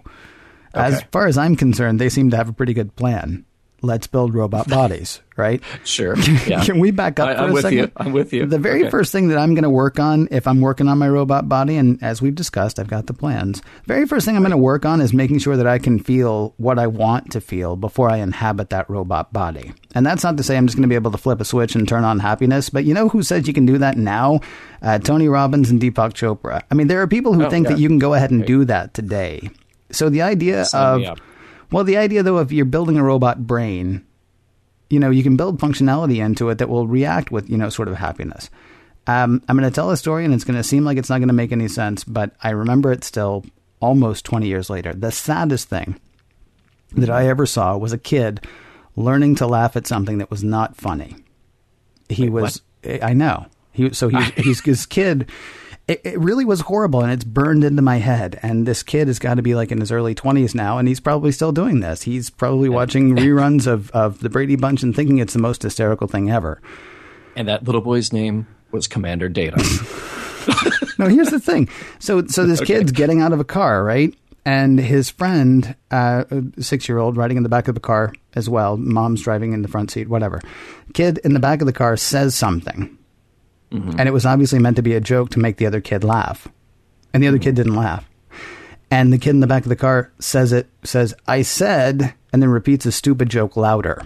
As 0.75 1.03
far 1.13 1.27
as 1.27 1.37
I'm 1.39 1.57
concerned, 1.57 2.01
they 2.01 2.09
seem 2.09 2.31
to 2.31 2.37
have 2.37 2.49
a 2.49 2.53
pretty 2.53 2.75
good 2.75 2.95
plan. 2.97 3.45
Let's 3.83 4.07
build 4.07 4.35
robot 4.35 4.69
bodies, 4.69 5.23
right? 5.39 5.63
Sure. 5.85 6.15
Yeah. 6.47 6.63
Can 6.63 6.81
we 6.81 6.91
back 6.91 7.19
up 7.19 7.31
I- 7.31 7.35
for 7.37 7.41
I'm 7.45 7.51
a 7.51 7.53
with 7.55 7.63
second? 7.63 7.79
you. 7.79 7.91
I'm 7.97 8.13
with 8.13 8.31
you. 8.35 8.45
The 8.45 8.59
very 8.59 8.83
Okay. 8.83 8.91
first 8.91 9.11
thing 9.11 9.29
that 9.29 9.39
I'm 9.39 9.55
going 9.55 9.63
to 9.65 9.71
work 9.71 9.99
on, 9.99 10.29
if 10.31 10.47
I'm 10.47 10.61
working 10.61 10.87
on 10.87 10.99
my 10.99 11.09
robot 11.09 11.49
body, 11.49 11.79
and 11.79 11.99
as 12.03 12.21
we've 12.21 12.35
discussed, 12.35 12.79
I've 12.79 12.89
got 12.89 13.07
the 13.07 13.15
plans. 13.15 13.63
Very 13.87 14.05
first 14.07 14.27
thing 14.27 14.37
I'm 14.37 14.43
going 14.43 14.51
to 14.51 14.59
work 14.59 14.85
on 14.85 15.01
is 15.01 15.15
making 15.15 15.39
sure 15.39 15.57
that 15.57 15.67
I 15.67 15.79
can 15.79 15.99
feel 15.99 16.53
what 16.59 16.79
I 16.79 16.89
want 16.89 17.33
to 17.33 17.41
feel 17.41 17.75
before 17.75 18.11
I 18.11 18.19
inhabit 18.19 18.69
that 18.69 18.91
robot 18.91 19.33
body. 19.33 19.73
And 19.95 20.05
that's 20.05 20.23
not 20.25 20.37
to 20.37 20.43
say 20.43 20.59
I'm 20.59 20.67
just 20.67 20.77
going 20.77 20.83
to 20.83 20.93
be 20.93 20.95
able 20.95 21.13
to 21.13 21.17
flip 21.19 21.41
a 21.41 21.45
switch 21.47 21.75
and 21.75 21.89
turn 21.89 22.05
on 22.05 22.19
happiness, 22.19 22.69
but 22.69 22.85
you 22.85 22.93
know 22.93 23.09
who 23.09 23.23
says 23.23 23.49
you 23.49 23.55
can 23.55 23.65
do 23.65 23.79
that 23.79 23.97
now? 23.97 24.41
Uh, 24.83 24.99
Tony 24.99 25.27
Robbins 25.29 25.71
and 25.71 25.81
Deepak 25.81 26.13
Chopra. 26.13 26.61
I 26.71 26.75
mean, 26.75 26.89
there 26.89 27.01
are 27.01 27.07
people 27.07 27.33
who 27.33 27.47
Oh, 27.47 27.51
think 27.51 27.67
yeah. 27.67 27.73
that 27.77 27.81
you 27.81 27.89
can 27.89 27.99
go 27.99 28.13
ahead 28.13 28.31
and 28.31 28.45
do 28.45 28.67
that 28.67 28.93
today. 28.93 29.49
So 29.93 30.09
the 30.09 30.23
idea 30.23 30.65
Sign 30.65 31.05
of 31.05 31.19
well, 31.71 31.85
the 31.85 31.97
idea 31.97 32.23
though, 32.23 32.39
if 32.39 32.53
you're 32.53 32.65
building 32.65 32.97
a 32.97 33.03
robot 33.05 33.47
brain, 33.47 34.05
you 34.89 34.99
know, 34.99 35.11
you 35.11 35.23
can 35.23 35.37
build 35.37 35.61
functionality 35.61 36.25
into 36.25 36.49
it 36.51 36.59
that 36.59 36.69
will 36.69 36.87
react 36.87 37.31
with, 37.31 37.49
you 37.49 37.57
know, 37.57 37.69
sort 37.69 37.89
of 37.89 37.97
happiness. 37.97 38.51
Um, 39.07 39.43
I'm 39.49 39.57
going 39.57 39.69
to 39.69 39.75
tell 39.75 39.91
a 39.91 39.97
story 39.97 40.25
and 40.25 40.35
it's 40.35 40.45
going 40.45 40.57
to 40.57 40.65
seem 40.65 40.85
like 40.85 40.99
it's 40.99 41.09
not 41.09 41.19
going 41.19 41.29
to 41.29 41.35
make 41.35 41.53
any 41.53 41.69
sense, 41.69 42.05
but 42.05 42.33
I 42.43 42.51
remember 42.51 42.93
it 42.93 43.05
still 43.05 43.45
almost 43.81 44.25
20 44.25 44.47
years 44.47 44.69
later. 44.69 44.93
The 44.93 45.13
saddest 45.13 45.69
thing 45.69 45.99
that 46.93 47.09
I 47.09 47.29
ever 47.29 47.47
saw 47.47 47.77
was 47.77 47.93
a 47.93 47.99
kid 47.99 48.47
learning 48.97 49.37
to 49.37 49.47
laugh 49.47 49.77
at 49.77 49.87
something 49.87 50.19
that 50.19 50.31
was 50.31 50.43
not 50.43 50.77
funny. 50.77 51.17
He 52.09 52.29
was, 52.29 52.63
I 52.85 53.13
know. 53.13 53.47
He, 53.73 53.93
so 53.95 54.09
he's, 54.09 54.29
he's 54.37 54.65
his 54.65 54.87
kid. 54.87 55.31
It, 55.91 56.01
it 56.05 56.21
really 56.21 56.45
was 56.45 56.61
horrible, 56.61 57.03
and 57.03 57.13
it's 57.13 57.25
burned 57.25 57.65
into 57.65 57.83
my 57.83 57.97
head. 57.97 58.39
And 58.43 58.67
this 58.67 58.83
kid 58.83 59.09
has 59.09 59.19
got 59.19 59.35
to 59.35 59.43
be 59.43 59.55
like 59.55 59.73
in 59.73 59.81
his 59.81 59.91
early 59.91 60.15
twenties 60.15 60.55
now, 60.55 60.79
and 60.79 60.87
he's 60.87 61.01
probably 61.01 61.33
still 61.33 61.53
doing 61.53 61.81
this. 61.81 62.03
He's 62.03 62.31
probably 62.31 62.69
watching 62.69 63.17
reruns 63.17 63.67
of 63.67 63.91
of 63.91 64.21
the 64.21 64.31
Brady 64.31 64.57
Bunch 64.57 64.83
and 64.83 64.95
thinking 64.95 65.19
it's 65.19 65.33
the 65.33 65.41
most 65.41 65.63
hysterical 65.63 66.07
thing 66.07 66.31
ever. 66.31 66.63
And 67.35 67.49
that 67.49 67.65
little 67.65 67.81
boy's 67.81 68.13
name 68.13 68.47
was 68.71 68.87
Commander 68.87 69.29
Data. 69.29 69.61
No, 70.99 71.07
here's 71.07 71.31
the 71.31 71.41
thing. 71.41 71.69
So, 71.99 72.27
so 72.27 72.45
this 72.45 72.61
kid's 72.61 72.93
getting 72.93 73.23
out 73.23 73.33
of 73.33 73.41
a 73.41 73.45
car, 73.45 73.83
right? 73.83 74.15
And 74.45 74.79
his 74.79 75.09
friend, 75.09 75.75
uh, 75.91 76.25
a 76.31 76.63
six-year-old, 76.63 77.17
riding 77.17 77.39
in 77.39 77.43
the 77.43 77.49
back 77.49 77.69
of 77.69 77.75
the 77.75 77.81
car 77.81 78.13
as 78.35 78.51
well. 78.51 78.77
Mom's 78.77 79.23
driving 79.23 79.55
in 79.55 79.63
the 79.63 79.69
front 79.69 79.91
seat, 79.91 80.09
whatever. 80.09 80.43
Kid 80.93 81.17
in 81.25 81.33
the 81.33 81.41
back 81.41 81.63
of 81.63 81.67
the 81.67 81.73
car 81.73 81.97
says 81.97 82.35
something, 82.35 82.99
Mm-hmm. 83.71 84.01
and 84.01 84.09
it 84.09 84.13
was 84.13 84.27
obviously 84.27 84.59
meant 84.59 84.77
to 84.77 84.83
be 84.83 84.95
a 84.95 85.01
joke 85.01 85.31
to 85.31 85.39
make 85.39 85.59
the 85.59 85.67
other 85.67 85.81
kid 85.81 86.03
laugh, 86.03 86.49
and 87.15 87.23
the 87.23 87.29
other 87.29 87.39
kid 87.39 87.55
didn't 87.55 87.77
laugh. 87.77 88.05
And 88.91 89.13
the 89.13 89.19
kid 89.19 89.31
in 89.31 89.41
the 89.41 89.47
back 89.47 89.63
of 89.63 89.69
the 89.69 89.77
car 89.77 90.11
says 90.19 90.53
it 90.53 90.69
says, 90.83 91.15
"I 91.29 91.43
said," 91.43 92.15
and 92.33 92.43
then 92.43 92.51
repeats 92.51 92.85
a 92.87 92.93
stupid 92.93 93.31
joke 93.31 93.57
louder. 93.57 94.03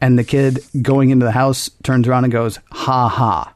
And 0.00 0.18
the 0.18 0.24
kid 0.24 0.60
going 0.80 1.10
into 1.10 1.26
the 1.26 1.32
house 1.32 1.70
turns 1.82 2.08
around 2.08 2.24
and 2.24 2.32
goes, 2.32 2.58
"Ha 2.72 3.08
ha." 3.08 3.54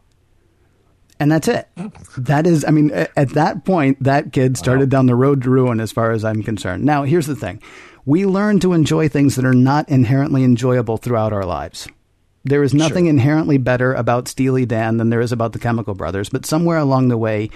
And 1.18 1.32
that's 1.32 1.48
it. 1.48 1.68
That 2.16 2.46
is, 2.46 2.64
I 2.64 2.70
mean, 2.70 2.90
at 2.90 3.30
that 3.30 3.64
point, 3.64 4.02
that 4.02 4.32
kid 4.32 4.56
started 4.56 4.88
down 4.88 5.06
the 5.06 5.16
road 5.16 5.42
to 5.42 5.50
ruin 5.50 5.80
as 5.80 5.90
far 5.90 6.12
as 6.12 6.24
I'm 6.24 6.42
concerned. 6.42 6.84
Now, 6.84 7.02
here's 7.04 7.26
the 7.26 7.34
thing 7.34 7.60
we 8.04 8.24
learn 8.24 8.60
to 8.60 8.72
enjoy 8.72 9.08
things 9.08 9.34
that 9.36 9.44
are 9.44 9.54
not 9.54 9.88
inherently 9.88 10.44
enjoyable 10.44 10.96
throughout 10.96 11.32
our 11.32 11.44
lives. 11.44 11.88
There 12.48 12.62
is 12.62 12.74
nothing 12.74 13.06
inherently 13.06 13.58
better 13.58 13.94
about 13.94 14.28
Steely 14.28 14.66
Dan 14.66 14.96
than 14.96 15.10
there 15.10 15.20
is 15.20 15.32
about 15.32 15.52
the 15.52 15.58
Chemical 15.58 15.94
Brothers, 15.94 16.28
but 16.28 16.46
somewhere 16.46 16.78
along 16.78 17.08
the 17.08 17.18
way, 17.18 17.50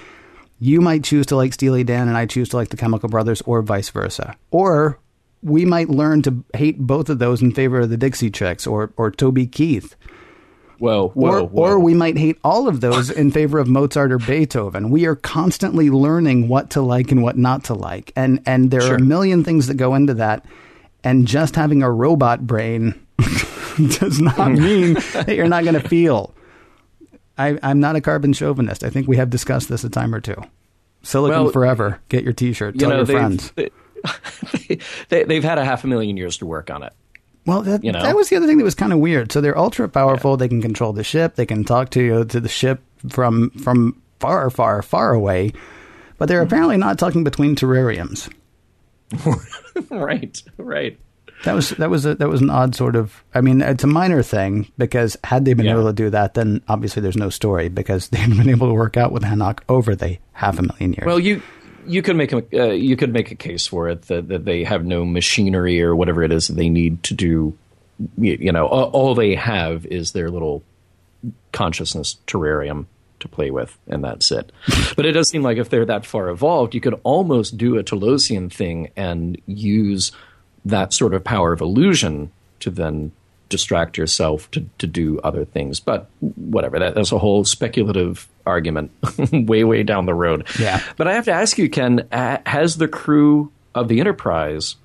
you 0.60 0.80
might 0.80 1.04
choose 1.04 1.26
to 1.26 1.36
like 1.36 1.52
Steely 1.52 1.84
Dan 1.84 2.08
and 2.08 2.16
I 2.16 2.26
choose 2.26 2.50
to 2.50 2.56
like 2.56 2.68
the 2.68 2.76
Chemical 2.76 3.08
Brothers, 3.08 3.42
or 3.42 3.62
vice 3.62 3.90
versa. 3.90 4.36
Or 4.50 4.98
we 5.42 5.64
might 5.64 5.88
learn 5.88 6.22
to 6.22 6.44
hate 6.54 6.78
both 6.78 7.08
of 7.08 7.18
those 7.18 7.42
in 7.42 7.52
favor 7.52 7.80
of 7.80 7.90
the 7.90 7.96
Dixie 7.96 8.30
Chicks 8.30 8.66
or, 8.66 8.92
or 8.96 9.10
Toby 9.10 9.46
Keith 9.46 9.96
Whoa, 10.82 11.10
whoa, 11.10 11.30
or, 11.30 11.46
whoa. 11.46 11.62
or 11.62 11.78
we 11.78 11.94
might 11.94 12.18
hate 12.18 12.38
all 12.42 12.66
of 12.66 12.80
those 12.80 13.08
in 13.08 13.30
favor 13.30 13.60
of 13.60 13.68
Mozart 13.68 14.10
or 14.10 14.18
Beethoven. 14.18 14.90
We 14.90 15.06
are 15.06 15.14
constantly 15.14 15.90
learning 15.90 16.48
what 16.48 16.70
to 16.70 16.82
like 16.82 17.12
and 17.12 17.22
what 17.22 17.38
not 17.38 17.62
to 17.66 17.74
like, 17.74 18.10
and 18.16 18.42
and 18.46 18.72
there 18.72 18.82
are 18.90 18.96
a 18.96 19.00
million 19.00 19.44
things 19.44 19.68
that 19.68 19.74
go 19.74 19.94
into 19.94 20.14
that. 20.14 20.44
And 21.04 21.28
just 21.28 21.54
having 21.54 21.84
a 21.84 21.90
robot 21.90 22.48
brain 22.48 23.00
does 23.98 24.20
not 24.20 24.52
mean 24.52 24.94
that 24.94 25.34
you're 25.36 25.48
not 25.48 25.64
going 25.64 25.80
to 25.80 25.88
feel. 25.88 26.34
I, 27.38 27.58
I'm 27.62 27.80
not 27.80 27.96
a 27.96 28.00
carbon 28.00 28.32
chauvinist. 28.32 28.84
I 28.84 28.90
think 28.90 29.08
we 29.08 29.16
have 29.16 29.30
discussed 29.30 29.68
this 29.68 29.84
a 29.84 29.90
time 29.90 30.14
or 30.14 30.20
two. 30.20 30.36
Silicon 31.02 31.44
Well, 31.44 31.52
forever. 31.52 32.00
Get 32.08 32.24
your 32.24 32.32
T-shirt. 32.32 32.74
you 32.74 32.80
Tell 32.80 32.90
know, 32.90 32.96
your 32.96 33.06
friends. 33.06 33.50
They, 33.52 33.70
they, 35.08 35.24
they've 35.24 35.44
had 35.44 35.58
a 35.58 35.64
half 35.64 35.84
a 35.84 35.86
million 35.86 36.16
years 36.16 36.38
to 36.38 36.46
work 36.46 36.70
on 36.70 36.82
it. 36.82 36.92
Well, 37.44 37.62
that, 37.62 37.82
you 37.82 37.90
know? 37.90 38.02
that 38.02 38.14
was 38.14 38.28
the 38.28 38.36
other 38.36 38.46
thing 38.46 38.58
that 38.58 38.64
was 38.64 38.74
kind 38.74 38.92
of 38.92 39.00
weird. 39.00 39.32
So 39.32 39.40
they're 39.40 39.58
ultra 39.58 39.88
powerful. 39.88 40.36
They 40.36 40.48
can 40.48 40.62
control 40.62 40.92
the 40.92 41.02
ship. 41.02 41.34
They 41.34 41.46
can 41.46 41.64
talk 41.64 41.90
to 41.90 42.02
you 42.02 42.24
to 42.24 42.40
the 42.40 42.48
ship 42.48 42.82
from 43.08 43.50
from 43.50 44.00
far, 44.20 44.48
far, 44.50 44.80
far 44.82 45.12
away. 45.12 45.52
But 46.18 46.26
they're 46.26 46.40
hmm. 46.40 46.46
apparently 46.46 46.76
not 46.76 46.98
talking 46.98 47.24
between 47.24 47.56
terrariums. 47.56 48.32
right, 49.90 50.40
right. 50.56 50.98
That 51.44 51.54
was 51.54 51.70
that 51.70 51.90
was 51.90 52.06
a, 52.06 52.14
that 52.16 52.28
was 52.28 52.40
an 52.40 52.50
odd 52.50 52.74
sort 52.74 52.94
of. 52.96 53.22
I 53.34 53.40
mean, 53.40 53.62
it's 53.62 53.82
a 53.84 53.88
minor 53.88 54.22
thing 54.22 54.70
because 54.78 55.16
had 55.24 55.44
they 55.44 55.54
been 55.54 55.66
Yeah. 55.66 55.72
able 55.72 55.86
to 55.86 55.92
do 55.92 56.08
that, 56.10 56.34
then 56.34 56.62
obviously 56.68 57.02
there's 57.02 57.16
no 57.16 57.30
story 57.30 57.68
because 57.68 58.08
they 58.10 58.18
haven't 58.18 58.38
been 58.38 58.50
able 58.50 58.68
to 58.68 58.74
work 58.74 58.96
out 58.96 59.12
with 59.12 59.22
Henoch 59.24 59.60
over 59.68 59.94
the 59.96 60.18
half 60.32 60.58
a 60.58 60.62
million 60.62 60.92
years. 60.92 61.04
Well, 61.06 61.18
you 61.18 61.42
you 61.86 62.00
could 62.02 62.14
make 62.16 62.32
a 62.32 62.42
uh, 62.54 62.72
you 62.72 62.96
could 62.96 63.12
make 63.12 63.30
a 63.32 63.34
case 63.34 63.66
for 63.66 63.88
it 63.88 64.02
that, 64.02 64.28
that 64.28 64.44
they 64.44 64.62
have 64.64 64.84
no 64.84 65.04
machinery 65.04 65.82
or 65.82 65.96
whatever 65.96 66.22
it 66.22 66.30
is 66.32 66.46
that 66.48 66.54
they 66.54 66.68
need 66.68 67.02
to 67.04 67.14
do. 67.14 67.56
You, 68.18 68.36
you 68.40 68.52
know, 68.52 68.66
all, 68.66 68.90
all 68.90 69.14
they 69.14 69.34
have 69.34 69.84
is 69.86 70.12
their 70.12 70.30
little 70.30 70.62
consciousness 71.52 72.16
terrarium 72.26 72.86
to 73.20 73.28
play 73.28 73.50
with, 73.50 73.76
and 73.86 74.02
that's 74.02 74.30
it. 74.32 74.50
but 74.96 75.06
it 75.06 75.12
does 75.12 75.28
seem 75.28 75.42
like 75.42 75.58
if 75.58 75.70
they're 75.70 75.84
that 75.86 76.06
far 76.06 76.28
evolved, 76.28 76.74
you 76.74 76.80
could 76.80 76.98
almost 77.04 77.56
do 77.56 77.78
a 77.78 77.84
Talosian 77.84 78.52
thing 78.52 78.90
and 78.96 79.40
use 79.46 80.12
that 80.64 80.92
sort 80.92 81.14
of 81.14 81.24
power 81.24 81.52
of 81.52 81.60
illusion 81.60 82.30
to 82.60 82.70
then 82.70 83.12
distract 83.48 83.98
yourself 83.98 84.50
to, 84.50 84.66
to 84.78 84.86
do 84.86 85.20
other 85.20 85.44
things. 85.44 85.78
But 85.78 86.08
whatever, 86.20 86.78
that, 86.78 86.94
that's 86.94 87.12
a 87.12 87.18
whole 87.18 87.44
speculative 87.44 88.26
argument 88.46 88.90
way, 89.32 89.62
way 89.62 89.82
down 89.82 90.06
the 90.06 90.14
road. 90.14 90.48
Yeah. 90.58 90.82
But 90.96 91.06
I 91.06 91.14
have 91.14 91.26
to 91.26 91.32
ask 91.32 91.58
you, 91.58 91.68
Ken, 91.68 92.08
has 92.10 92.78
the 92.78 92.88
crew 92.88 93.52
of 93.74 93.88
the 93.88 94.00
Enterprise 94.00 94.76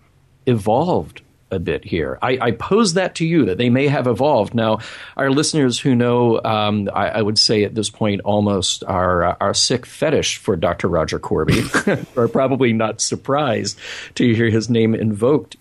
evolved 0.45 1.21
a 1.49 1.59
bit 1.59 1.85
here. 1.85 2.19
I, 2.21 2.37
I, 2.41 2.51
pose 2.51 2.95
that 2.95 3.15
to 3.15 3.25
you 3.25 3.45
that 3.45 3.57
they 3.57 3.69
may 3.69 3.87
have 3.87 4.05
evolved. 4.05 4.53
Now, 4.53 4.79
our 5.15 5.31
listeners 5.31 5.79
who 5.79 5.95
know, 5.95 6.41
um, 6.43 6.89
I, 6.93 7.07
I, 7.07 7.21
would 7.21 7.39
say 7.39 7.63
at 7.63 7.73
this 7.73 7.89
point, 7.89 8.19
almost 8.25 8.83
our 8.83 9.23
uh, 9.23 9.35
our 9.39 9.53
sick 9.53 9.85
fetish 9.85 10.37
for 10.37 10.57
Dr. 10.57 10.89
Roger 10.89 11.19
Corby 11.19 11.63
are 12.17 12.27
probably 12.27 12.73
not 12.73 12.99
surprised 12.99 13.79
to 14.15 14.33
hear 14.33 14.49
his 14.49 14.69
name 14.69 14.93
invoked 14.93 15.55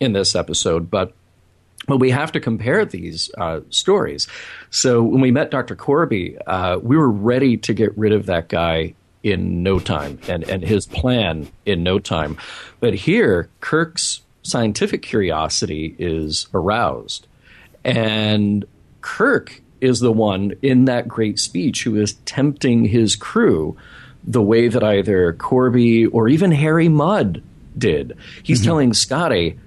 in 0.00 0.12
this 0.12 0.34
episode. 0.34 0.90
But 0.90 1.14
but 1.86 1.98
we 1.98 2.10
have 2.10 2.32
to 2.32 2.40
compare 2.40 2.84
these 2.84 3.30
uh, 3.38 3.60
stories. 3.70 4.28
So 4.70 5.02
when 5.02 5.20
we 5.20 5.30
met 5.30 5.50
Dr. 5.50 5.74
Corby, 5.74 6.36
uh, 6.46 6.78
we 6.82 6.96
were 6.96 7.10
ready 7.10 7.56
to 7.58 7.72
get 7.72 7.96
rid 7.96 8.12
of 8.12 8.26
that 8.26 8.48
guy 8.48 8.94
in 9.22 9.62
no 9.62 9.78
time 9.78 10.18
and, 10.28 10.44
and 10.44 10.62
his 10.62 10.86
plan 10.86 11.48
in 11.66 11.82
no 11.82 11.98
time. 11.98 12.36
But 12.80 12.94
here, 12.94 13.48
Kirk's 13.60 14.22
scientific 14.42 15.02
curiosity 15.02 15.94
is 15.98 16.46
aroused. 16.54 17.26
And 17.84 18.64
Kirk 19.00 19.60
is 19.80 20.00
the 20.00 20.12
one 20.12 20.52
in 20.62 20.84
that 20.84 21.08
great 21.08 21.38
speech 21.38 21.84
who 21.84 21.96
is 21.96 22.14
tempting 22.24 22.84
his 22.84 23.16
crew 23.16 23.76
the 24.22 24.42
way 24.42 24.68
that 24.68 24.84
either 24.84 25.32
Corby 25.32 26.06
or 26.06 26.28
even 26.28 26.52
Harry 26.52 26.88
Mudd 26.88 27.42
did. 27.76 28.16
He's 28.42 28.58
mm-hmm. 28.58 28.66
telling 28.66 28.94
Scotty, 28.94 29.58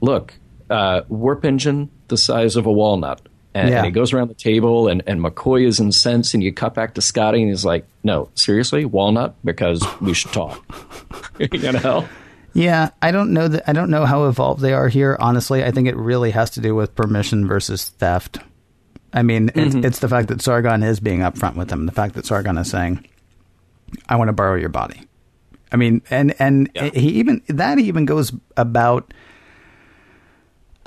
look, 0.00 0.34
uh, 0.68 1.02
warp 1.08 1.44
engine 1.44 1.90
the 2.08 2.16
size 2.16 2.56
of 2.56 2.66
a 2.66 2.72
walnut. 2.72 3.20
And, 3.52 3.70
yeah. 3.70 3.78
and, 3.78 3.86
he 3.86 3.90
goes 3.90 4.12
around 4.12 4.28
the 4.28 4.34
table, 4.34 4.86
and, 4.86 5.02
and 5.06 5.20
McCoy 5.20 5.66
is 5.66 5.80
incensed, 5.80 6.34
and 6.34 6.42
you 6.42 6.52
cut 6.52 6.74
back 6.74 6.94
to 6.94 7.00
Scotty, 7.00 7.40
and 7.40 7.50
he's 7.50 7.64
like, 7.64 7.84
"No, 8.04 8.30
seriously, 8.36 8.84
walnut, 8.84 9.34
because 9.44 9.84
we 10.00 10.14
should 10.14 10.32
talk." 10.32 10.64
you 11.52 11.72
know? 11.72 12.08
Yeah, 12.52 12.90
I 13.02 13.10
don't 13.10 13.32
know 13.32 13.48
that. 13.48 13.68
I 13.68 13.72
don't 13.72 13.90
know 13.90 14.06
how 14.06 14.28
evolved 14.28 14.60
they 14.60 14.72
are 14.72 14.88
here. 14.88 15.16
Honestly, 15.18 15.64
I 15.64 15.72
think 15.72 15.88
it 15.88 15.96
really 15.96 16.30
has 16.30 16.50
to 16.50 16.60
do 16.60 16.76
with 16.76 16.94
permission 16.94 17.48
versus 17.48 17.88
theft. 17.88 18.38
I 19.12 19.22
mean, 19.22 19.48
mm-hmm. 19.48 19.78
it's, 19.78 19.86
it's 19.86 19.98
the 19.98 20.08
fact 20.08 20.28
that 20.28 20.40
Sargon 20.42 20.84
is 20.84 21.00
being 21.00 21.20
upfront 21.20 21.56
with 21.56 21.68
them. 21.68 21.86
The 21.86 21.92
fact 21.92 22.14
that 22.14 22.26
Sargon 22.26 22.56
is 22.56 22.70
saying, 22.70 23.04
"I 24.08 24.14
want 24.14 24.28
to 24.28 24.32
borrow 24.32 24.54
your 24.54 24.68
body." 24.68 25.08
I 25.72 25.76
mean, 25.76 26.02
and 26.10 26.34
and 26.38 26.70
yeah. 26.74 26.90
he 26.90 27.08
even 27.10 27.42
that 27.48 27.78
even 27.78 28.04
goes 28.04 28.32
about 28.56 29.12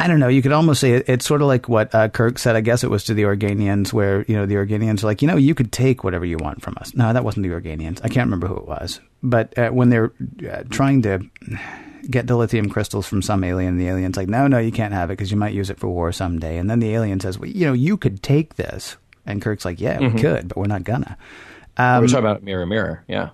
I 0.03 0.07
don't 0.07 0.19
know. 0.19 0.27
You 0.27 0.41
could 0.41 0.51
almost 0.51 0.81
say 0.81 0.95
it, 0.95 1.05
it's 1.07 1.25
sort 1.25 1.41
of 1.41 1.47
like 1.47 1.69
what 1.69 1.95
uh, 1.95 2.09
Kirk 2.09 2.37
said. 2.37 2.57
I 2.57 2.61
guess 2.61 2.83
it 2.83 2.89
was 2.89 3.05
to 3.05 3.13
the 3.13 3.23
Organians, 3.23 3.93
where 3.93 4.25
you 4.27 4.35
know 4.35 4.45
the 4.45 4.55
Organians 4.55 5.01
are 5.01 5.07
like, 5.07 5.21
you 5.21 5.29
know, 5.29 5.37
you 5.37 5.55
could 5.55 5.71
take 5.71 6.03
whatever 6.03 6.25
you 6.25 6.37
want 6.37 6.61
from 6.61 6.75
us. 6.77 6.93
No, 6.93 7.13
that 7.13 7.23
wasn't 7.23 7.45
the 7.45 7.53
Organians. 7.53 8.01
I 8.03 8.09
can't 8.09 8.27
remember 8.27 8.47
who 8.47 8.57
it 8.57 8.67
was. 8.67 8.99
But 9.23 9.57
uh, 9.57 9.69
when 9.69 9.91
they're 9.91 10.11
uh, 10.51 10.63
trying 10.69 11.03
to 11.03 11.21
get 12.09 12.27
the 12.27 12.35
lithium 12.35 12.69
crystals 12.69 13.07
from 13.07 13.21
some 13.21 13.45
alien, 13.45 13.77
the 13.77 13.87
alien's 13.87 14.17
like, 14.17 14.27
no, 14.27 14.45
no, 14.47 14.57
you 14.57 14.73
can't 14.73 14.93
have 14.93 15.09
it 15.09 15.13
because 15.13 15.31
you 15.31 15.37
might 15.37 15.53
use 15.53 15.69
it 15.69 15.79
for 15.79 15.87
war 15.87 16.11
someday. 16.11 16.57
And 16.57 16.69
then 16.69 16.81
the 16.81 16.93
alien 16.93 17.21
says, 17.21 17.39
well, 17.39 17.49
you 17.49 17.65
know, 17.65 17.71
you 17.71 17.95
could 17.95 18.21
take 18.21 18.55
this. 18.55 18.97
And 19.25 19.41
Kirk's 19.41 19.63
like, 19.63 19.79
yeah, 19.79 19.99
mm-hmm. 19.99 20.15
we 20.17 20.21
could, 20.21 20.49
but 20.49 20.57
we're 20.57 20.65
not 20.65 20.83
gonna. 20.83 21.17
Um, 21.77 22.01
we're 22.01 22.07
talking 22.09 22.25
about 22.25 22.43
mirror, 22.43 22.65
mirror. 22.65 23.05
Yeah. 23.07 23.29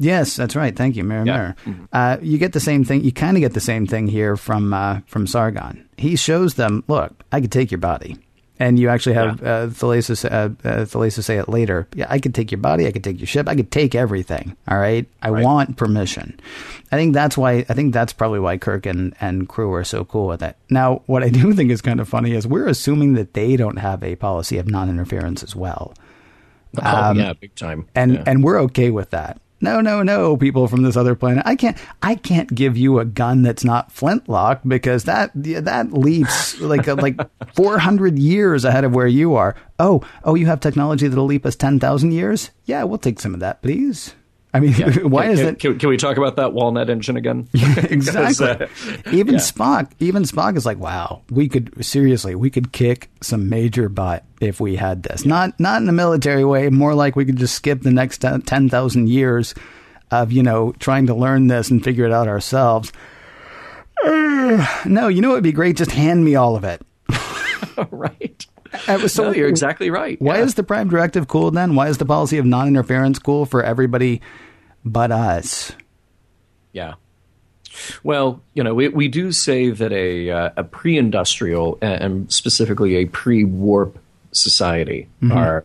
Yes, 0.00 0.34
that's 0.34 0.56
right. 0.56 0.74
Thank 0.74 0.96
you, 0.96 1.04
Mirror 1.04 1.26
yeah. 1.26 1.36
Mirror. 1.36 1.56
Mm-hmm. 1.66 1.84
Uh, 1.92 2.16
you 2.22 2.38
get 2.38 2.54
the 2.54 2.60
same 2.60 2.84
thing. 2.84 3.04
You 3.04 3.12
kind 3.12 3.36
of 3.36 3.42
get 3.42 3.52
the 3.52 3.60
same 3.60 3.86
thing 3.86 4.08
here 4.08 4.34
from 4.34 4.72
uh, 4.72 5.00
from 5.06 5.26
Sargon. 5.26 5.86
He 5.98 6.16
shows 6.16 6.54
them, 6.54 6.82
look, 6.88 7.22
I 7.30 7.42
could 7.42 7.52
take 7.52 7.70
your 7.70 7.78
body, 7.78 8.16
and 8.58 8.78
you 8.78 8.88
actually 8.88 9.12
have 9.16 9.42
yeah. 9.42 9.48
uh, 9.48 9.66
Thalassa, 9.66 10.56
uh, 10.64 10.98
uh, 10.98 11.10
say 11.10 11.36
it 11.36 11.50
later. 11.50 11.86
Yeah, 11.94 12.06
I 12.08 12.18
could 12.18 12.34
take 12.34 12.50
your 12.50 12.62
body. 12.62 12.86
I 12.86 12.92
could 12.92 13.04
take 13.04 13.20
your 13.20 13.26
ship. 13.26 13.46
I 13.46 13.54
could 13.54 13.70
take 13.70 13.94
everything. 13.94 14.56
All 14.66 14.78
right. 14.78 15.06
I 15.20 15.28
right. 15.28 15.44
want 15.44 15.76
permission. 15.76 16.40
I 16.90 16.96
think 16.96 17.12
that's 17.12 17.36
why. 17.36 17.66
I 17.68 17.74
think 17.74 17.92
that's 17.92 18.14
probably 18.14 18.40
why 18.40 18.56
Kirk 18.56 18.86
and 18.86 19.14
and 19.20 19.50
crew 19.50 19.70
are 19.74 19.84
so 19.84 20.06
cool 20.06 20.28
with 20.28 20.42
it. 20.42 20.56
Now, 20.70 21.02
what 21.06 21.22
I 21.22 21.28
do 21.28 21.52
think 21.56 21.70
is 21.70 21.82
kind 21.82 22.00
of 22.00 22.08
funny 22.08 22.32
is 22.32 22.46
we're 22.46 22.68
assuming 22.68 23.12
that 23.14 23.34
they 23.34 23.54
don't 23.58 23.76
have 23.76 24.02
a 24.02 24.16
policy 24.16 24.56
of 24.56 24.66
non-interference 24.66 25.42
as 25.42 25.54
well. 25.54 25.92
Oh 26.82 27.10
um, 27.10 27.18
yeah, 27.18 27.34
big 27.34 27.54
time. 27.54 27.86
And 27.94 28.14
yeah. 28.14 28.24
and 28.26 28.42
we're 28.42 28.60
okay 28.62 28.90
with 28.90 29.10
that 29.10 29.38
no, 29.60 29.80
no, 29.80 30.02
no, 30.02 30.36
people 30.36 30.68
from 30.68 30.82
this 30.82 30.96
other 30.96 31.14
planet. 31.14 31.42
I 31.46 31.56
can't, 31.56 31.76
I 32.02 32.14
can't 32.14 32.52
give 32.54 32.76
you 32.76 32.98
a 32.98 33.04
gun 33.04 33.42
that's 33.42 33.64
not 33.64 33.92
flintlock 33.92 34.60
because 34.66 35.04
that, 35.04 35.30
that 35.34 35.92
leaps 35.92 36.60
like, 36.60 36.88
uh, 36.88 36.96
like 36.96 37.18
400 37.54 38.18
years 38.18 38.64
ahead 38.64 38.84
of 38.84 38.94
where 38.94 39.06
you 39.06 39.34
are. 39.34 39.54
Oh, 39.78 40.02
oh, 40.24 40.34
you 40.34 40.46
have 40.46 40.60
technology 40.60 41.08
that'll 41.08 41.24
leap 41.26 41.46
us 41.46 41.56
10,000 41.56 42.12
years? 42.12 42.50
Yeah, 42.64 42.84
we'll 42.84 42.98
take 42.98 43.20
some 43.20 43.34
of 43.34 43.40
that, 43.40 43.62
please. 43.62 44.14
I 44.52 44.60
mean, 44.60 44.74
yeah. 44.74 44.98
why 45.02 45.24
can, 45.24 45.30
is 45.32 45.40
it? 45.40 45.58
Can, 45.58 45.78
can, 45.78 45.88
we 45.88 45.96
talk 45.96 46.16
about 46.16 46.36
that 46.36 46.52
walnut 46.52 46.90
engine 46.90 47.16
again? 47.16 47.48
exactly. 47.54 48.48
uh, 48.48 48.66
even 49.12 49.34
yeah. 49.34 49.40
Spock, 49.40 49.90
even 50.00 50.24
Spock 50.24 50.56
is 50.56 50.66
like, 50.66 50.78
wow, 50.78 51.22
we 51.30 51.48
could 51.48 51.84
seriously, 51.84 52.34
we 52.34 52.50
could 52.50 52.72
kick 52.72 53.10
some 53.20 53.48
major 53.48 53.88
butt 53.88 54.24
if 54.40 54.60
we 54.60 54.76
had 54.76 55.02
this. 55.04 55.24
Not 55.24 55.58
not 55.60 55.82
in 55.82 55.88
a 55.88 55.92
military 55.92 56.44
way, 56.44 56.68
more 56.68 56.94
like 56.94 57.14
we 57.14 57.24
could 57.24 57.36
just 57.36 57.54
skip 57.54 57.82
the 57.82 57.92
next 57.92 58.18
ten 58.18 58.68
thousand 58.68 59.08
years 59.08 59.54
of 60.10 60.32
you 60.32 60.42
know 60.42 60.72
trying 60.78 61.06
to 61.06 61.14
learn 61.14 61.46
this 61.46 61.70
and 61.70 61.82
figure 61.82 62.04
it 62.04 62.12
out 62.12 62.26
ourselves. 62.26 62.92
Uh, 64.04 64.66
no, 64.86 65.08
you 65.08 65.20
know 65.20 65.30
it 65.30 65.34
would 65.34 65.42
be 65.44 65.52
great? 65.52 65.76
Just 65.76 65.92
hand 65.92 66.24
me 66.24 66.34
all 66.34 66.56
of 66.56 66.64
it. 66.64 66.82
right. 67.90 68.46
Uh, 68.86 69.08
so 69.08 69.24
no, 69.24 69.30
you're 69.32 69.48
exactly 69.48 69.90
right. 69.90 70.20
Why 70.20 70.38
yeah. 70.38 70.44
is 70.44 70.54
the 70.54 70.62
prime 70.62 70.88
directive 70.88 71.28
cool 71.28 71.50
then? 71.50 71.74
Why 71.74 71.88
is 71.88 71.98
the 71.98 72.04
policy 72.04 72.38
of 72.38 72.46
non-interference 72.46 73.18
cool 73.18 73.46
for 73.46 73.62
everybody 73.62 74.20
but 74.84 75.10
us? 75.10 75.72
Yeah. 76.72 76.94
Well, 78.02 78.42
you 78.54 78.62
know, 78.62 78.74
we, 78.74 78.88
we 78.88 79.08
do 79.08 79.32
say 79.32 79.70
that 79.70 79.92
a 79.92 80.30
uh, 80.30 80.50
a 80.56 80.64
pre-industrial 80.64 81.78
and 81.80 82.32
specifically 82.32 82.96
a 82.96 83.06
pre-warp 83.06 83.98
society 84.32 85.08
mm-hmm. 85.22 85.36
are 85.36 85.64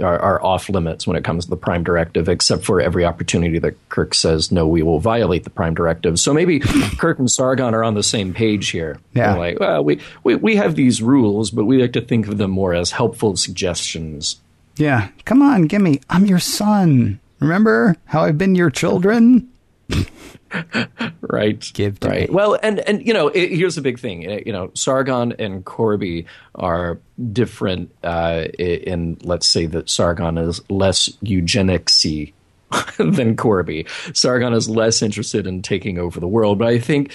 are, 0.00 0.18
are, 0.18 0.42
off 0.42 0.68
limits 0.68 1.06
when 1.06 1.16
it 1.16 1.24
comes 1.24 1.44
to 1.44 1.50
the 1.50 1.56
Prime 1.56 1.82
Directive, 1.82 2.28
except 2.28 2.64
for 2.64 2.80
every 2.80 3.04
opportunity 3.04 3.58
that 3.58 3.76
Kirk 3.88 4.14
says, 4.14 4.52
no, 4.52 4.66
we 4.66 4.82
will 4.82 5.00
violate 5.00 5.44
the 5.44 5.50
Prime 5.50 5.74
Directive. 5.74 6.18
So 6.18 6.32
maybe 6.32 6.60
Kirk 6.98 7.18
and 7.18 7.30
Sargon 7.30 7.74
are 7.74 7.84
on 7.84 7.94
the 7.94 8.02
same 8.02 8.32
page 8.32 8.70
here. 8.70 8.98
Yeah. 9.14 9.32
They're 9.32 9.38
like, 9.38 9.60
well, 9.60 9.84
we, 9.84 10.00
we, 10.22 10.36
we 10.36 10.56
have 10.56 10.74
these 10.74 11.02
rules, 11.02 11.50
but 11.50 11.64
we 11.64 11.80
like 11.80 11.92
to 11.94 12.00
think 12.00 12.28
of 12.28 12.38
them 12.38 12.50
more 12.50 12.74
as 12.74 12.92
helpful 12.92 13.36
suggestions. 13.36 14.40
Yeah. 14.76 15.08
Come 15.24 15.42
on, 15.42 15.62
give 15.62 15.82
me. 15.82 16.00
I'm 16.08 16.26
your 16.26 16.38
son. 16.38 17.20
Remember 17.40 17.96
how 18.06 18.22
I've 18.22 18.38
been 18.38 18.54
your 18.54 18.70
children? 18.70 19.50
right. 21.22 21.70
Give 21.74 21.98
to 22.00 22.08
right. 22.08 22.28
Me. 22.28 22.34
Well, 22.34 22.58
and 22.62 22.80
and 22.80 23.06
you 23.06 23.12
know, 23.12 23.28
it, 23.28 23.52
here's 23.52 23.76
the 23.76 23.82
big 23.82 23.98
thing. 23.98 24.22
You 24.22 24.52
know, 24.52 24.70
Sargon 24.74 25.32
and 25.38 25.64
Corby 25.64 26.26
are 26.54 26.98
different. 27.32 27.94
Uh, 28.02 28.46
in 28.58 29.18
let's 29.22 29.46
say 29.46 29.66
that 29.66 29.90
Sargon 29.90 30.38
is 30.38 30.60
less 30.70 31.08
eugenicsy 31.22 32.32
than 32.98 33.36
Corby. 33.36 33.86
Sargon 34.12 34.52
is 34.52 34.68
less 34.68 35.02
interested 35.02 35.46
in 35.46 35.62
taking 35.62 35.98
over 35.98 36.20
the 36.20 36.28
world, 36.28 36.58
but 36.58 36.68
I 36.68 36.78
think 36.78 37.12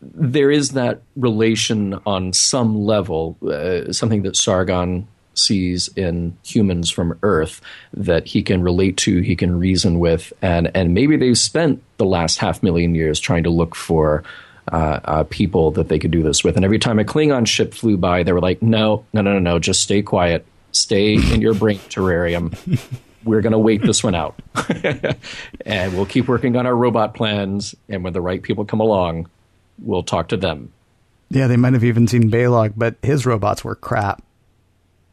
there 0.00 0.50
is 0.50 0.70
that 0.70 1.02
relation 1.14 1.94
on 2.06 2.32
some 2.32 2.84
level, 2.84 3.36
uh, 3.46 3.92
something 3.92 4.22
that 4.22 4.36
Sargon 4.36 5.06
sees 5.34 5.88
in 5.88 6.36
humans 6.44 6.90
from 6.90 7.18
Earth 7.22 7.60
that 7.94 8.26
he 8.26 8.42
can 8.42 8.62
relate 8.62 8.96
to, 8.98 9.20
he 9.20 9.36
can 9.36 9.58
reason 9.58 9.98
with, 9.98 10.32
and 10.42 10.70
and 10.74 10.94
maybe 10.94 11.16
they've 11.16 11.38
spent 11.38 11.82
the 11.96 12.04
last 12.04 12.38
half 12.38 12.62
million 12.62 12.94
years 12.94 13.20
trying 13.20 13.44
to 13.44 13.50
look 13.50 13.74
for. 13.74 14.24
Uh, 14.70 15.00
uh, 15.04 15.24
people 15.24 15.72
that 15.72 15.88
they 15.88 15.98
could 15.98 16.12
do 16.12 16.22
this 16.22 16.44
with, 16.44 16.54
and 16.54 16.64
every 16.64 16.78
time 16.78 17.00
a 17.00 17.04
Klingon 17.04 17.48
ship 17.48 17.74
flew 17.74 17.96
by, 17.96 18.22
they 18.22 18.32
were 18.32 18.40
like, 18.40 18.62
"No, 18.62 19.04
no, 19.12 19.20
no, 19.20 19.32
no, 19.32 19.40
no! 19.40 19.58
Just 19.58 19.82
stay 19.82 20.02
quiet, 20.02 20.46
stay 20.70 21.14
in 21.14 21.40
your 21.40 21.52
brain 21.52 21.78
terrarium. 21.88 22.56
We're 23.24 23.40
going 23.40 23.54
to 23.54 23.58
wait 23.58 23.82
this 23.82 24.04
one 24.04 24.14
out, 24.14 24.36
and 25.66 25.94
we'll 25.94 26.06
keep 26.06 26.28
working 26.28 26.54
on 26.54 26.64
our 26.64 26.76
robot 26.76 27.14
plans. 27.14 27.74
And 27.88 28.04
when 28.04 28.12
the 28.12 28.20
right 28.20 28.40
people 28.40 28.64
come 28.64 28.78
along, 28.78 29.28
we'll 29.80 30.04
talk 30.04 30.28
to 30.28 30.36
them." 30.36 30.72
Yeah, 31.28 31.46
they 31.48 31.56
might 31.56 31.72
have 31.72 31.82
even 31.82 32.06
seen 32.06 32.30
Balok, 32.30 32.74
but 32.76 32.96
his 33.02 33.24
robots 33.24 33.64
were 33.64 33.74
crap. 33.74 34.22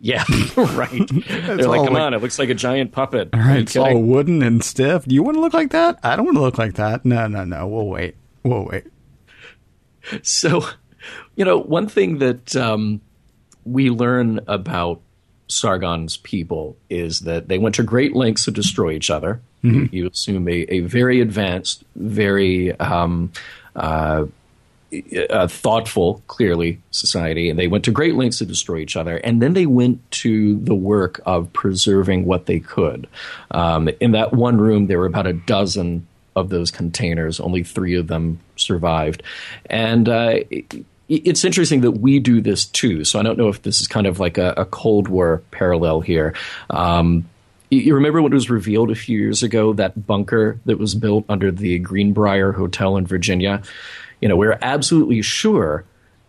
Yeah, 0.02 0.24
right. 0.56 1.08
They're 1.28 1.68
like, 1.68 1.84
come 1.84 1.94
like, 1.94 2.04
on, 2.04 2.14
it 2.14 2.22
looks 2.22 2.40
like 2.40 2.50
a 2.50 2.54
giant 2.54 2.92
puppet. 2.92 3.30
All 3.34 3.40
right, 3.40 3.60
it's 3.60 3.76
all 3.76 4.02
wooden 4.02 4.42
and 4.42 4.64
stiff. 4.64 5.06
Do 5.06 5.14
you 5.14 5.24
want 5.24 5.36
to 5.36 5.42
look 5.42 5.54
like 5.54 5.72
that? 5.72 6.00
I 6.04 6.16
don't 6.16 6.26
want 6.26 6.38
to 6.38 6.42
look 6.42 6.58
like 6.58 6.76
that. 6.76 7.04
No, 7.06 7.28
no, 7.28 7.44
no. 7.44 7.68
We'll 7.68 7.88
wait. 7.88 8.16
We'll 8.44 8.66
wait. 8.66 8.86
So, 10.24 10.66
you 11.36 11.46
know, 11.46 11.60
one 11.60 11.88
thing 11.88 12.18
that 12.20 12.56
um, 12.56 13.02
we 13.64 13.92
learn 13.92 14.40
about 14.48 15.02
Sargon's 15.48 16.18
people 16.18 16.78
is 16.90 17.20
that 17.22 17.48
they 17.48 17.60
went 17.60 17.76
to 17.76 17.84
great 17.84 18.16
lengths 18.16 18.46
to 18.46 18.52
destroy 18.52 18.94
each 18.94 19.12
other. 19.12 19.42
Mm-hmm. 19.64 19.94
You, 19.96 20.04
you, 20.04 20.08
assume 20.08 20.48
a, 20.48 20.66
a, 20.70 20.80
very 20.80 21.22
advanced, 21.22 21.84
very 21.96 22.80
um, 22.80 23.32
uh, 23.76 24.26
uh, 25.30 25.48
thoughtful, 25.48 26.24
clearly, 26.28 26.80
society, 26.92 27.50
and 27.50 27.60
they 27.60 27.68
went 27.68 27.84
to 27.86 27.92
great 27.92 28.16
lengths 28.16 28.40
to 28.40 28.46
destroy 28.46 28.78
each 28.78 28.96
other. 28.96 29.18
And 29.18 29.42
then 29.42 29.54
they 29.54 29.66
went 29.66 30.10
to 30.12 30.58
the 30.60 30.76
work 30.76 31.22
of 31.26 31.52
preserving 31.54 32.26
what 32.26 32.46
they 32.48 32.60
could. 32.60 33.08
Um, 33.52 33.90
in 34.00 34.12
that 34.12 34.34
one 34.34 34.58
room, 34.58 34.88
there 34.88 35.00
were 35.00 35.06
about 35.06 35.28
a 35.28 35.34
dozen 35.34 36.08
of 36.36 36.50
those 36.50 36.72
containers. 36.72 37.40
Only 37.40 37.64
three 37.64 37.96
of 37.96 38.08
them 38.08 38.40
survived. 38.56 39.24
And 39.68 40.10
uh, 40.10 40.40
it, 40.50 40.86
it's 41.08 41.44
interesting 41.44 41.82
that 41.82 41.92
we 41.92 42.20
do 42.20 42.42
this 42.42 42.66
too. 42.66 43.04
So 43.04 43.20
I 43.20 43.24
don't 43.24 43.38
know 43.38 43.50
if 43.50 43.62
this 43.64 43.82
is 43.82 43.88
kind 43.88 44.08
of 44.08 44.20
like 44.20 44.38
a, 44.38 44.54
a 44.58 44.66
Cold 44.66 45.08
War 45.08 45.44
parallel 45.52 46.02
here. 46.02 46.36
Um, 46.70 47.28
you 47.72 47.94
remember 47.94 48.22
what 48.22 48.34
was 48.34 48.50
revealed 48.50 48.90
a 48.90 48.96
few 48.96 49.20
years 49.20 49.44
ago 49.44 49.74
that 49.74 50.08
bunker 50.08 50.60
that 50.66 50.80
was 50.80 50.96
built 50.96 51.26
under 51.30 51.52
the 51.52 51.78
Greenbrier 51.80 52.52
Hotel 52.52 52.98
in 52.98 53.06
Virginia? 53.06 53.62
You 54.22 54.30
know, 54.30 54.36
we're 54.36 54.58
absolutely 54.62 55.22
sure 55.22 55.86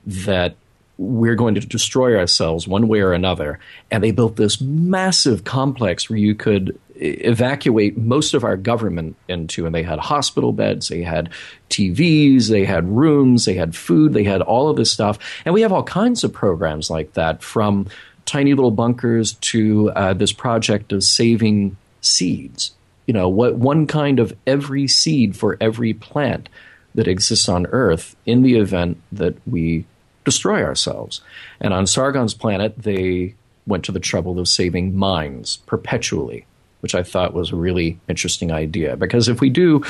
that 0.07 0.57
we're 1.01 1.34
going 1.34 1.55
to 1.55 1.61
destroy 1.61 2.18
ourselves 2.18 2.68
one 2.68 2.86
way 2.86 3.01
or 3.01 3.14
another. 3.14 3.59
And 3.91 4.05
they 4.05 4.11
built 4.11 4.36
this 4.36 4.61
massive 4.61 5.45
complex 5.45 6.11
where 6.11 6.18
you 6.18 6.34
could 6.34 6.78
evacuate 6.97 7.97
most 7.97 8.34
of 8.34 8.45
our 8.45 8.59
government 8.59 9.16
into. 9.26 9.64
And 9.64 9.74
they 9.74 9.82
had 9.82 9.99
hospital 9.99 10.53
beds, 10.53 10.88
they 10.88 11.03
had 11.03 11.30
TVs, 11.70 12.51
they 12.51 12.66
had 12.66 12.86
rooms, 12.86 13.47
they 13.47 13.55
had 13.55 13.74
food, 13.74 14.12
they 14.12 14.24
had 14.24 14.43
all 14.43 14.68
of 14.68 14.76
this 14.76 14.91
stuff. 14.91 15.18
And 15.47 15.55
we 15.55 15.62
have 15.62 15.72
all 15.72 15.82
kinds 15.82 16.22
of 16.22 16.34
programs 16.34 16.91
like 16.91 17.14
that 17.14 17.43
from 17.43 17.86
tiny 18.26 18.53
little 18.53 18.70
bunkers 18.70 19.32
to 19.32 19.91
uh, 19.93 20.12
this 20.12 20.32
project 20.32 20.93
of 20.93 21.03
saving 21.03 21.78
seeds. 22.03 22.72
You 23.07 23.14
know, 23.14 23.28
what 23.28 23.57
one 23.57 23.86
kind 23.86 24.20
of 24.20 24.36
every 24.47 24.86
seed 24.86 25.34
for 25.34 25.57
every 25.62 25.95
plant 25.95 26.51
that 26.95 27.09
exists 27.09 27.49
on 27.49 27.66
Earth 27.66 28.16
in 28.26 28.43
the 28.43 28.57
event 28.57 29.01
that 29.12 29.36
we 29.47 29.84
destroy 30.24 30.62
ourselves. 30.62 31.20
And 31.61 31.72
on 31.72 31.86
Sargon's 31.86 32.34
planet, 32.34 32.74
they 32.76 33.34
went 33.66 33.84
to 33.84 33.93
the 33.93 34.01
trouble 34.01 34.38
of 34.38 34.49
saving 34.49 34.97
mines 34.97 35.59
perpetually, 35.66 36.47
which 36.80 36.95
I 36.95 37.03
thought 37.03 37.34
was 37.34 37.53
a 37.53 37.57
really 37.57 37.99
interesting 38.09 38.51
idea. 38.51 38.97
Because 38.97 39.28
if 39.28 39.41
we 39.41 39.51
do 39.51 39.84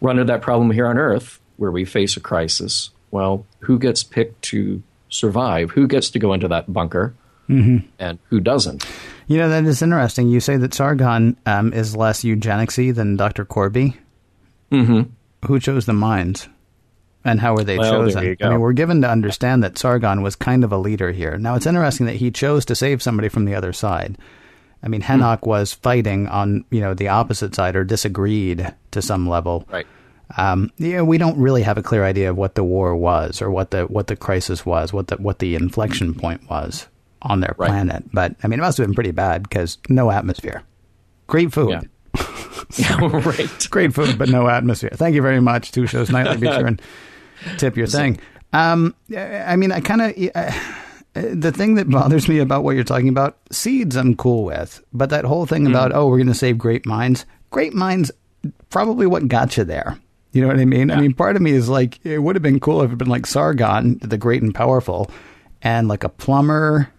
run 0.00 0.18
into 0.18 0.32
that 0.32 0.42
problem 0.42 0.70
here 0.70 0.86
on 0.86 0.98
Earth, 0.98 1.40
where 1.56 1.70
we 1.70 1.84
face 1.84 2.16
a 2.16 2.20
crisis, 2.20 2.90
well, 3.10 3.46
who 3.60 3.78
gets 3.78 4.02
picked 4.02 4.42
to 4.42 4.82
survive? 5.08 5.70
Who 5.70 5.86
gets 5.86 6.10
to 6.10 6.18
go 6.18 6.32
into 6.32 6.48
that 6.48 6.72
bunker? 6.72 7.14
Mm-hmm. 7.48 7.86
And 7.98 8.18
who 8.28 8.40
doesn't? 8.40 8.84
You 9.28 9.38
know, 9.38 9.48
that 9.48 9.64
is 9.64 9.82
interesting. 9.82 10.28
You 10.28 10.40
say 10.40 10.56
that 10.56 10.74
Sargon 10.74 11.36
um, 11.46 11.72
is 11.72 11.96
less 11.96 12.22
eugenicsy 12.22 12.94
than 12.94 13.16
Dr. 13.16 13.44
Corby. 13.44 13.96
Mm-hmm. 14.70 15.10
Who 15.46 15.60
chose 15.60 15.86
the 15.86 15.92
mines? 15.92 16.48
And 17.24 17.40
how 17.40 17.54
were 17.54 17.64
they 17.64 17.78
well, 17.78 17.90
chosen? 17.90 18.36
I 18.40 18.48
mean, 18.48 18.60
we're 18.60 18.72
given 18.72 19.02
to 19.02 19.10
understand 19.10 19.64
that 19.64 19.78
Sargon 19.78 20.22
was 20.22 20.36
kind 20.36 20.62
of 20.62 20.70
a 20.70 20.78
leader 20.78 21.10
here. 21.10 21.36
Now, 21.38 21.56
it's 21.56 21.66
interesting 21.66 22.06
that 22.06 22.16
he 22.16 22.30
chose 22.30 22.64
to 22.66 22.76
save 22.76 23.02
somebody 23.02 23.28
from 23.28 23.46
the 23.46 23.54
other 23.56 23.72
side. 23.72 24.16
I 24.82 24.88
mean, 24.88 25.02
Henoch 25.02 25.40
hmm. 25.40 25.48
was 25.48 25.72
fighting 25.72 26.28
on 26.28 26.64
you 26.70 26.80
know 26.80 26.94
the 26.94 27.08
opposite 27.08 27.54
side 27.54 27.74
or 27.74 27.84
disagreed 27.84 28.72
to 28.92 29.02
some 29.02 29.28
level. 29.28 29.66
Right. 29.70 29.86
Um, 30.36 30.70
yeah, 30.76 31.02
we 31.02 31.18
don't 31.18 31.38
really 31.38 31.62
have 31.62 31.78
a 31.78 31.82
clear 31.82 32.04
idea 32.04 32.30
of 32.30 32.36
what 32.36 32.54
the 32.54 32.64
war 32.64 32.96
was 32.96 33.40
or 33.40 33.50
what 33.50 33.70
the 33.70 33.84
what 33.84 34.06
the 34.06 34.16
crisis 34.16 34.64
was, 34.64 34.92
what 34.92 35.08
the 35.08 35.16
what 35.16 35.38
the 35.40 35.54
inflection 35.54 36.14
point 36.14 36.48
was 36.48 36.86
on 37.22 37.40
their 37.40 37.54
right. 37.58 37.68
planet. 37.68 38.04
But 38.12 38.36
I 38.42 38.48
mean, 38.48 38.58
it 38.60 38.62
must 38.62 38.78
have 38.78 38.86
been 38.86 38.94
pretty 38.94 39.12
bad 39.12 39.42
because 39.42 39.78
no 39.88 40.10
atmosphere. 40.10 40.62
Great 41.26 41.52
food. 41.52 41.70
Yeah. 41.70 41.80
yeah, 42.76 42.98
right. 43.00 43.68
Great 43.70 43.94
food, 43.94 44.18
but 44.18 44.28
no 44.28 44.48
atmosphere. 44.48 44.90
Thank 44.94 45.14
you 45.14 45.22
very 45.22 45.40
much. 45.40 45.72
Two 45.72 45.86
shows 45.86 46.10
nightly. 46.10 46.36
Be 46.36 46.46
sure 46.46 46.66
and 46.66 46.80
tip 47.58 47.76
your 47.76 47.86
thing. 47.86 48.18
Um, 48.52 48.94
I 49.16 49.56
mean, 49.56 49.72
I 49.72 49.80
kind 49.80 50.02
of. 50.02 50.14
Uh, 50.34 50.52
the 51.14 51.50
thing 51.50 51.76
that 51.76 51.88
bothers 51.88 52.28
me 52.28 52.40
about 52.40 52.62
what 52.62 52.74
you're 52.74 52.84
talking 52.84 53.08
about, 53.08 53.38
seeds 53.50 53.96
I'm 53.96 54.16
cool 54.16 54.44
with, 54.44 54.82
but 54.92 55.08
that 55.08 55.24
whole 55.24 55.46
thing 55.46 55.64
mm. 55.64 55.70
about, 55.70 55.94
oh, 55.94 56.08
we're 56.08 56.18
going 56.18 56.26
to 56.26 56.34
save 56.34 56.58
great 56.58 56.84
minds, 56.84 57.24
great 57.50 57.72
minds, 57.72 58.10
probably 58.68 59.06
what 59.06 59.26
got 59.26 59.56
you 59.56 59.64
there. 59.64 59.98
You 60.32 60.42
know 60.42 60.48
what 60.48 60.58
I 60.58 60.66
mean? 60.66 60.90
Yeah. 60.90 60.96
I 60.96 61.00
mean, 61.00 61.14
part 61.14 61.36
of 61.36 61.40
me 61.40 61.52
is 61.52 61.70
like, 61.70 62.04
it 62.04 62.18
would 62.18 62.36
have 62.36 62.42
been 62.42 62.60
cool 62.60 62.82
if 62.82 62.88
it 62.88 62.90
had 62.90 62.98
been 62.98 63.08
like 63.08 63.24
Sargon, 63.24 63.98
the 64.02 64.18
great 64.18 64.42
and 64.42 64.54
powerful, 64.54 65.10
and 65.62 65.88
like 65.88 66.04
a 66.04 66.10
plumber 66.10 66.92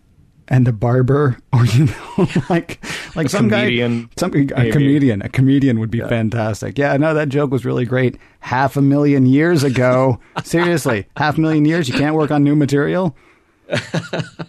and 0.47 0.67
a 0.67 0.73
barber, 0.73 1.37
or 1.53 1.65
you 1.65 1.85
know, 1.85 2.27
like 2.49 2.83
like 3.15 3.27
a 3.27 3.29
some 3.29 3.49
comedian, 3.49 4.03
guy, 4.03 4.09
some 4.17 4.31
a 4.33 4.71
comedian, 4.71 5.21
a 5.21 5.29
comedian 5.29 5.79
would 5.79 5.91
be 5.91 5.99
yeah. 5.99 6.07
fantastic. 6.07 6.77
Yeah, 6.77 6.95
no, 6.97 7.13
that 7.13 7.29
joke 7.29 7.51
was 7.51 7.65
really 7.65 7.85
great. 7.85 8.17
Half 8.39 8.77
a 8.77 8.81
million 8.81 9.25
years 9.25 9.63
ago, 9.63 10.19
seriously, 10.43 11.07
half 11.15 11.37
a 11.37 11.41
million 11.41 11.65
years. 11.65 11.87
You 11.87 11.95
can't 11.95 12.15
work 12.15 12.31
on 12.31 12.43
new 12.43 12.55
material. 12.55 13.15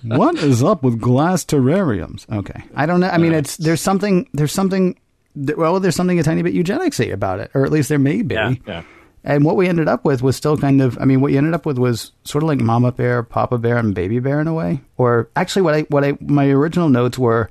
what 0.02 0.36
is 0.36 0.62
up 0.62 0.84
with 0.84 1.00
glass 1.00 1.44
terrariums? 1.44 2.30
Okay, 2.30 2.62
I 2.74 2.86
don't 2.86 3.00
know. 3.00 3.08
I 3.08 3.18
mean, 3.18 3.34
it's 3.34 3.56
there's 3.56 3.80
something 3.80 4.28
there's 4.32 4.52
something 4.52 4.96
well, 5.34 5.80
there's 5.80 5.96
something 5.96 6.18
a 6.18 6.22
tiny 6.22 6.42
bit 6.42 6.54
eugenicsy 6.54 7.12
about 7.12 7.40
it, 7.40 7.50
or 7.54 7.64
at 7.64 7.72
least 7.72 7.88
there 7.88 7.98
may 7.98 8.22
be. 8.22 8.34
Yeah, 8.34 8.54
yeah. 8.66 8.82
And 9.24 9.44
what 9.44 9.56
we 9.56 9.68
ended 9.68 9.88
up 9.88 10.04
with 10.04 10.22
was 10.22 10.36
still 10.36 10.56
kind 10.56 10.80
of, 10.80 10.96
I 11.00 11.04
mean, 11.04 11.20
what 11.20 11.32
you 11.32 11.38
ended 11.38 11.54
up 11.54 11.66
with 11.66 11.78
was 11.78 12.12
sort 12.24 12.44
of 12.44 12.48
like 12.48 12.60
Mama 12.60 12.92
Bear, 12.92 13.22
Papa 13.22 13.58
Bear, 13.58 13.76
and 13.76 13.94
Baby 13.94 14.20
Bear 14.20 14.40
in 14.40 14.46
a 14.46 14.54
way. 14.54 14.80
Or 14.96 15.28
actually, 15.36 15.62
what 15.62 15.74
I, 15.74 15.80
what 15.82 16.04
I, 16.04 16.16
my 16.20 16.48
original 16.48 16.88
notes 16.88 17.18
were 17.18 17.48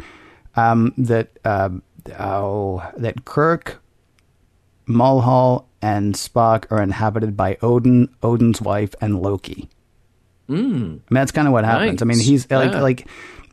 um, 0.56 0.94
that, 0.98 1.38
uh, 1.46 1.70
oh, 2.20 2.90
that 2.98 3.26
Kirk, 3.26 3.82
Mulhall, 4.88 5.68
and 5.82 6.16
Spock 6.16 6.66
are 6.72 6.82
inhabited 6.82 7.38
by 7.38 7.58
Odin, 7.62 8.10
Odin's 8.24 8.62
wife, 8.62 8.96
and 9.00 9.22
Loki. 9.22 9.70
Mm. 10.50 10.56
I 10.56 10.80
mean, 10.80 11.02
that's 11.10 11.32
kind 11.32 11.48
of 11.48 11.54
what 11.54 11.66
happens. 11.66 12.00
Nice. 12.00 12.02
I 12.02 12.06
mean, 12.06 12.20
he's 12.20 12.50
like, 12.50 12.72
yeah. 12.72 12.82
like 12.82 13.08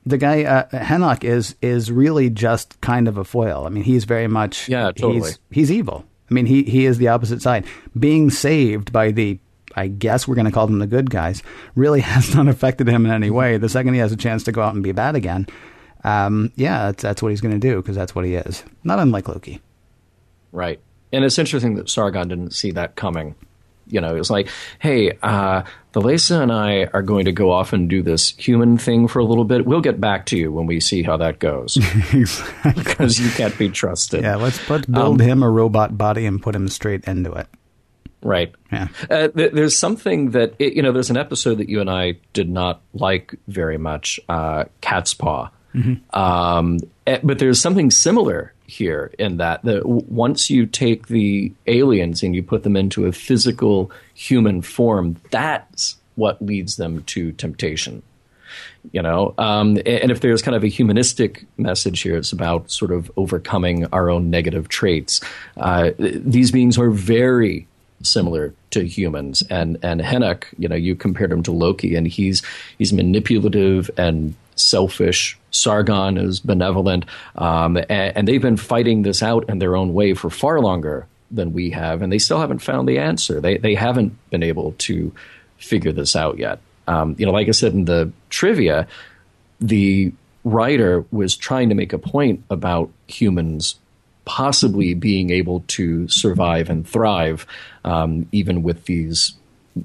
the 0.06 0.18
guy 0.18 0.44
uh, 0.44 0.68
Henoch 0.70 1.24
is 1.24 1.56
is 1.60 1.90
really 1.90 2.30
just 2.30 2.80
kind 2.80 3.08
of 3.08 3.18
a 3.18 3.24
foil. 3.24 3.66
I 3.66 3.68
mean, 3.68 3.84
he's 3.84 4.04
very 4.04 4.28
much 4.28 4.68
yeah, 4.68 4.92
totally. 4.92 5.30
He's, 5.30 5.38
he's 5.50 5.72
evil. 5.72 6.04
I 6.30 6.34
mean, 6.34 6.46
he, 6.46 6.62
he 6.64 6.86
is 6.86 6.98
the 6.98 7.08
opposite 7.08 7.42
side. 7.42 7.66
Being 7.98 8.30
saved 8.30 8.92
by 8.92 9.10
the, 9.10 9.38
I 9.74 9.88
guess 9.88 10.26
we're 10.26 10.34
going 10.34 10.46
to 10.46 10.52
call 10.52 10.66
them 10.66 10.78
the 10.78 10.86
good 10.86 11.10
guys, 11.10 11.42
really 11.74 12.00
has 12.02 12.34
not 12.34 12.48
affected 12.48 12.88
him 12.88 13.04
in 13.06 13.12
any 13.12 13.30
way. 13.30 13.56
The 13.56 13.68
second 13.68 13.94
he 13.94 14.00
has 14.00 14.12
a 14.12 14.16
chance 14.16 14.44
to 14.44 14.52
go 14.52 14.62
out 14.62 14.74
and 14.74 14.82
be 14.82 14.92
bad 14.92 15.16
again, 15.16 15.46
um, 16.02 16.52
yeah, 16.56 16.86
that's, 16.86 17.02
that's 17.02 17.22
what 17.22 17.30
he's 17.30 17.40
going 17.40 17.58
to 17.58 17.66
do 17.66 17.80
because 17.80 17.96
that's 17.96 18.14
what 18.14 18.24
he 18.24 18.34
is. 18.34 18.62
Not 18.84 18.98
unlike 18.98 19.28
Loki. 19.28 19.60
Right. 20.52 20.80
And 21.12 21.24
it's 21.24 21.38
interesting 21.38 21.76
that 21.76 21.88
Sargon 21.88 22.28
didn't 22.28 22.52
see 22.52 22.72
that 22.72 22.96
coming 22.96 23.34
you 23.86 24.00
know, 24.00 24.14
it 24.14 24.18
was 24.18 24.30
like, 24.30 24.48
hey, 24.78 25.12
uh, 25.22 25.62
Thalassa 25.94 26.42
and 26.42 26.50
I 26.50 26.86
are 26.92 27.02
going 27.02 27.26
to 27.26 27.32
go 27.32 27.52
off 27.52 27.72
and 27.72 27.88
do 27.88 28.02
this 28.02 28.30
human 28.30 28.78
thing 28.78 29.06
for 29.06 29.20
a 29.20 29.24
little 29.24 29.44
bit. 29.44 29.64
We'll 29.64 29.80
get 29.80 30.00
back 30.00 30.26
to 30.26 30.36
you 30.36 30.50
when 30.50 30.66
we 30.66 30.80
see 30.80 31.04
how 31.04 31.16
that 31.18 31.38
goes. 31.38 31.76
exactly. 32.12 32.72
because 32.82 33.20
you 33.20 33.30
can't 33.30 33.56
be 33.56 33.68
trusted. 33.68 34.22
Yeah, 34.22 34.34
let's, 34.34 34.68
let's 34.68 34.86
build 34.86 35.20
um, 35.20 35.26
him 35.26 35.42
a 35.44 35.50
robot 35.50 35.96
body 35.96 36.26
and 36.26 36.42
put 36.42 36.56
him 36.56 36.68
straight 36.68 37.04
into 37.04 37.32
it. 37.32 37.46
Right. 38.22 38.52
Yeah. 38.72 38.88
Uh, 39.08 39.28
th- 39.28 39.52
there's 39.52 39.78
something 39.78 40.30
that, 40.30 40.54
it, 40.58 40.72
you 40.72 40.82
know, 40.82 40.90
there's 40.90 41.10
an 41.10 41.16
episode 41.16 41.58
that 41.58 41.68
you 41.68 41.80
and 41.80 41.90
I 41.90 42.14
did 42.32 42.50
not 42.50 42.80
like 42.94 43.34
very 43.46 43.78
much, 43.78 44.18
uh, 44.28 44.64
Cat's 44.80 45.14
Paw. 45.14 45.50
Mm-hmm. 45.74 46.18
Um, 46.18 46.78
eh, 47.06 47.20
but 47.22 47.38
there's 47.38 47.60
something 47.60 47.92
similar 47.92 48.53
here 48.66 49.12
in 49.18 49.36
that 49.36 49.62
that 49.64 49.86
once 49.86 50.48
you 50.48 50.66
take 50.66 51.08
the 51.08 51.52
aliens 51.66 52.22
and 52.22 52.34
you 52.34 52.42
put 52.42 52.62
them 52.62 52.76
into 52.76 53.06
a 53.06 53.12
physical 53.12 53.90
human 54.14 54.62
form, 54.62 55.16
that's 55.30 55.96
what 56.16 56.40
leads 56.40 56.76
them 56.76 57.02
to 57.04 57.32
temptation. 57.32 58.02
You 58.92 59.02
know, 59.02 59.34
um, 59.38 59.78
and 59.84 60.10
if 60.10 60.20
there's 60.20 60.42
kind 60.42 60.54
of 60.54 60.62
a 60.62 60.68
humanistic 60.68 61.44
message 61.56 62.02
here, 62.02 62.16
it's 62.16 62.32
about 62.32 62.70
sort 62.70 62.92
of 62.92 63.10
overcoming 63.16 63.86
our 63.86 64.10
own 64.10 64.30
negative 64.30 64.68
traits. 64.68 65.20
Uh, 65.56 65.90
these 65.98 66.52
beings 66.52 66.78
are 66.78 66.90
very 66.90 67.66
similar 68.02 68.54
to 68.70 68.86
humans, 68.86 69.42
and 69.50 69.78
and 69.82 70.00
Henoch, 70.00 70.46
you 70.58 70.68
know, 70.68 70.76
you 70.76 70.94
compared 70.94 71.32
him 71.32 71.42
to 71.44 71.52
Loki, 71.52 71.96
and 71.96 72.06
he's 72.06 72.42
he's 72.78 72.92
manipulative 72.92 73.90
and 73.96 74.34
selfish. 74.56 75.38
Sargon 75.50 76.18
is 76.18 76.40
benevolent, 76.40 77.04
um, 77.36 77.76
and, 77.76 78.16
and 78.16 78.28
they've 78.28 78.42
been 78.42 78.56
fighting 78.56 79.02
this 79.02 79.22
out 79.22 79.48
in 79.48 79.58
their 79.58 79.76
own 79.76 79.94
way 79.94 80.14
for 80.14 80.30
far 80.30 80.60
longer 80.60 81.06
than 81.30 81.52
we 81.52 81.70
have, 81.70 82.02
and 82.02 82.12
they 82.12 82.18
still 82.18 82.40
haven't 82.40 82.60
found 82.60 82.88
the 82.88 82.98
answer. 82.98 83.40
They 83.40 83.58
they 83.58 83.74
haven't 83.74 84.16
been 84.30 84.42
able 84.42 84.72
to 84.78 85.12
figure 85.58 85.92
this 85.92 86.16
out 86.16 86.38
yet. 86.38 86.58
Um, 86.86 87.14
you 87.18 87.26
know, 87.26 87.32
like 87.32 87.48
I 87.48 87.52
said 87.52 87.72
in 87.72 87.84
the 87.86 88.12
trivia, 88.30 88.86
the 89.60 90.12
writer 90.44 91.04
was 91.10 91.36
trying 91.36 91.70
to 91.70 91.74
make 91.74 91.92
a 91.92 91.98
point 91.98 92.44
about 92.50 92.90
humans 93.06 93.76
possibly 94.24 94.94
being 94.94 95.30
able 95.30 95.64
to 95.68 96.08
survive 96.08 96.70
and 96.70 96.86
thrive, 96.86 97.46
um, 97.84 98.26
even 98.32 98.62
with 98.62 98.84
these 98.84 99.34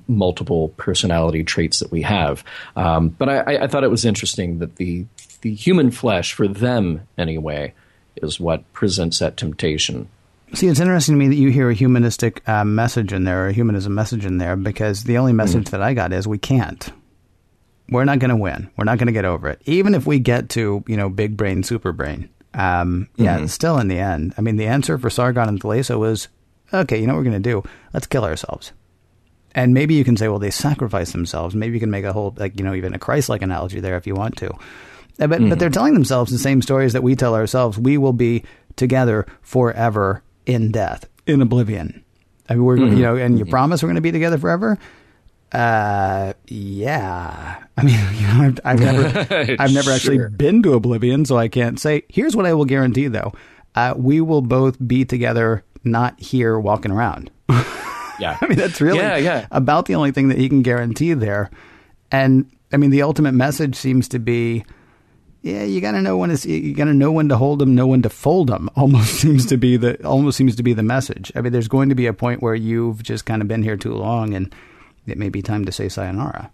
multiple 0.08 0.70
personality 0.78 1.44
traits 1.44 1.80
that 1.80 1.92
we 1.92 2.02
have. 2.02 2.44
Um, 2.76 3.10
but 3.10 3.30
I, 3.30 3.64
I, 3.64 3.68
thought 3.68 3.84
it 3.84 3.90
was 3.90 4.06
interesting 4.06 4.60
that 4.60 4.76
the 4.76 5.06
the 5.42 5.54
human 5.54 5.90
flesh, 5.92 6.34
for 6.34 6.48
them 6.48 7.08
anyway, 7.18 7.74
is 8.18 8.40
what 8.40 8.72
presents 8.74 9.20
that 9.20 9.38
temptation. 9.38 10.10
See, 10.54 10.68
it's 10.68 10.80
interesting 10.80 11.16
to 11.16 11.20
me 11.20 11.28
that 11.28 11.42
you 11.42 11.50
hear 11.50 11.70
a 11.70 11.76
humanistic 11.76 12.48
uh, 12.48 12.66
message 12.66 13.14
in 13.14 13.24
there, 13.24 13.48
a 13.48 13.54
humanism 13.54 13.94
message 13.94 14.26
in 14.26 14.38
there, 14.38 14.56
because 14.56 15.04
the 15.04 15.18
only 15.18 15.34
message 15.34 15.66
mm. 15.66 15.70
that 15.70 15.82
I 15.82 15.94
got 15.94 16.12
is 16.12 16.28
we 16.28 16.40
can't. 16.40 16.92
We're 17.90 18.06
not 18.06 18.20
going 18.20 18.30
to 18.30 18.36
win. 18.36 18.70
We're 18.76 18.86
not 18.86 18.98
going 18.98 19.08
to 19.08 19.14
get 19.14 19.26
over 19.26 19.48
it. 19.50 19.62
Even 19.66 19.96
if 19.96 20.06
we 20.06 20.20
get 20.20 20.50
to, 20.50 20.84
you 20.88 20.98
know, 20.98 21.10
big 21.10 21.38
brain, 21.38 21.64
super 21.64 21.92
brain. 21.92 22.30
Um, 22.54 23.10
yeah, 23.16 23.38
mm-hmm. 23.38 23.46
still 23.46 23.78
in 23.78 23.88
the 23.88 24.00
end. 24.00 24.34
I 24.38 24.42
mean, 24.42 24.58
the 24.58 24.66
answer 24.66 24.98
for 24.98 25.10
Sargon 25.10 25.48
and 25.48 25.62
Thalassa 25.62 25.98
was, 25.98 26.28
okay, 26.74 27.00
you 27.00 27.06
know 27.06 27.14
what 27.14 27.20
we're 27.20 27.32
going 27.32 27.44
to 27.44 27.50
do? 27.50 27.64
Let's 27.94 28.08
kill 28.08 28.26
ourselves. 28.26 28.72
And 29.60 29.74
maybe 29.74 29.93
you 29.93 30.05
can 30.05 30.16
say, 30.16 30.30
well, 30.30 30.39
they 30.39 30.51
sacrifice 30.51 31.12
themselves. 31.12 31.53
Maybe 31.53 31.74
you 31.74 31.82
can 31.82 31.91
make 31.91 32.05
a 32.05 32.14
whole, 32.14 32.34
like, 32.38 32.57
you 32.57 32.64
know, 32.64 32.74
even 32.74 32.93
a 32.93 32.97
Christ-like 32.97 33.41
analogy 33.41 33.82
there 33.82 33.97
if 33.97 34.07
you 34.07 34.16
want 34.16 34.38
to. 34.38 34.51
Uh, 34.51 34.55
but, 35.18 35.32
mm-hmm. 35.32 35.49
but 35.49 35.60
they're 35.60 35.70
telling 35.70 35.93
themselves 35.93 36.32
the 36.32 36.38
same 36.38 36.62
stories 36.62 36.93
that 36.93 37.03
we 37.03 37.14
tell 37.14 37.36
ourselves. 37.36 37.78
We 37.78 37.97
will 37.97 38.14
be 38.14 38.45
together 38.78 39.28
forever 39.41 40.24
in 40.45 40.72
death, 40.72 41.10
in 41.28 41.41
oblivion. 41.41 42.05
I 42.47 42.53
mean, 42.53 42.64
we're, 42.64 42.78
mm-hmm. 42.78 42.95
you 42.95 43.03
know, 43.03 43.18
and 43.18 43.38
you 43.38 43.43
mm-hmm. 43.43 43.51
promise 43.51 43.84
we're 43.84 43.88
going 43.88 43.95
to 43.95 44.01
be 44.01 44.14
together 44.14 44.38
forever. 44.38 44.80
Uh, 45.51 46.32
yeah. 46.47 47.62
I 47.76 47.84
mean, 47.84 47.99
you 48.14 48.28
know, 48.28 48.43
I've, 48.45 48.60
I've 48.64 48.80
never, 48.80 49.55
I've 49.60 49.74
never 49.74 49.91
actually 49.91 50.26
been 50.30 50.64
to 50.64 50.74
oblivion, 50.76 51.26
so 51.26 51.38
I 51.38 51.49
can't 51.49 51.78
say. 51.78 52.03
Here's 52.07 52.34
what 52.34 52.45
I 52.45 52.53
will 52.53 52.64
guarantee, 52.64 53.10
though: 53.10 53.34
uh, 53.76 53.93
we 53.97 54.22
will 54.22 54.41
both 54.41 54.78
be 54.88 55.03
together, 55.03 55.66
not 55.84 56.18
here 56.18 56.57
walking 56.57 56.91
around. 56.91 57.30
Yeah. 58.20 58.38
I 58.42 58.48
mean, 58.48 58.58
that's 58.58 58.82
really 58.82 59.00
yeah, 59.00 59.18
yeah. 59.18 59.48
about 59.52 59.86
the 59.86 59.96
only 59.96 60.12
thing 60.12 60.30
that 60.30 60.38
he 60.38 60.50
can 60.50 60.62
guarantee 60.62 61.14
there. 61.14 61.50
And 62.12 62.52
I 62.72 62.78
mean, 62.78 62.90
the 62.90 63.02
ultimate 63.02 63.34
message 63.34 63.76
seems 63.76 64.08
to 64.10 64.20
be, 64.20 64.66
yeah, 65.42 65.64
you 65.64 65.82
got 65.82 65.92
to 65.92 66.02
know 66.02 66.18
when 66.18 66.36
to 66.36 66.50
you 66.50 66.74
got 66.74 66.86
to 66.86 66.94
know 66.94 67.12
when 67.12 67.30
to 67.30 67.38
hold 67.38 67.60
them, 67.60 67.76
know 67.76 67.88
when 67.88 68.02
to 68.02 68.10
fold 68.10 68.48
them. 68.48 68.70
Almost 68.76 69.16
seems 69.22 69.46
to 69.48 69.58
be 69.58 69.78
the 69.78 70.06
almost 70.06 70.38
seems 70.38 70.56
to 70.58 70.64
be 70.64 70.74
the 70.74 70.84
message. 70.84 71.32
I 71.36 71.42
mean, 71.42 71.54
there's 71.54 71.68
going 71.68 71.90
to 71.90 71.96
be 71.96 72.08
a 72.08 72.14
point 72.14 72.42
where 72.42 72.56
you've 72.56 73.04
just 73.04 73.26
kind 73.26 73.42
of 73.42 73.48
been 73.48 73.64
here 73.64 73.78
too 73.78 73.94
long, 73.94 74.34
and 74.34 74.54
it 75.08 75.18
may 75.18 75.30
be 75.30 75.42
time 75.42 75.66
to 75.66 75.72
say 75.72 75.90
sayonara. 75.90 76.52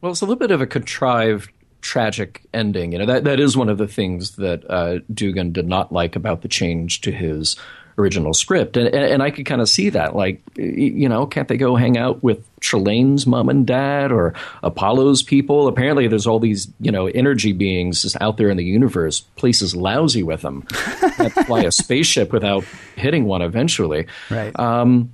Well, 0.00 0.12
it's 0.12 0.20
a 0.20 0.24
little 0.24 0.38
bit 0.38 0.50
of 0.50 0.60
a 0.60 0.66
contrived 0.66 1.50
tragic 1.80 2.42
ending. 2.54 2.92
You 2.92 2.98
know, 2.98 3.06
that 3.06 3.24
that 3.24 3.40
is 3.40 3.56
one 3.56 3.68
of 3.68 3.78
the 3.78 3.88
things 3.88 4.36
that 4.36 4.68
uh, 4.70 5.00
Dugan 5.12 5.52
did 5.52 5.68
not 5.68 5.92
like 5.92 6.16
about 6.16 6.42
the 6.42 6.48
change 6.48 7.00
to 7.02 7.12
his 7.12 7.56
original 7.98 8.34
script, 8.34 8.76
and 8.76 8.86
and, 8.88 9.04
and 9.04 9.22
I 9.22 9.30
could 9.30 9.46
kind 9.46 9.60
of 9.60 9.68
see 9.68 9.90
that. 9.90 10.14
Like, 10.14 10.42
you 10.56 11.08
know, 11.08 11.26
can't 11.26 11.48
they 11.48 11.56
go 11.56 11.76
hang 11.76 11.98
out 11.98 12.22
with 12.22 12.44
Trelane's 12.60 13.26
mom 13.26 13.48
and 13.48 13.66
dad 13.66 14.12
or 14.12 14.34
Apollo's 14.62 15.22
people? 15.22 15.68
Apparently, 15.68 16.08
there's 16.08 16.26
all 16.26 16.38
these 16.38 16.68
you 16.80 16.90
know 16.90 17.06
energy 17.06 17.52
beings 17.52 18.02
just 18.02 18.16
out 18.20 18.36
there 18.36 18.50
in 18.50 18.56
the 18.56 18.64
universe. 18.64 19.20
Places 19.20 19.74
lousy 19.74 20.22
with 20.22 20.42
them. 20.42 20.62
can't 21.18 21.32
fly 21.46 21.62
a 21.62 21.72
spaceship 21.72 22.32
without 22.32 22.64
hitting 22.96 23.24
one 23.24 23.42
eventually. 23.42 24.06
Right. 24.30 24.58
Um, 24.58 25.12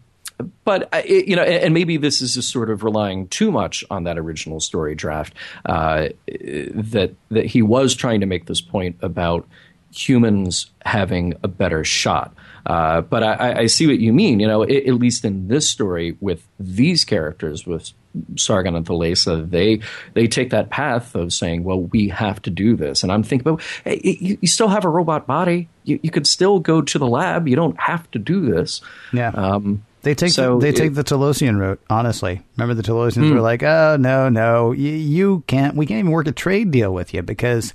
but 0.64 0.88
it, 0.92 1.28
you 1.28 1.36
know, 1.36 1.42
and 1.42 1.72
maybe 1.72 1.96
this 1.96 2.20
is 2.20 2.34
just 2.34 2.50
sort 2.50 2.70
of 2.70 2.82
relying 2.82 3.28
too 3.28 3.52
much 3.52 3.84
on 3.90 4.04
that 4.04 4.18
original 4.18 4.60
story 4.60 4.94
draft. 4.94 5.34
Uh, 5.64 6.08
that 6.26 7.14
that 7.30 7.46
he 7.46 7.62
was 7.62 7.94
trying 7.94 8.20
to 8.20 8.26
make 8.26 8.46
this 8.46 8.60
point 8.60 8.96
about 9.00 9.46
humans 9.94 10.70
having 10.84 11.34
a 11.42 11.48
better 11.48 11.84
shot. 11.84 12.34
Uh, 12.66 13.02
but 13.02 13.22
I, 13.22 13.60
I, 13.60 13.66
see 13.66 13.86
what 13.86 13.98
you 13.98 14.12
mean. 14.12 14.40
You 14.40 14.46
know, 14.46 14.62
it, 14.62 14.86
at 14.86 14.94
least 14.94 15.24
in 15.24 15.48
this 15.48 15.68
story 15.68 16.16
with 16.20 16.46
these 16.58 17.04
characters, 17.04 17.66
with 17.66 17.92
Sargon 18.36 18.74
and 18.74 18.86
Thalassa, 18.86 19.48
they 19.48 19.80
they 20.14 20.26
take 20.26 20.50
that 20.50 20.70
path 20.70 21.14
of 21.14 21.32
saying, 21.32 21.64
"Well, 21.64 21.82
we 21.82 22.08
have 22.08 22.40
to 22.42 22.50
do 22.50 22.74
this." 22.74 23.02
And 23.02 23.12
I'm 23.12 23.22
thinking, 23.22 23.44
"But 23.44 23.62
hey, 23.84 24.00
you, 24.02 24.38
you, 24.40 24.48
still 24.48 24.68
have 24.68 24.84
a 24.84 24.88
robot 24.88 25.26
body. 25.26 25.68
You, 25.84 26.00
you, 26.02 26.10
could 26.10 26.26
still 26.26 26.58
go 26.58 26.80
to 26.80 26.98
the 26.98 27.06
lab. 27.06 27.48
You 27.48 27.56
don't 27.56 27.78
have 27.78 28.10
to 28.12 28.18
do 28.18 28.40
this." 28.40 28.80
Yeah. 29.12 29.28
Um, 29.28 29.84
they 30.00 30.14
take 30.14 30.30
so 30.30 30.58
the, 30.58 30.62
they 30.62 30.68
it, 30.70 30.76
take 30.76 30.94
the 30.94 31.04
Talosian 31.04 31.58
route. 31.58 31.80
Honestly, 31.90 32.40
remember 32.56 32.80
the 32.80 32.88
Talosians 32.88 33.24
mm. 33.24 33.34
were 33.34 33.40
like, 33.40 33.62
"Oh 33.62 33.96
no, 33.98 34.30
no, 34.30 34.72
you, 34.72 34.92
you 34.92 35.44
can't. 35.46 35.76
We 35.76 35.86
can't 35.86 35.98
even 35.98 36.12
work 36.12 36.26
a 36.26 36.32
trade 36.32 36.70
deal 36.70 36.94
with 36.94 37.12
you 37.12 37.22
because." 37.22 37.74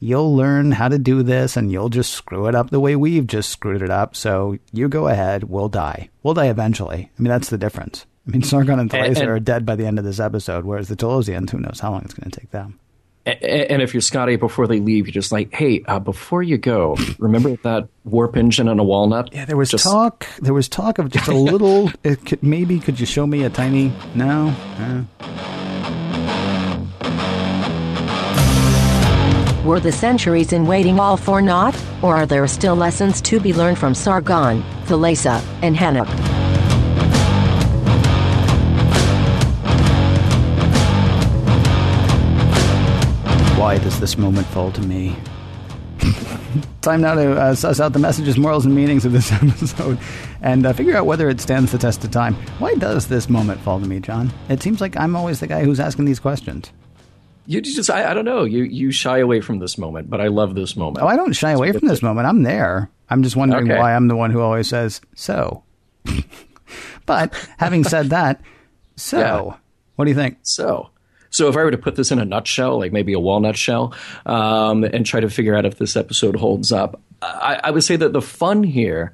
You'll 0.00 0.34
learn 0.34 0.72
how 0.72 0.88
to 0.88 0.98
do 0.98 1.22
this 1.22 1.56
and 1.56 1.70
you'll 1.72 1.88
just 1.88 2.12
screw 2.12 2.46
it 2.46 2.54
up 2.54 2.70
the 2.70 2.80
way 2.80 2.96
we've 2.96 3.26
just 3.26 3.50
screwed 3.50 3.82
it 3.82 3.90
up. 3.90 4.14
So 4.16 4.58
you 4.72 4.88
go 4.88 5.08
ahead, 5.08 5.44
we'll 5.44 5.68
die. 5.68 6.10
We'll 6.22 6.34
die 6.34 6.48
eventually. 6.48 7.10
I 7.18 7.22
mean, 7.22 7.30
that's 7.30 7.50
the 7.50 7.58
difference. 7.58 8.06
I 8.26 8.30
mean, 8.30 8.42
Sargon 8.42 8.80
and 8.80 8.90
Thalassa 8.90 9.26
are 9.26 9.40
dead 9.40 9.66
by 9.66 9.76
the 9.76 9.86
end 9.86 9.98
of 9.98 10.04
this 10.04 10.18
episode, 10.18 10.64
whereas 10.64 10.88
the 10.88 10.96
Talosians, 10.96 11.50
who 11.50 11.58
knows 11.58 11.80
how 11.80 11.90
long 11.90 12.02
it's 12.04 12.14
going 12.14 12.30
to 12.30 12.40
take 12.40 12.50
them. 12.50 12.80
And 13.26 13.80
if 13.80 13.94
you're 13.94 14.02
Scotty, 14.02 14.36
before 14.36 14.66
they 14.66 14.80
leave, 14.80 15.06
you're 15.06 15.12
just 15.12 15.32
like, 15.32 15.52
hey, 15.54 15.82
uh, 15.86 15.98
before 15.98 16.42
you 16.42 16.58
go, 16.58 16.94
remember 17.18 17.56
that 17.62 17.88
warp 18.04 18.36
engine 18.36 18.68
and 18.68 18.78
a 18.78 18.82
walnut? 18.82 19.32
Yeah, 19.32 19.46
there 19.46 19.56
was 19.56 19.70
just... 19.70 19.84
talk. 19.84 20.26
There 20.40 20.52
was 20.52 20.68
talk 20.68 20.98
of 20.98 21.10
just 21.10 21.28
a 21.28 21.34
little. 21.34 21.90
could, 22.02 22.42
maybe 22.42 22.78
could 22.80 23.00
you 23.00 23.06
show 23.06 23.26
me 23.26 23.44
a 23.44 23.50
tiny? 23.50 23.92
No. 24.14 24.54
Uh. 24.78 25.63
Were 29.64 29.80
the 29.80 29.92
centuries 29.92 30.52
in 30.52 30.66
waiting 30.66 31.00
all 31.00 31.16
for 31.16 31.40
naught, 31.40 31.74
or 32.02 32.14
are 32.14 32.26
there 32.26 32.46
still 32.46 32.76
lessons 32.76 33.22
to 33.22 33.40
be 33.40 33.54
learned 33.54 33.78
from 33.78 33.94
Sargon, 33.94 34.62
Thalassa, 34.84 35.42
and 35.62 35.74
Henoch? 35.74 36.06
Why 43.58 43.78
does 43.78 43.98
this 43.98 44.18
moment 44.18 44.46
fall 44.48 44.70
to 44.72 44.82
me? 44.82 45.16
Time 46.82 47.00
now 47.00 47.14
to 47.14 47.32
uh, 47.32 47.54
suss 47.54 47.80
out 47.80 47.94
the 47.94 47.98
messages, 47.98 48.36
morals, 48.36 48.66
and 48.66 48.74
meanings 48.74 49.06
of 49.06 49.12
this 49.12 49.32
episode 49.32 49.98
and 50.42 50.66
uh, 50.66 50.74
figure 50.74 50.94
out 50.94 51.06
whether 51.06 51.30
it 51.30 51.40
stands 51.40 51.72
the 51.72 51.78
test 51.78 52.04
of 52.04 52.10
time. 52.10 52.34
Why 52.58 52.74
does 52.74 53.08
this 53.08 53.30
moment 53.30 53.62
fall 53.62 53.80
to 53.80 53.86
me, 53.86 53.98
John? 54.00 54.30
It 54.50 54.62
seems 54.62 54.82
like 54.82 54.94
I'm 54.98 55.16
always 55.16 55.40
the 55.40 55.46
guy 55.46 55.64
who's 55.64 55.80
asking 55.80 56.04
these 56.04 56.20
questions. 56.20 56.70
You 57.46 57.60
just, 57.60 57.90
I, 57.90 58.10
I, 58.10 58.14
don't 58.14 58.24
know. 58.24 58.44
You 58.44 58.64
you 58.64 58.90
shy 58.90 59.18
away 59.18 59.40
from 59.40 59.58
this 59.58 59.76
moment, 59.76 60.08
but 60.08 60.20
I 60.20 60.28
love 60.28 60.54
this 60.54 60.76
moment. 60.76 61.04
Oh, 61.04 61.06
I 61.06 61.16
don't 61.16 61.32
shy 61.34 61.52
away 61.52 61.72
from 61.72 61.88
this 61.88 62.02
moment. 62.02 62.26
I'm 62.26 62.42
there. 62.42 62.90
I'm 63.10 63.22
just 63.22 63.36
wondering 63.36 63.70
okay. 63.70 63.78
why 63.78 63.94
I'm 63.94 64.08
the 64.08 64.16
one 64.16 64.30
who 64.30 64.40
always 64.40 64.68
says 64.68 65.00
so. 65.14 65.62
but 67.06 67.34
having 67.58 67.84
said 67.84 68.10
that, 68.10 68.40
so 68.96 69.18
yeah. 69.18 69.56
what 69.96 70.04
do 70.06 70.10
you 70.10 70.16
think? 70.16 70.38
So. 70.42 70.90
So 71.30 71.48
if 71.48 71.56
I 71.56 71.64
were 71.64 71.72
to 71.72 71.78
put 71.78 71.96
this 71.96 72.12
in 72.12 72.20
a 72.20 72.24
nutshell, 72.24 72.78
like 72.78 72.92
maybe 72.92 73.12
a 73.12 73.18
walnut 73.18 73.56
shell, 73.56 73.92
um, 74.24 74.84
and 74.84 75.04
try 75.04 75.18
to 75.18 75.28
figure 75.28 75.56
out 75.56 75.66
if 75.66 75.78
this 75.78 75.96
episode 75.96 76.36
holds 76.36 76.70
up, 76.70 77.00
I, 77.20 77.60
I 77.64 77.70
would 77.72 77.82
say 77.82 77.96
that 77.96 78.12
the 78.12 78.22
fun 78.22 78.62
here, 78.62 79.12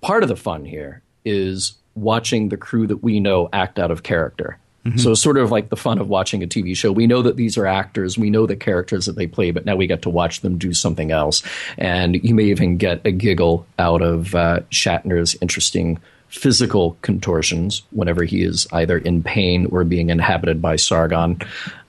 part 0.00 0.24
of 0.24 0.28
the 0.28 0.36
fun 0.36 0.64
here, 0.64 1.02
is 1.24 1.74
watching 1.94 2.48
the 2.48 2.56
crew 2.56 2.88
that 2.88 3.04
we 3.04 3.20
know 3.20 3.48
act 3.52 3.78
out 3.78 3.92
of 3.92 4.02
character. 4.02 4.58
Mm-hmm. 4.84 4.98
So 4.98 5.12
it's 5.12 5.20
sort 5.20 5.36
of 5.36 5.50
like 5.50 5.68
the 5.68 5.76
fun 5.76 5.98
of 5.98 6.08
watching 6.08 6.42
a 6.42 6.46
TV 6.46 6.74
show. 6.76 6.90
We 6.90 7.06
know 7.06 7.22
that 7.22 7.36
these 7.36 7.58
are 7.58 7.66
actors, 7.66 8.16
we 8.16 8.30
know 8.30 8.46
the 8.46 8.56
characters 8.56 9.06
that 9.06 9.16
they 9.16 9.26
play, 9.26 9.50
but 9.50 9.66
now 9.66 9.76
we 9.76 9.86
get 9.86 10.02
to 10.02 10.10
watch 10.10 10.40
them 10.40 10.56
do 10.56 10.72
something 10.72 11.10
else. 11.10 11.42
And 11.76 12.22
you 12.24 12.34
may 12.34 12.44
even 12.44 12.78
get 12.78 13.04
a 13.04 13.10
giggle 13.10 13.66
out 13.78 14.00
of 14.00 14.34
uh, 14.34 14.60
Shatner's 14.70 15.36
interesting 15.42 16.00
physical 16.28 16.96
contortions 17.02 17.82
whenever 17.90 18.24
he 18.24 18.42
is 18.42 18.66
either 18.72 18.96
in 18.96 19.22
pain 19.22 19.66
or 19.66 19.84
being 19.84 20.10
inhabited 20.10 20.62
by 20.62 20.76
Sargon. 20.76 21.40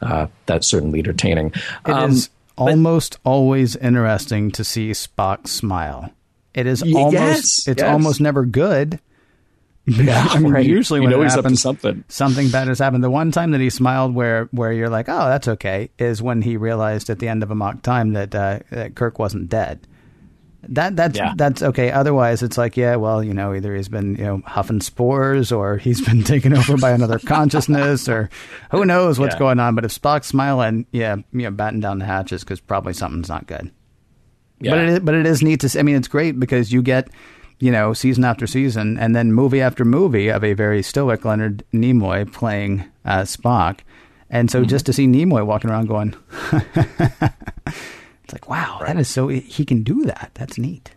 Uh, 0.02 0.28
that's 0.48 0.68
certainly 0.68 1.00
entertaining. 1.00 1.54
It 1.86 1.92
um, 1.92 2.12
is 2.12 2.30
almost 2.58 3.20
but, 3.24 3.30
always 3.30 3.76
interesting 3.76 4.52
to 4.52 4.64
see 4.64 4.92
Spock 4.92 5.48
smile. 5.48 6.12
It 6.54 6.66
is 6.66 6.82
almost 6.84 7.14
yes, 7.14 7.68
it's 7.68 7.82
yes. 7.82 7.90
almost 7.90 8.20
never 8.20 8.44
good 8.44 9.00
Yeah, 9.86 10.28
I 10.30 10.40
mean, 10.40 10.54
right. 10.54 10.66
usually 10.66 11.00
when 11.00 11.12
you 11.12 11.18
know 11.18 11.24
it 11.24 11.32
happens, 11.32 11.62
something. 11.62 12.04
something 12.08 12.50
bad 12.50 12.68
has 12.68 12.80
happened. 12.80 13.04
The 13.04 13.10
one 13.10 13.32
time 13.32 13.52
that 13.52 13.62
he 13.62 13.70
smiled, 13.70 14.14
where 14.14 14.46
where 14.52 14.72
you're 14.72 14.90
like, 14.90 15.10
oh, 15.10 15.28
that's 15.28 15.48
okay, 15.48 15.90
is 15.98 16.22
when 16.22 16.42
he 16.42 16.58
realized 16.58 17.10
at 17.10 17.20
the 17.20 17.28
end 17.28 17.44
of 17.44 17.52
Amok 17.52 17.82
Time 17.82 18.14
that, 18.14 18.34
uh, 18.36 18.60
that 18.70 18.96
Kirk 18.96 19.18
wasn't 19.18 19.50
dead. 19.50 19.88
That 20.70 20.96
that's 20.96 21.18
yeah. 21.18 21.34
that's 21.36 21.64
okay. 21.64 21.92
Otherwise, 21.92 22.44
it's 22.44 22.58
like, 22.58 22.78
yeah, 22.78 22.96
well, 22.98 23.24
you 23.24 23.34
know, 23.34 23.56
either 23.56 23.76
he's 23.76 23.90
been 23.90 24.16
you 24.16 24.24
know 24.24 24.42
huffing 24.46 24.82
spores, 24.82 25.52
or 25.52 25.78
he's 25.78 26.02
been 26.02 26.24
taken 26.26 26.56
over 26.56 26.78
by 26.78 26.92
another 26.92 27.18
consciousness, 27.18 28.08
or 28.08 28.30
who 28.70 28.86
knows 28.86 29.18
what's 29.18 29.34
yeah. 29.34 29.40
going 29.40 29.60
on. 29.60 29.74
But 29.74 29.86
if 29.86 29.92
Spock's 29.92 30.28
smiling, 30.28 30.86
yeah, 30.92 31.16
you 31.32 31.42
know, 31.42 31.52
batten 31.52 31.80
down 31.80 31.98
the 31.98 32.06
hatches 32.06 32.44
because 32.44 32.60
probably 32.60 32.94
something's 32.94 33.30
not 33.30 33.48
good. 33.48 33.72
Yeah. 34.60 34.72
But 34.72 34.80
it 34.80 34.90
is, 34.90 35.00
but 35.00 35.16
it 35.16 35.26
is 35.26 35.42
neat 35.42 35.62
to. 35.62 35.70
See, 35.70 35.80
I 35.80 35.82
mean, 35.82 35.96
it's 35.96 36.08
great 36.08 36.40
because 36.40 36.72
you 36.72 36.84
get 36.84 37.10
you 37.62 37.72
know, 37.72 37.94
season 37.94 38.26
after 38.26 38.48
season, 38.48 38.98
and 38.98 39.16
then 39.16 39.32
movie 39.32 39.62
after 39.62 39.86
movie 39.86 40.30
of 40.30 40.44
a 40.44 40.54
very 40.54 40.82
stoic 40.82 41.24
Leonard 41.24 41.64
Nimoy 41.72 42.30
playing 42.34 42.84
uh, 43.06 43.22
Spock. 43.22 43.82
And 44.32 44.50
so 44.50 44.60
mm-hmm. 44.60 44.68
just 44.68 44.88
to 44.88 44.94
see 44.94 45.06
Nimoy 45.06 45.46
walking 45.46 45.70
around 45.70 45.88
going, 45.88 46.16
it's 46.52 48.34
like, 48.34 48.50
wow, 48.50 48.80
right. 48.82 48.88
that 48.88 49.00
is 49.00 49.08
so, 49.08 49.28
he 49.28 49.64
can 49.64 49.84
do 49.84 50.04
that. 50.06 50.32
That's 50.34 50.58
neat. 50.58 50.92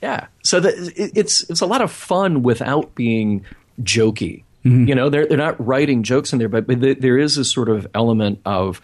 Yeah. 0.00 0.28
So 0.44 0.60
the, 0.60 0.92
it's, 0.96 1.42
it's 1.50 1.60
a 1.60 1.66
lot 1.66 1.82
of 1.82 1.90
fun 1.90 2.44
without 2.44 2.94
being 2.94 3.44
jokey. 3.82 4.44
Mm-hmm. 4.64 4.88
You 4.88 4.94
know, 4.94 5.08
they're, 5.08 5.26
they're 5.26 5.36
not 5.36 5.64
writing 5.64 6.04
jokes 6.04 6.32
in 6.32 6.38
there, 6.38 6.48
but, 6.48 6.68
but 6.68 7.00
there 7.00 7.18
is 7.18 7.36
a 7.36 7.44
sort 7.44 7.68
of 7.68 7.86
element 7.94 8.40
of 8.44 8.80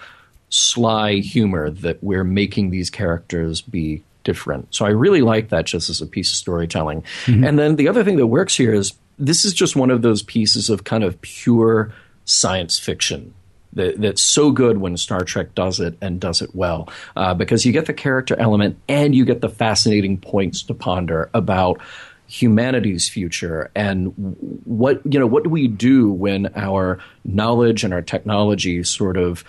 sly 0.48 1.14
humor 1.16 1.70
that 1.70 2.02
we're 2.02 2.24
making 2.24 2.70
these 2.70 2.90
characters 2.90 3.60
be 3.60 4.02
different. 4.24 4.74
So 4.74 4.84
I 4.84 4.90
really 4.90 5.22
like 5.22 5.48
that 5.50 5.66
just 5.66 5.90
as 5.90 6.00
a 6.00 6.06
piece 6.06 6.30
of 6.30 6.36
storytelling. 6.36 7.02
Mm-hmm. 7.26 7.44
And 7.44 7.58
then 7.58 7.76
the 7.76 7.88
other 7.88 8.04
thing 8.04 8.16
that 8.16 8.26
works 8.26 8.56
here 8.56 8.72
is 8.72 8.92
this 9.18 9.44
is 9.44 9.52
just 9.54 9.76
one 9.76 9.90
of 9.90 10.02
those 10.02 10.22
pieces 10.22 10.70
of 10.70 10.84
kind 10.84 11.04
of 11.04 11.20
pure 11.20 11.92
science 12.24 12.78
fiction 12.78 13.34
that, 13.74 14.00
that's 14.00 14.22
so 14.22 14.50
good 14.50 14.78
when 14.78 14.96
Star 14.96 15.20
Trek 15.20 15.54
does 15.54 15.80
it 15.80 15.96
and 16.00 16.20
does 16.20 16.42
it 16.42 16.54
well, 16.54 16.88
uh, 17.16 17.34
because 17.34 17.64
you 17.64 17.72
get 17.72 17.86
the 17.86 17.94
character 17.94 18.36
element 18.38 18.78
and 18.88 19.14
you 19.14 19.24
get 19.24 19.40
the 19.40 19.48
fascinating 19.48 20.18
points 20.18 20.62
to 20.64 20.74
ponder 20.74 21.30
about 21.34 21.80
humanity's 22.26 23.10
future 23.10 23.70
and 23.74 24.06
what 24.64 25.02
you 25.04 25.20
know 25.20 25.26
what 25.26 25.44
do 25.44 25.50
we 25.50 25.68
do 25.68 26.10
when 26.10 26.50
our 26.56 26.98
knowledge 27.26 27.84
and 27.84 27.92
our 27.92 28.00
technology 28.00 28.82
sort 28.82 29.18
of 29.18 29.44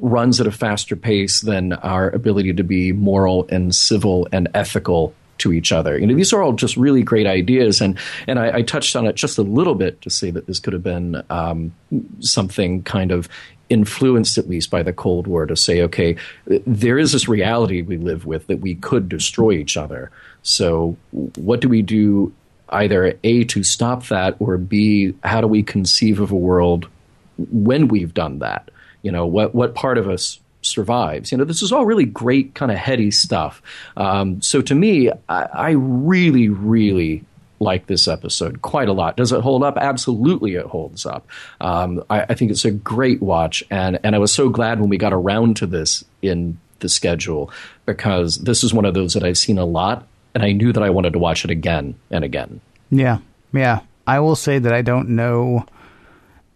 runs 0.00 0.40
at 0.40 0.46
a 0.46 0.52
faster 0.52 0.96
pace 0.96 1.40
than 1.40 1.72
our 1.74 2.10
ability 2.10 2.52
to 2.54 2.64
be 2.64 2.92
moral 2.92 3.46
and 3.50 3.74
civil 3.74 4.28
and 4.32 4.48
ethical 4.54 5.14
to 5.38 5.52
each 5.52 5.72
other. 5.72 5.98
You 5.98 6.06
know, 6.06 6.14
these 6.14 6.32
are 6.32 6.42
all 6.42 6.52
just 6.52 6.76
really 6.76 7.02
great 7.02 7.26
ideas, 7.26 7.80
and 7.80 7.98
and 8.26 8.38
I, 8.38 8.58
I 8.58 8.62
touched 8.62 8.96
on 8.96 9.06
it 9.06 9.16
just 9.16 9.38
a 9.38 9.42
little 9.42 9.74
bit 9.74 10.00
to 10.02 10.10
say 10.10 10.30
that 10.30 10.46
this 10.46 10.60
could 10.60 10.72
have 10.72 10.82
been 10.82 11.22
um, 11.30 11.74
something 12.20 12.82
kind 12.82 13.12
of 13.12 13.28
influenced 13.68 14.38
at 14.38 14.48
least 14.48 14.70
by 14.70 14.82
the 14.82 14.92
Cold 14.92 15.26
War 15.26 15.44
to 15.46 15.56
say, 15.56 15.82
okay, 15.82 16.16
there 16.46 16.98
is 16.98 17.12
this 17.12 17.28
reality 17.28 17.82
we 17.82 17.96
live 17.96 18.24
with 18.24 18.46
that 18.46 18.60
we 18.60 18.76
could 18.76 19.08
destroy 19.08 19.52
each 19.52 19.76
other. 19.76 20.10
So, 20.42 20.96
what 21.10 21.60
do 21.60 21.68
we 21.68 21.82
do? 21.82 22.32
Either 22.68 23.16
A, 23.22 23.44
to 23.44 23.62
stop 23.62 24.06
that, 24.06 24.36
or 24.40 24.58
B, 24.58 25.14
how 25.22 25.40
do 25.40 25.46
we 25.46 25.62
conceive 25.62 26.18
of 26.18 26.32
a 26.32 26.36
world 26.36 26.88
when 27.36 27.86
we've 27.86 28.12
done 28.12 28.40
that? 28.40 28.70
You 29.06 29.12
know, 29.12 29.24
what, 29.24 29.54
what 29.54 29.76
part 29.76 29.98
of 29.98 30.08
us 30.08 30.40
survives. 30.62 31.30
You 31.30 31.38
know, 31.38 31.44
this 31.44 31.62
is 31.62 31.70
all 31.70 31.86
really 31.86 32.04
great, 32.04 32.56
kind 32.56 32.72
of 32.72 32.76
heady 32.76 33.12
stuff. 33.12 33.62
Um, 33.96 34.42
so 34.42 34.60
to 34.62 34.74
me, 34.74 35.12
I, 35.28 35.42
I, 35.44 35.70
really, 35.70 36.48
really 36.48 37.24
like 37.60 37.86
this 37.86 38.08
episode 38.08 38.62
quite 38.62 38.88
a 38.88 38.92
lot. 38.92 39.16
Does 39.16 39.30
it 39.30 39.42
hold 39.42 39.62
up? 39.62 39.76
Absolutely, 39.78 40.56
it 40.56 40.66
holds 40.66 41.06
up. 41.06 41.24
Um, 41.60 42.02
I, 42.10 42.22
I, 42.22 42.34
think 42.34 42.50
it's 42.50 42.64
a 42.64 42.72
great 42.72 43.22
watch, 43.22 43.62
and 43.70 44.00
and 44.02 44.16
I 44.16 44.18
was 44.18 44.32
so 44.32 44.48
glad 44.48 44.80
when 44.80 44.88
we 44.88 44.98
got 44.98 45.12
around 45.12 45.56
to 45.58 45.66
this 45.66 46.04
in 46.20 46.58
the 46.80 46.88
schedule 46.88 47.52
because 47.86 48.38
this 48.38 48.64
is 48.64 48.74
one 48.74 48.84
of 48.84 48.94
those 48.94 49.14
that 49.14 49.22
I've 49.22 49.38
seen 49.38 49.56
a 49.56 49.64
lot, 49.64 50.04
and 50.34 50.42
I 50.42 50.50
knew 50.50 50.72
that 50.72 50.82
I 50.82 50.90
wanted 50.90 51.12
to 51.12 51.20
watch 51.20 51.44
it 51.44 51.50
again 51.52 51.94
and 52.10 52.24
again. 52.24 52.60
Yeah, 52.90 53.18
yeah. 53.52 53.82
I 54.04 54.18
will 54.18 54.36
say 54.36 54.58
that 54.58 54.72
I 54.72 54.82
don't 54.82 55.10
know 55.10 55.64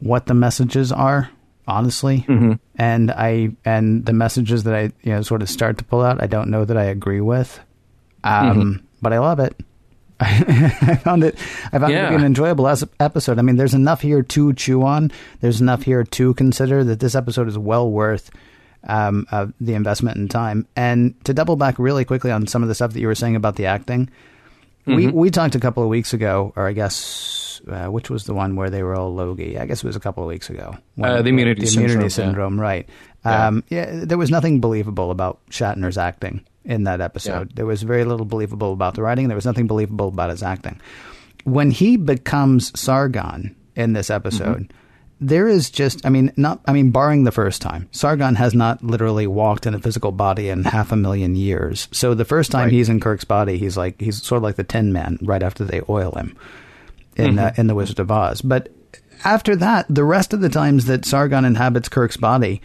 what 0.00 0.26
the 0.26 0.34
messages 0.34 0.90
are 0.90 1.30
honestly. 1.66 2.24
Mm-hmm. 2.28 2.52
And 2.76 3.10
I 3.10 3.50
and 3.64 4.04
the 4.04 4.12
messages 4.12 4.64
that 4.64 4.74
I 4.74 4.82
you 5.02 5.12
know 5.12 5.22
sort 5.22 5.42
of 5.42 5.48
start 5.48 5.78
to 5.78 5.84
pull 5.84 6.02
out, 6.02 6.22
I 6.22 6.26
don't 6.26 6.50
know 6.50 6.64
that 6.64 6.76
I 6.76 6.84
agree 6.84 7.20
with. 7.20 7.60
Um, 8.22 8.58
mm-hmm. 8.58 8.86
but 9.00 9.12
I 9.12 9.18
love 9.18 9.40
it. 9.40 9.56
I 10.20 10.96
found 10.96 11.24
it. 11.24 11.36
I 11.72 11.78
found 11.78 11.92
yeah. 11.92 12.00
it 12.00 12.02
to 12.04 12.08
be 12.10 12.14
an 12.16 12.24
enjoyable 12.24 12.68
episode. 12.68 13.38
I 13.38 13.42
mean, 13.42 13.56
there's 13.56 13.72
enough 13.72 14.02
here 14.02 14.22
to 14.22 14.52
chew 14.52 14.82
on. 14.82 15.10
There's 15.40 15.62
enough 15.62 15.82
here 15.82 16.04
to 16.04 16.34
consider 16.34 16.84
that 16.84 17.00
this 17.00 17.14
episode 17.14 17.48
is 17.48 17.56
well 17.56 17.90
worth 17.90 18.30
um, 18.84 19.26
uh, 19.30 19.46
the 19.60 19.72
investment 19.72 20.18
in 20.18 20.28
time. 20.28 20.66
And 20.76 21.14
to 21.24 21.32
double 21.32 21.56
back 21.56 21.78
really 21.78 22.04
quickly 22.04 22.30
on 22.30 22.46
some 22.46 22.62
of 22.62 22.68
the 22.68 22.74
stuff 22.74 22.92
that 22.92 23.00
you 23.00 23.06
were 23.06 23.14
saying 23.14 23.34
about 23.34 23.56
the 23.56 23.66
acting, 23.66 24.10
mm-hmm. 24.86 24.94
we 24.94 25.06
we 25.06 25.30
talked 25.30 25.54
a 25.54 25.60
couple 25.60 25.82
of 25.82 25.88
weeks 25.88 26.12
ago, 26.12 26.52
or 26.54 26.66
I 26.66 26.72
guess 26.72 26.94
uh, 27.68 27.86
which 27.86 28.10
was 28.10 28.24
the 28.24 28.34
one 28.34 28.56
where 28.56 28.70
they 28.70 28.82
were 28.82 28.94
all 28.94 29.14
logy? 29.14 29.58
I 29.58 29.66
guess 29.66 29.82
it 29.82 29.86
was 29.86 29.96
a 29.96 30.00
couple 30.00 30.22
of 30.22 30.28
weeks 30.28 30.50
ago. 30.50 30.76
Uh, 31.02 31.22
the 31.22 31.30
immunity, 31.30 31.62
the 31.62 31.66
syndrome, 31.66 31.90
immunity 31.90 32.08
syndrome, 32.10 32.56
yeah. 32.56 32.62
right? 32.62 32.88
Um, 33.24 33.64
yeah. 33.68 33.92
yeah. 33.92 34.04
there 34.04 34.18
was 34.18 34.30
nothing 34.30 34.60
believable 34.60 35.10
about 35.10 35.40
Shatner's 35.50 35.98
acting 35.98 36.44
in 36.64 36.84
that 36.84 37.00
episode. 37.00 37.50
Yeah. 37.50 37.54
There 37.56 37.66
was 37.66 37.82
very 37.82 38.04
little 38.04 38.26
believable 38.26 38.72
about 38.72 38.94
the 38.94 39.02
writing. 39.02 39.28
There 39.28 39.36
was 39.36 39.46
nothing 39.46 39.66
believable 39.66 40.08
about 40.08 40.30
his 40.30 40.42
acting. 40.42 40.80
When 41.44 41.70
he 41.70 41.96
becomes 41.96 42.78
Sargon 42.78 43.56
in 43.76 43.92
this 43.92 44.10
episode. 44.10 44.64
Mm-hmm 44.68 44.76
there 45.20 45.46
is 45.46 45.70
just, 45.70 46.04
I 46.06 46.08
mean, 46.08 46.32
not, 46.36 46.60
I 46.66 46.72
mean, 46.72 46.90
barring 46.90 47.24
the 47.24 47.30
first 47.30 47.60
time, 47.60 47.88
Sargon 47.92 48.36
has 48.36 48.54
not 48.54 48.82
literally 48.82 49.26
walked 49.26 49.66
in 49.66 49.74
a 49.74 49.78
physical 49.78 50.12
body 50.12 50.48
in 50.48 50.64
half 50.64 50.92
a 50.92 50.96
million 50.96 51.36
years. 51.36 51.88
So 51.92 52.14
the 52.14 52.24
first 52.24 52.50
time 52.50 52.64
right. 52.64 52.72
he's 52.72 52.88
in 52.88 53.00
Kirk's 53.00 53.24
body, 53.24 53.58
he's 53.58 53.76
like, 53.76 54.00
he's 54.00 54.22
sort 54.22 54.38
of 54.38 54.42
like 54.42 54.56
the 54.56 54.64
Tin 54.64 54.92
Man 54.92 55.18
right 55.20 55.42
after 55.42 55.62
they 55.64 55.82
oil 55.88 56.12
him 56.12 56.36
in 57.20 57.36
mm-hmm. 57.36 57.38
uh, 57.38 57.50
in 57.56 57.66
the 57.66 57.74
Wizard 57.74 57.98
of 57.98 58.10
Oz. 58.10 58.42
But 58.42 58.68
after 59.24 59.56
that, 59.56 59.86
the 59.88 60.04
rest 60.04 60.32
of 60.32 60.40
the 60.40 60.48
times 60.48 60.86
that 60.86 61.04
Sargon 61.04 61.44
inhabits 61.44 61.88
Kirk's 61.88 62.16
body, 62.16 62.62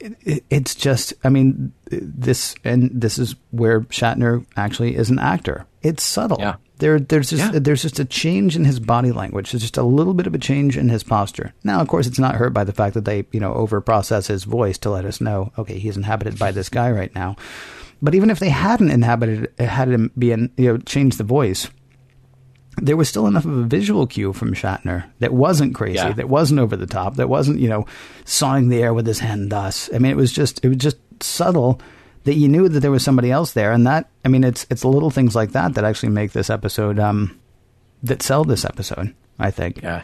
it, 0.00 0.44
it's 0.50 0.74
just 0.74 1.14
I 1.24 1.28
mean 1.28 1.72
this 1.90 2.54
and 2.64 2.90
this 2.92 3.18
is 3.18 3.34
where 3.50 3.82
Shatner 3.82 4.46
actually 4.56 4.96
is 4.96 5.10
an 5.10 5.18
actor. 5.18 5.66
It's 5.82 6.02
subtle. 6.02 6.38
Yeah. 6.40 6.56
There, 6.78 6.98
there's 6.98 7.30
just 7.30 7.52
yeah. 7.52 7.60
there's 7.60 7.82
just 7.82 8.00
a 8.00 8.04
change 8.04 8.56
in 8.56 8.64
his 8.64 8.80
body 8.80 9.12
language. 9.12 9.52
There's 9.52 9.62
just 9.62 9.76
a 9.76 9.84
little 9.84 10.12
bit 10.12 10.26
of 10.26 10.34
a 10.34 10.38
change 10.38 10.76
in 10.76 10.88
his 10.88 11.04
posture. 11.04 11.54
Now, 11.62 11.80
of 11.80 11.86
course, 11.86 12.08
it's 12.08 12.18
not 12.18 12.34
hurt 12.34 12.52
by 12.52 12.64
the 12.64 12.72
fact 12.72 12.94
that 12.94 13.04
they 13.04 13.26
you 13.30 13.38
know 13.38 13.54
over 13.54 13.80
process 13.80 14.26
his 14.26 14.44
voice 14.44 14.76
to 14.78 14.90
let 14.90 15.04
us 15.04 15.20
know, 15.20 15.52
okay, 15.56 15.78
he's 15.78 15.96
inhabited 15.96 16.36
by 16.36 16.50
this 16.50 16.68
guy 16.68 16.90
right 16.90 17.14
now. 17.14 17.36
But 18.02 18.14
even 18.14 18.28
if 18.28 18.38
they 18.38 18.48
hadn't 18.48 18.90
inhabited, 18.90 19.52
had 19.58 19.88
him 19.88 20.10
be 20.18 20.32
in, 20.32 20.52
you 20.56 20.72
know, 20.72 20.78
change 20.78 21.16
the 21.16 21.24
voice, 21.24 21.68
there 22.76 22.96
was 22.96 23.08
still 23.08 23.26
enough 23.26 23.44
of 23.44 23.56
a 23.56 23.62
visual 23.62 24.06
cue 24.06 24.32
from 24.32 24.54
Shatner 24.54 25.04
that 25.20 25.32
wasn't 25.32 25.74
crazy, 25.74 25.96
yeah. 25.96 26.12
that 26.12 26.28
wasn't 26.28 26.60
over 26.60 26.76
the 26.76 26.86
top, 26.86 27.16
that 27.16 27.28
wasn't, 27.28 27.60
you 27.60 27.68
know, 27.68 27.86
sawing 28.24 28.68
the 28.68 28.82
air 28.82 28.92
with 28.92 29.06
his 29.06 29.20
hand 29.20 29.50
thus. 29.50 29.88
I 29.94 29.98
mean, 29.98 30.12
it 30.12 30.16
was 30.16 30.32
just, 30.32 30.64
it 30.64 30.68
was 30.68 30.78
just 30.78 30.96
subtle 31.20 31.80
that 32.24 32.34
you 32.34 32.48
knew 32.48 32.68
that 32.68 32.80
there 32.80 32.90
was 32.90 33.04
somebody 33.04 33.30
else 33.30 33.52
there. 33.52 33.72
And 33.72 33.86
that, 33.86 34.08
I 34.24 34.28
mean, 34.28 34.44
it's, 34.44 34.66
it's 34.70 34.84
little 34.84 35.10
things 35.10 35.34
like 35.36 35.52
that 35.52 35.74
that 35.74 35.84
actually 35.84 36.08
make 36.10 36.32
this 36.32 36.50
episode, 36.50 36.98
um, 36.98 37.38
that 38.02 38.22
sell 38.22 38.44
this 38.44 38.64
episode, 38.64 39.14
I 39.38 39.50
think. 39.50 39.82
Yeah. 39.82 40.02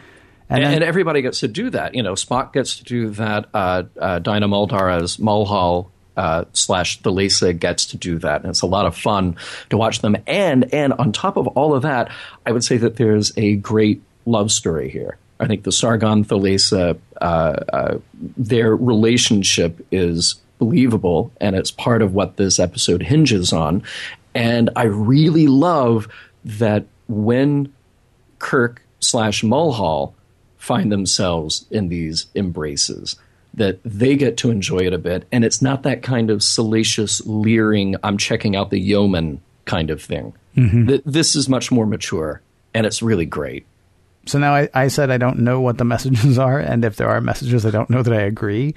And, 0.49 0.63
and, 0.63 0.63
then, 0.65 0.73
and 0.75 0.83
everybody 0.83 1.21
gets 1.21 1.39
to 1.41 1.47
do 1.47 1.69
that. 1.71 1.95
You 1.95 2.03
know, 2.03 2.13
Spock 2.13 2.53
gets 2.53 2.77
to 2.77 2.83
do 2.83 3.09
that. 3.11 3.49
Uh, 3.53 3.83
uh, 3.99 4.19
Diana 4.19 4.47
Muldaur 4.47 5.01
as 5.01 5.17
Mulhall 5.17 5.91
uh, 6.17 6.45
slash 6.53 7.01
Thalassa 7.01 7.57
gets 7.57 7.85
to 7.87 7.97
do 7.97 8.17
that, 8.19 8.41
and 8.41 8.49
it's 8.49 8.61
a 8.61 8.67
lot 8.67 8.85
of 8.85 8.95
fun 8.95 9.35
to 9.69 9.77
watch 9.77 9.99
them. 9.99 10.17
And 10.27 10.73
and 10.73 10.93
on 10.93 11.11
top 11.11 11.37
of 11.37 11.47
all 11.47 11.73
of 11.73 11.83
that, 11.83 12.11
I 12.45 12.51
would 12.51 12.63
say 12.63 12.77
that 12.77 12.97
there's 12.97 13.31
a 13.37 13.55
great 13.55 14.01
love 14.25 14.51
story 14.51 14.89
here. 14.89 15.17
I 15.39 15.47
think 15.47 15.63
the 15.63 15.71
Sargon 15.71 16.23
Thalassa, 16.23 16.99
uh, 17.19 17.25
uh, 17.25 17.97
their 18.37 18.75
relationship 18.75 19.85
is 19.91 20.35
believable, 20.59 21.31
and 21.41 21.55
it's 21.55 21.71
part 21.71 22.01
of 22.01 22.13
what 22.13 22.37
this 22.37 22.59
episode 22.59 23.01
hinges 23.01 23.51
on. 23.51 23.83
And 24.35 24.69
I 24.75 24.83
really 24.83 25.47
love 25.47 26.07
that 26.45 26.85
when 27.07 27.73
Kirk 28.37 28.83
slash 28.99 29.43
Mulhall 29.43 30.13
find 30.57 30.91
themselves 30.91 31.65
in 31.71 31.89
these 31.89 32.27
embraces 32.35 33.15
that 33.53 33.79
they 33.83 34.15
get 34.15 34.37
to 34.37 34.49
enjoy 34.49 34.79
it 34.79 34.93
a 34.93 34.97
bit. 34.97 35.27
And 35.31 35.43
it's 35.43 35.61
not 35.61 35.83
that 35.83 36.03
kind 36.03 36.29
of 36.29 36.41
salacious, 36.41 37.25
leering, 37.25 37.95
I'm 38.03 38.17
checking 38.17 38.55
out 38.55 38.69
the 38.69 38.79
yeoman 38.79 39.41
kind 39.65 39.89
of 39.89 40.01
thing. 40.01 40.33
Mm-hmm. 40.55 41.09
This 41.09 41.35
is 41.35 41.49
much 41.49 41.71
more 41.71 41.85
mature, 41.85 42.41
and 42.73 42.85
it's 42.85 43.01
really 43.01 43.25
great. 43.25 43.65
So 44.25 44.39
now 44.39 44.53
I, 44.53 44.69
I, 44.73 44.87
said 44.87 45.09
I 45.09 45.17
don't 45.17 45.39
know 45.39 45.61
what 45.61 45.77
the 45.77 45.85
messages 45.85 46.37
are, 46.37 46.59
and 46.59 46.85
if 46.85 46.95
there 46.95 47.09
are 47.09 47.21
messages, 47.21 47.65
I 47.65 47.71
don't 47.71 47.89
know 47.89 48.03
that 48.03 48.13
I 48.13 48.21
agree. 48.21 48.75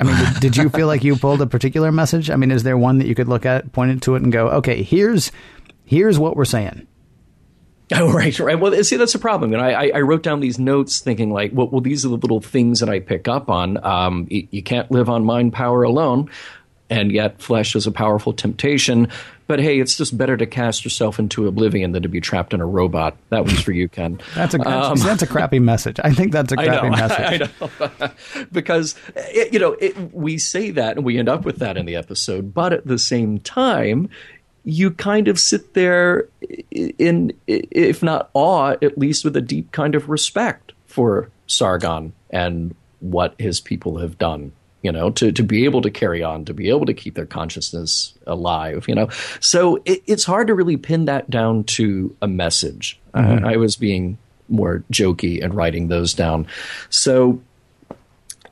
I 0.00 0.04
mean, 0.04 0.16
did, 0.16 0.40
did 0.40 0.56
you 0.56 0.68
feel 0.68 0.88
like 0.88 1.04
you 1.04 1.14
pulled 1.14 1.40
a 1.42 1.46
particular 1.46 1.92
message? 1.92 2.28
I 2.28 2.36
mean, 2.36 2.50
is 2.50 2.64
there 2.64 2.76
one 2.76 2.98
that 2.98 3.06
you 3.06 3.14
could 3.14 3.28
look 3.28 3.46
at, 3.46 3.72
point 3.72 3.92
it 3.92 4.02
to 4.02 4.16
it, 4.16 4.22
and 4.22 4.32
go, 4.32 4.48
okay, 4.48 4.82
here's 4.82 5.30
here's 5.84 6.18
what 6.18 6.36
we're 6.36 6.44
saying. 6.44 6.86
Oh, 8.02 8.10
right, 8.10 8.36
right. 8.38 8.58
Well, 8.58 8.82
see, 8.84 8.96
that's 8.96 9.12
the 9.12 9.18
problem. 9.18 9.52
And 9.52 9.62
I, 9.62 9.90
I 9.94 10.00
wrote 10.00 10.22
down 10.22 10.40
these 10.40 10.58
notes 10.58 11.00
thinking, 11.00 11.30
like, 11.30 11.52
well, 11.52 11.68
well, 11.68 11.80
these 11.80 12.04
are 12.04 12.08
the 12.08 12.16
little 12.16 12.40
things 12.40 12.80
that 12.80 12.88
I 12.88 13.00
pick 13.00 13.28
up 13.28 13.50
on. 13.50 13.82
Um, 13.84 14.26
you, 14.30 14.48
you 14.50 14.62
can't 14.62 14.90
live 14.90 15.08
on 15.08 15.24
mind 15.24 15.52
power 15.52 15.82
alone, 15.82 16.30
and 16.88 17.12
yet 17.12 17.40
flesh 17.40 17.76
is 17.76 17.86
a 17.86 17.92
powerful 17.92 18.32
temptation. 18.32 19.08
But 19.46 19.60
hey, 19.60 19.78
it's 19.78 19.96
just 19.96 20.16
better 20.16 20.36
to 20.36 20.46
cast 20.46 20.84
yourself 20.84 21.18
into 21.18 21.46
oblivion 21.46 21.92
than 21.92 22.02
to 22.02 22.08
be 22.08 22.20
trapped 22.20 22.54
in 22.54 22.60
a 22.60 22.66
robot. 22.66 23.16
That 23.28 23.44
was 23.44 23.60
for 23.60 23.72
you, 23.72 23.88
Ken. 23.88 24.20
that's 24.34 24.54
a 24.54 24.60
um, 24.60 24.98
that's 24.98 25.22
a 25.22 25.26
crappy 25.26 25.58
message. 25.60 26.00
I 26.02 26.14
think 26.14 26.32
that's 26.32 26.52
a 26.52 26.56
crappy 26.56 26.70
I 26.70 26.88
know, 26.88 26.96
message. 26.96 27.50
I 27.60 28.10
because 28.52 28.94
it, 29.14 29.52
you 29.52 29.58
know 29.58 29.72
it, 29.72 30.14
we 30.14 30.38
say 30.38 30.70
that 30.70 30.96
and 30.96 31.04
we 31.04 31.18
end 31.18 31.28
up 31.28 31.44
with 31.44 31.58
that 31.58 31.76
in 31.76 31.84
the 31.84 31.96
episode, 31.96 32.54
but 32.54 32.72
at 32.72 32.86
the 32.86 32.98
same 32.98 33.38
time, 33.38 34.08
you 34.64 34.90
kind 34.90 35.28
of 35.28 35.38
sit 35.38 35.74
there 35.74 36.28
in, 36.70 37.32
if 37.46 38.02
not 38.02 38.30
awe, 38.34 38.70
at 38.82 38.96
least 38.98 39.24
with 39.24 39.36
a 39.36 39.40
deep 39.40 39.72
kind 39.72 39.94
of 39.94 40.08
respect 40.08 40.72
for 40.86 41.30
Sargon 41.46 42.12
and 42.30 42.74
what 43.00 43.34
his 43.38 43.60
people 43.60 43.98
have 43.98 44.18
done. 44.18 44.52
You 44.82 44.90
know, 44.90 45.10
to, 45.10 45.30
to 45.30 45.44
be 45.44 45.64
able 45.64 45.80
to 45.82 45.92
carry 45.92 46.24
on, 46.24 46.44
to 46.46 46.54
be 46.54 46.68
able 46.68 46.86
to 46.86 46.94
keep 46.94 47.14
their 47.14 47.26
consciousness 47.26 48.14
alive, 48.26 48.88
you 48.88 48.96
know. 48.96 49.10
So 49.38 49.76
it, 49.84 50.02
it's 50.08 50.24
hard 50.24 50.48
to 50.48 50.56
really 50.56 50.76
pin 50.76 51.04
that 51.04 51.30
down 51.30 51.62
to 51.64 52.16
a 52.20 52.26
message. 52.26 52.98
Mm-hmm. 53.14 53.44
I 53.44 53.58
was 53.58 53.76
being 53.76 54.18
more 54.48 54.82
jokey 54.90 55.40
and 55.40 55.54
writing 55.54 55.86
those 55.86 56.14
down. 56.14 56.48
So 56.90 57.40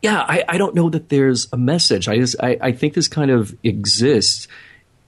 yeah, 0.02 0.20
I, 0.20 0.44
I, 0.48 0.56
don't 0.58 0.74
know 0.74 0.88
that 0.90 1.08
there's 1.08 1.48
a 1.52 1.56
message. 1.56 2.08
I 2.08 2.16
just 2.16 2.36
I, 2.40 2.56
I 2.60 2.72
think 2.72 2.94
this 2.94 3.08
kind 3.08 3.30
of 3.30 3.54
exists 3.62 4.48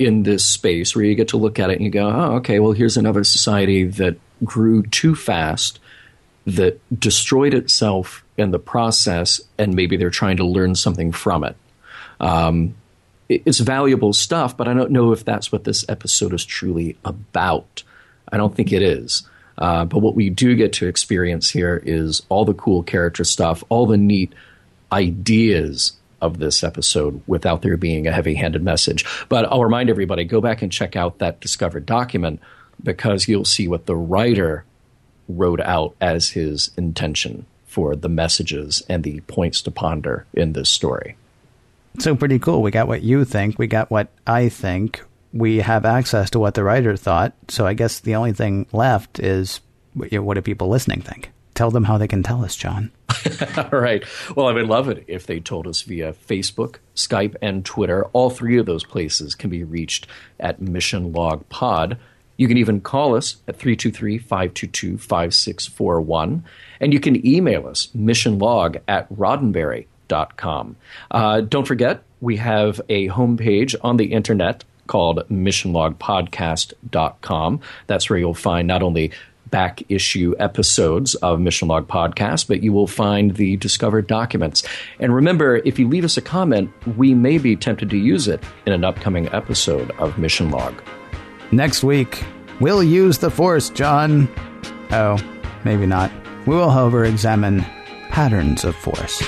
in 0.04 0.22
this 0.22 0.44
space 0.44 0.94
where 0.94 1.04
you 1.04 1.14
get 1.14 1.28
to 1.28 1.36
look 1.36 1.58
at 1.58 1.70
it 1.70 1.74
and 1.74 1.84
you 1.84 1.90
go, 1.90 2.08
oh, 2.08 2.36
okay, 2.36 2.58
well, 2.58 2.72
here's 2.72 2.96
another 2.96 3.24
society 3.24 3.84
that 3.84 4.16
grew 4.44 4.82
too 4.82 5.14
fast, 5.14 5.78
that 6.46 6.80
destroyed 6.98 7.54
itself 7.54 8.24
in 8.36 8.50
the 8.50 8.58
process, 8.58 9.40
and 9.58 9.74
maybe 9.74 9.96
they're 9.96 10.10
trying 10.10 10.36
to 10.36 10.44
learn 10.44 10.74
something 10.74 11.12
from 11.12 11.44
it. 11.44 11.56
Um, 12.20 12.74
it's 13.28 13.60
valuable 13.60 14.12
stuff, 14.12 14.56
but 14.56 14.68
I 14.68 14.74
don't 14.74 14.90
know 14.90 15.12
if 15.12 15.24
that's 15.24 15.50
what 15.50 15.64
this 15.64 15.84
episode 15.88 16.34
is 16.34 16.44
truly 16.44 16.96
about. 17.04 17.82
I 18.30 18.36
don't 18.36 18.54
think 18.54 18.72
it 18.72 18.82
is. 18.82 19.26
Uh, 19.58 19.84
but 19.84 19.98
what 19.98 20.14
we 20.14 20.30
do 20.30 20.56
get 20.56 20.72
to 20.74 20.86
experience 20.86 21.50
here 21.50 21.80
is 21.84 22.22
all 22.28 22.44
the 22.44 22.54
cool 22.54 22.82
character 22.82 23.24
stuff, 23.24 23.62
all 23.68 23.86
the 23.86 23.96
neat 23.96 24.32
ideas 24.90 25.92
of 26.22 26.38
this 26.38 26.64
episode 26.64 27.20
without 27.26 27.60
there 27.60 27.76
being 27.76 28.06
a 28.06 28.12
heavy 28.12 28.34
handed 28.34 28.62
message. 28.62 29.04
But 29.28 29.44
I'll 29.44 29.64
remind 29.64 29.90
everybody 29.90 30.24
go 30.24 30.40
back 30.40 30.62
and 30.62 30.72
check 30.72 30.96
out 30.96 31.18
that 31.18 31.40
discovered 31.40 31.84
document 31.84 32.40
because 32.82 33.28
you'll 33.28 33.44
see 33.44 33.68
what 33.68 33.86
the 33.86 33.96
writer 33.96 34.64
wrote 35.28 35.60
out 35.60 35.94
as 36.00 36.30
his 36.30 36.70
intention 36.76 37.44
for 37.66 37.96
the 37.96 38.08
messages 38.08 38.82
and 38.88 39.02
the 39.02 39.20
points 39.22 39.62
to 39.62 39.70
ponder 39.70 40.26
in 40.32 40.52
this 40.52 40.70
story. 40.70 41.16
So, 41.98 42.14
pretty 42.14 42.38
cool. 42.38 42.62
We 42.62 42.70
got 42.70 42.88
what 42.88 43.02
you 43.02 43.24
think, 43.24 43.58
we 43.58 43.66
got 43.66 43.90
what 43.90 44.08
I 44.26 44.48
think. 44.48 45.02
We 45.34 45.58
have 45.58 45.86
access 45.86 46.30
to 46.30 46.38
what 46.38 46.54
the 46.54 46.62
writer 46.62 46.96
thought. 46.96 47.32
So, 47.48 47.66
I 47.66 47.74
guess 47.74 48.00
the 48.00 48.14
only 48.14 48.32
thing 48.32 48.66
left 48.72 49.18
is 49.18 49.60
what 49.94 50.34
do 50.34 50.42
people 50.42 50.68
listening 50.68 51.00
think? 51.00 51.31
Tell 51.54 51.70
them 51.70 51.84
how 51.84 51.98
they 51.98 52.08
can 52.08 52.22
tell 52.22 52.42
us, 52.44 52.56
John. 52.56 52.90
All 53.56 53.78
right. 53.78 54.04
Well, 54.34 54.48
I 54.48 54.52
would 54.52 54.66
love 54.66 54.88
it 54.88 55.04
if 55.06 55.26
they 55.26 55.38
told 55.38 55.66
us 55.66 55.82
via 55.82 56.12
Facebook, 56.12 56.76
Skype, 56.94 57.36
and 57.42 57.62
Twitter. 57.64 58.04
All 58.12 58.30
three 58.30 58.58
of 58.58 58.66
those 58.66 58.84
places 58.84 59.34
can 59.34 59.50
be 59.50 59.64
reached 59.64 60.06
at 60.40 60.62
Mission 60.62 61.12
Log 61.12 61.46
Pod. 61.50 61.98
You 62.36 62.48
can 62.48 62.56
even 62.56 62.80
call 62.80 63.14
us 63.14 63.36
at 63.46 63.56
323 63.56 64.18
522 64.18 64.98
5641. 64.98 66.44
And 66.80 66.92
you 66.92 66.98
can 67.00 67.26
email 67.26 67.66
us, 67.66 67.88
missionlog 67.96 68.80
at 68.88 69.12
roddenberry.com. 69.12 70.76
Uh, 71.10 71.40
don't 71.42 71.66
forget, 71.66 72.02
we 72.20 72.36
have 72.38 72.80
a 72.88 73.08
homepage 73.08 73.74
on 73.82 73.98
the 73.98 74.12
internet 74.12 74.64
called 74.86 75.28
missionlogpodcast.com. 75.28 77.60
That's 77.86 78.08
where 78.10 78.18
you'll 78.18 78.34
find 78.34 78.66
not 78.66 78.82
only 78.82 79.12
back 79.52 79.84
issue 79.88 80.34
episodes 80.40 81.14
of 81.16 81.38
Mission 81.38 81.68
Log 81.68 81.86
Podcast, 81.86 82.48
but 82.48 82.64
you 82.64 82.72
will 82.72 82.88
find 82.88 83.36
the 83.36 83.56
discovered 83.58 84.08
documents. 84.08 84.64
And 84.98 85.14
remember, 85.14 85.58
if 85.58 85.78
you 85.78 85.86
leave 85.86 86.04
us 86.04 86.16
a 86.16 86.22
comment, 86.22 86.72
we 86.96 87.14
may 87.14 87.38
be 87.38 87.54
tempted 87.54 87.88
to 87.90 87.96
use 87.96 88.26
it 88.26 88.42
in 88.66 88.72
an 88.72 88.82
upcoming 88.82 89.28
episode 89.28 89.92
of 89.92 90.18
Mission 90.18 90.50
Log. 90.50 90.82
Next 91.52 91.84
week, 91.84 92.24
we'll 92.58 92.82
use 92.82 93.18
the 93.18 93.30
Force, 93.30 93.70
John. 93.70 94.28
Oh, 94.90 95.16
maybe 95.64 95.86
not. 95.86 96.10
We 96.46 96.56
will, 96.56 96.70
however, 96.70 97.04
examine 97.04 97.60
patterns 98.08 98.64
of 98.64 98.74
Force. 98.74 99.22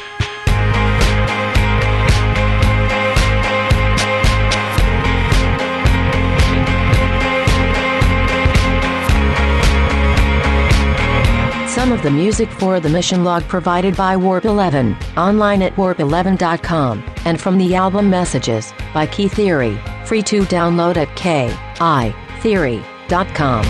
Of 11.95 12.03
the 12.03 12.11
music 12.11 12.51
for 12.51 12.81
the 12.81 12.89
mission 12.89 13.23
log 13.23 13.45
provided 13.45 13.97
by 13.97 14.17
Warp 14.17 14.47
11, 14.47 14.97
online 15.17 15.63
at 15.63 15.77
warp11.com, 15.77 17.05
and 17.25 17.41
from 17.41 17.57
the 17.57 17.77
album 17.77 18.11
Messages 18.11 18.75
by 18.93 19.07
Key 19.07 19.29
Theory, 19.29 19.79
free 20.05 20.21
to 20.25 20.43
download 20.43 20.97
at 20.97 21.07
keytheory.com. 21.11 23.65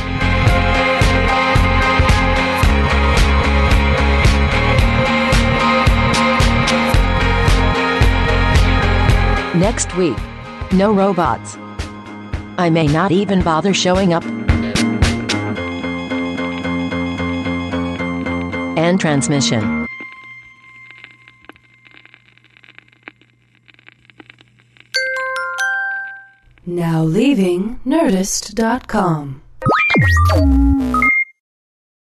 Next 9.61 9.95
week, 9.99 10.17
no 10.73 10.95
robots. 10.95 11.59
I 12.57 12.71
may 12.71 12.87
not 12.87 13.13
even 13.13 13.43
bother 13.43 13.75
showing 13.75 14.15
up. 14.15 14.25
and 18.77 19.01
transmission. 19.01 19.87
Now 26.67 27.03
leaving 27.05 27.81
Nerdist.com. 27.87 29.43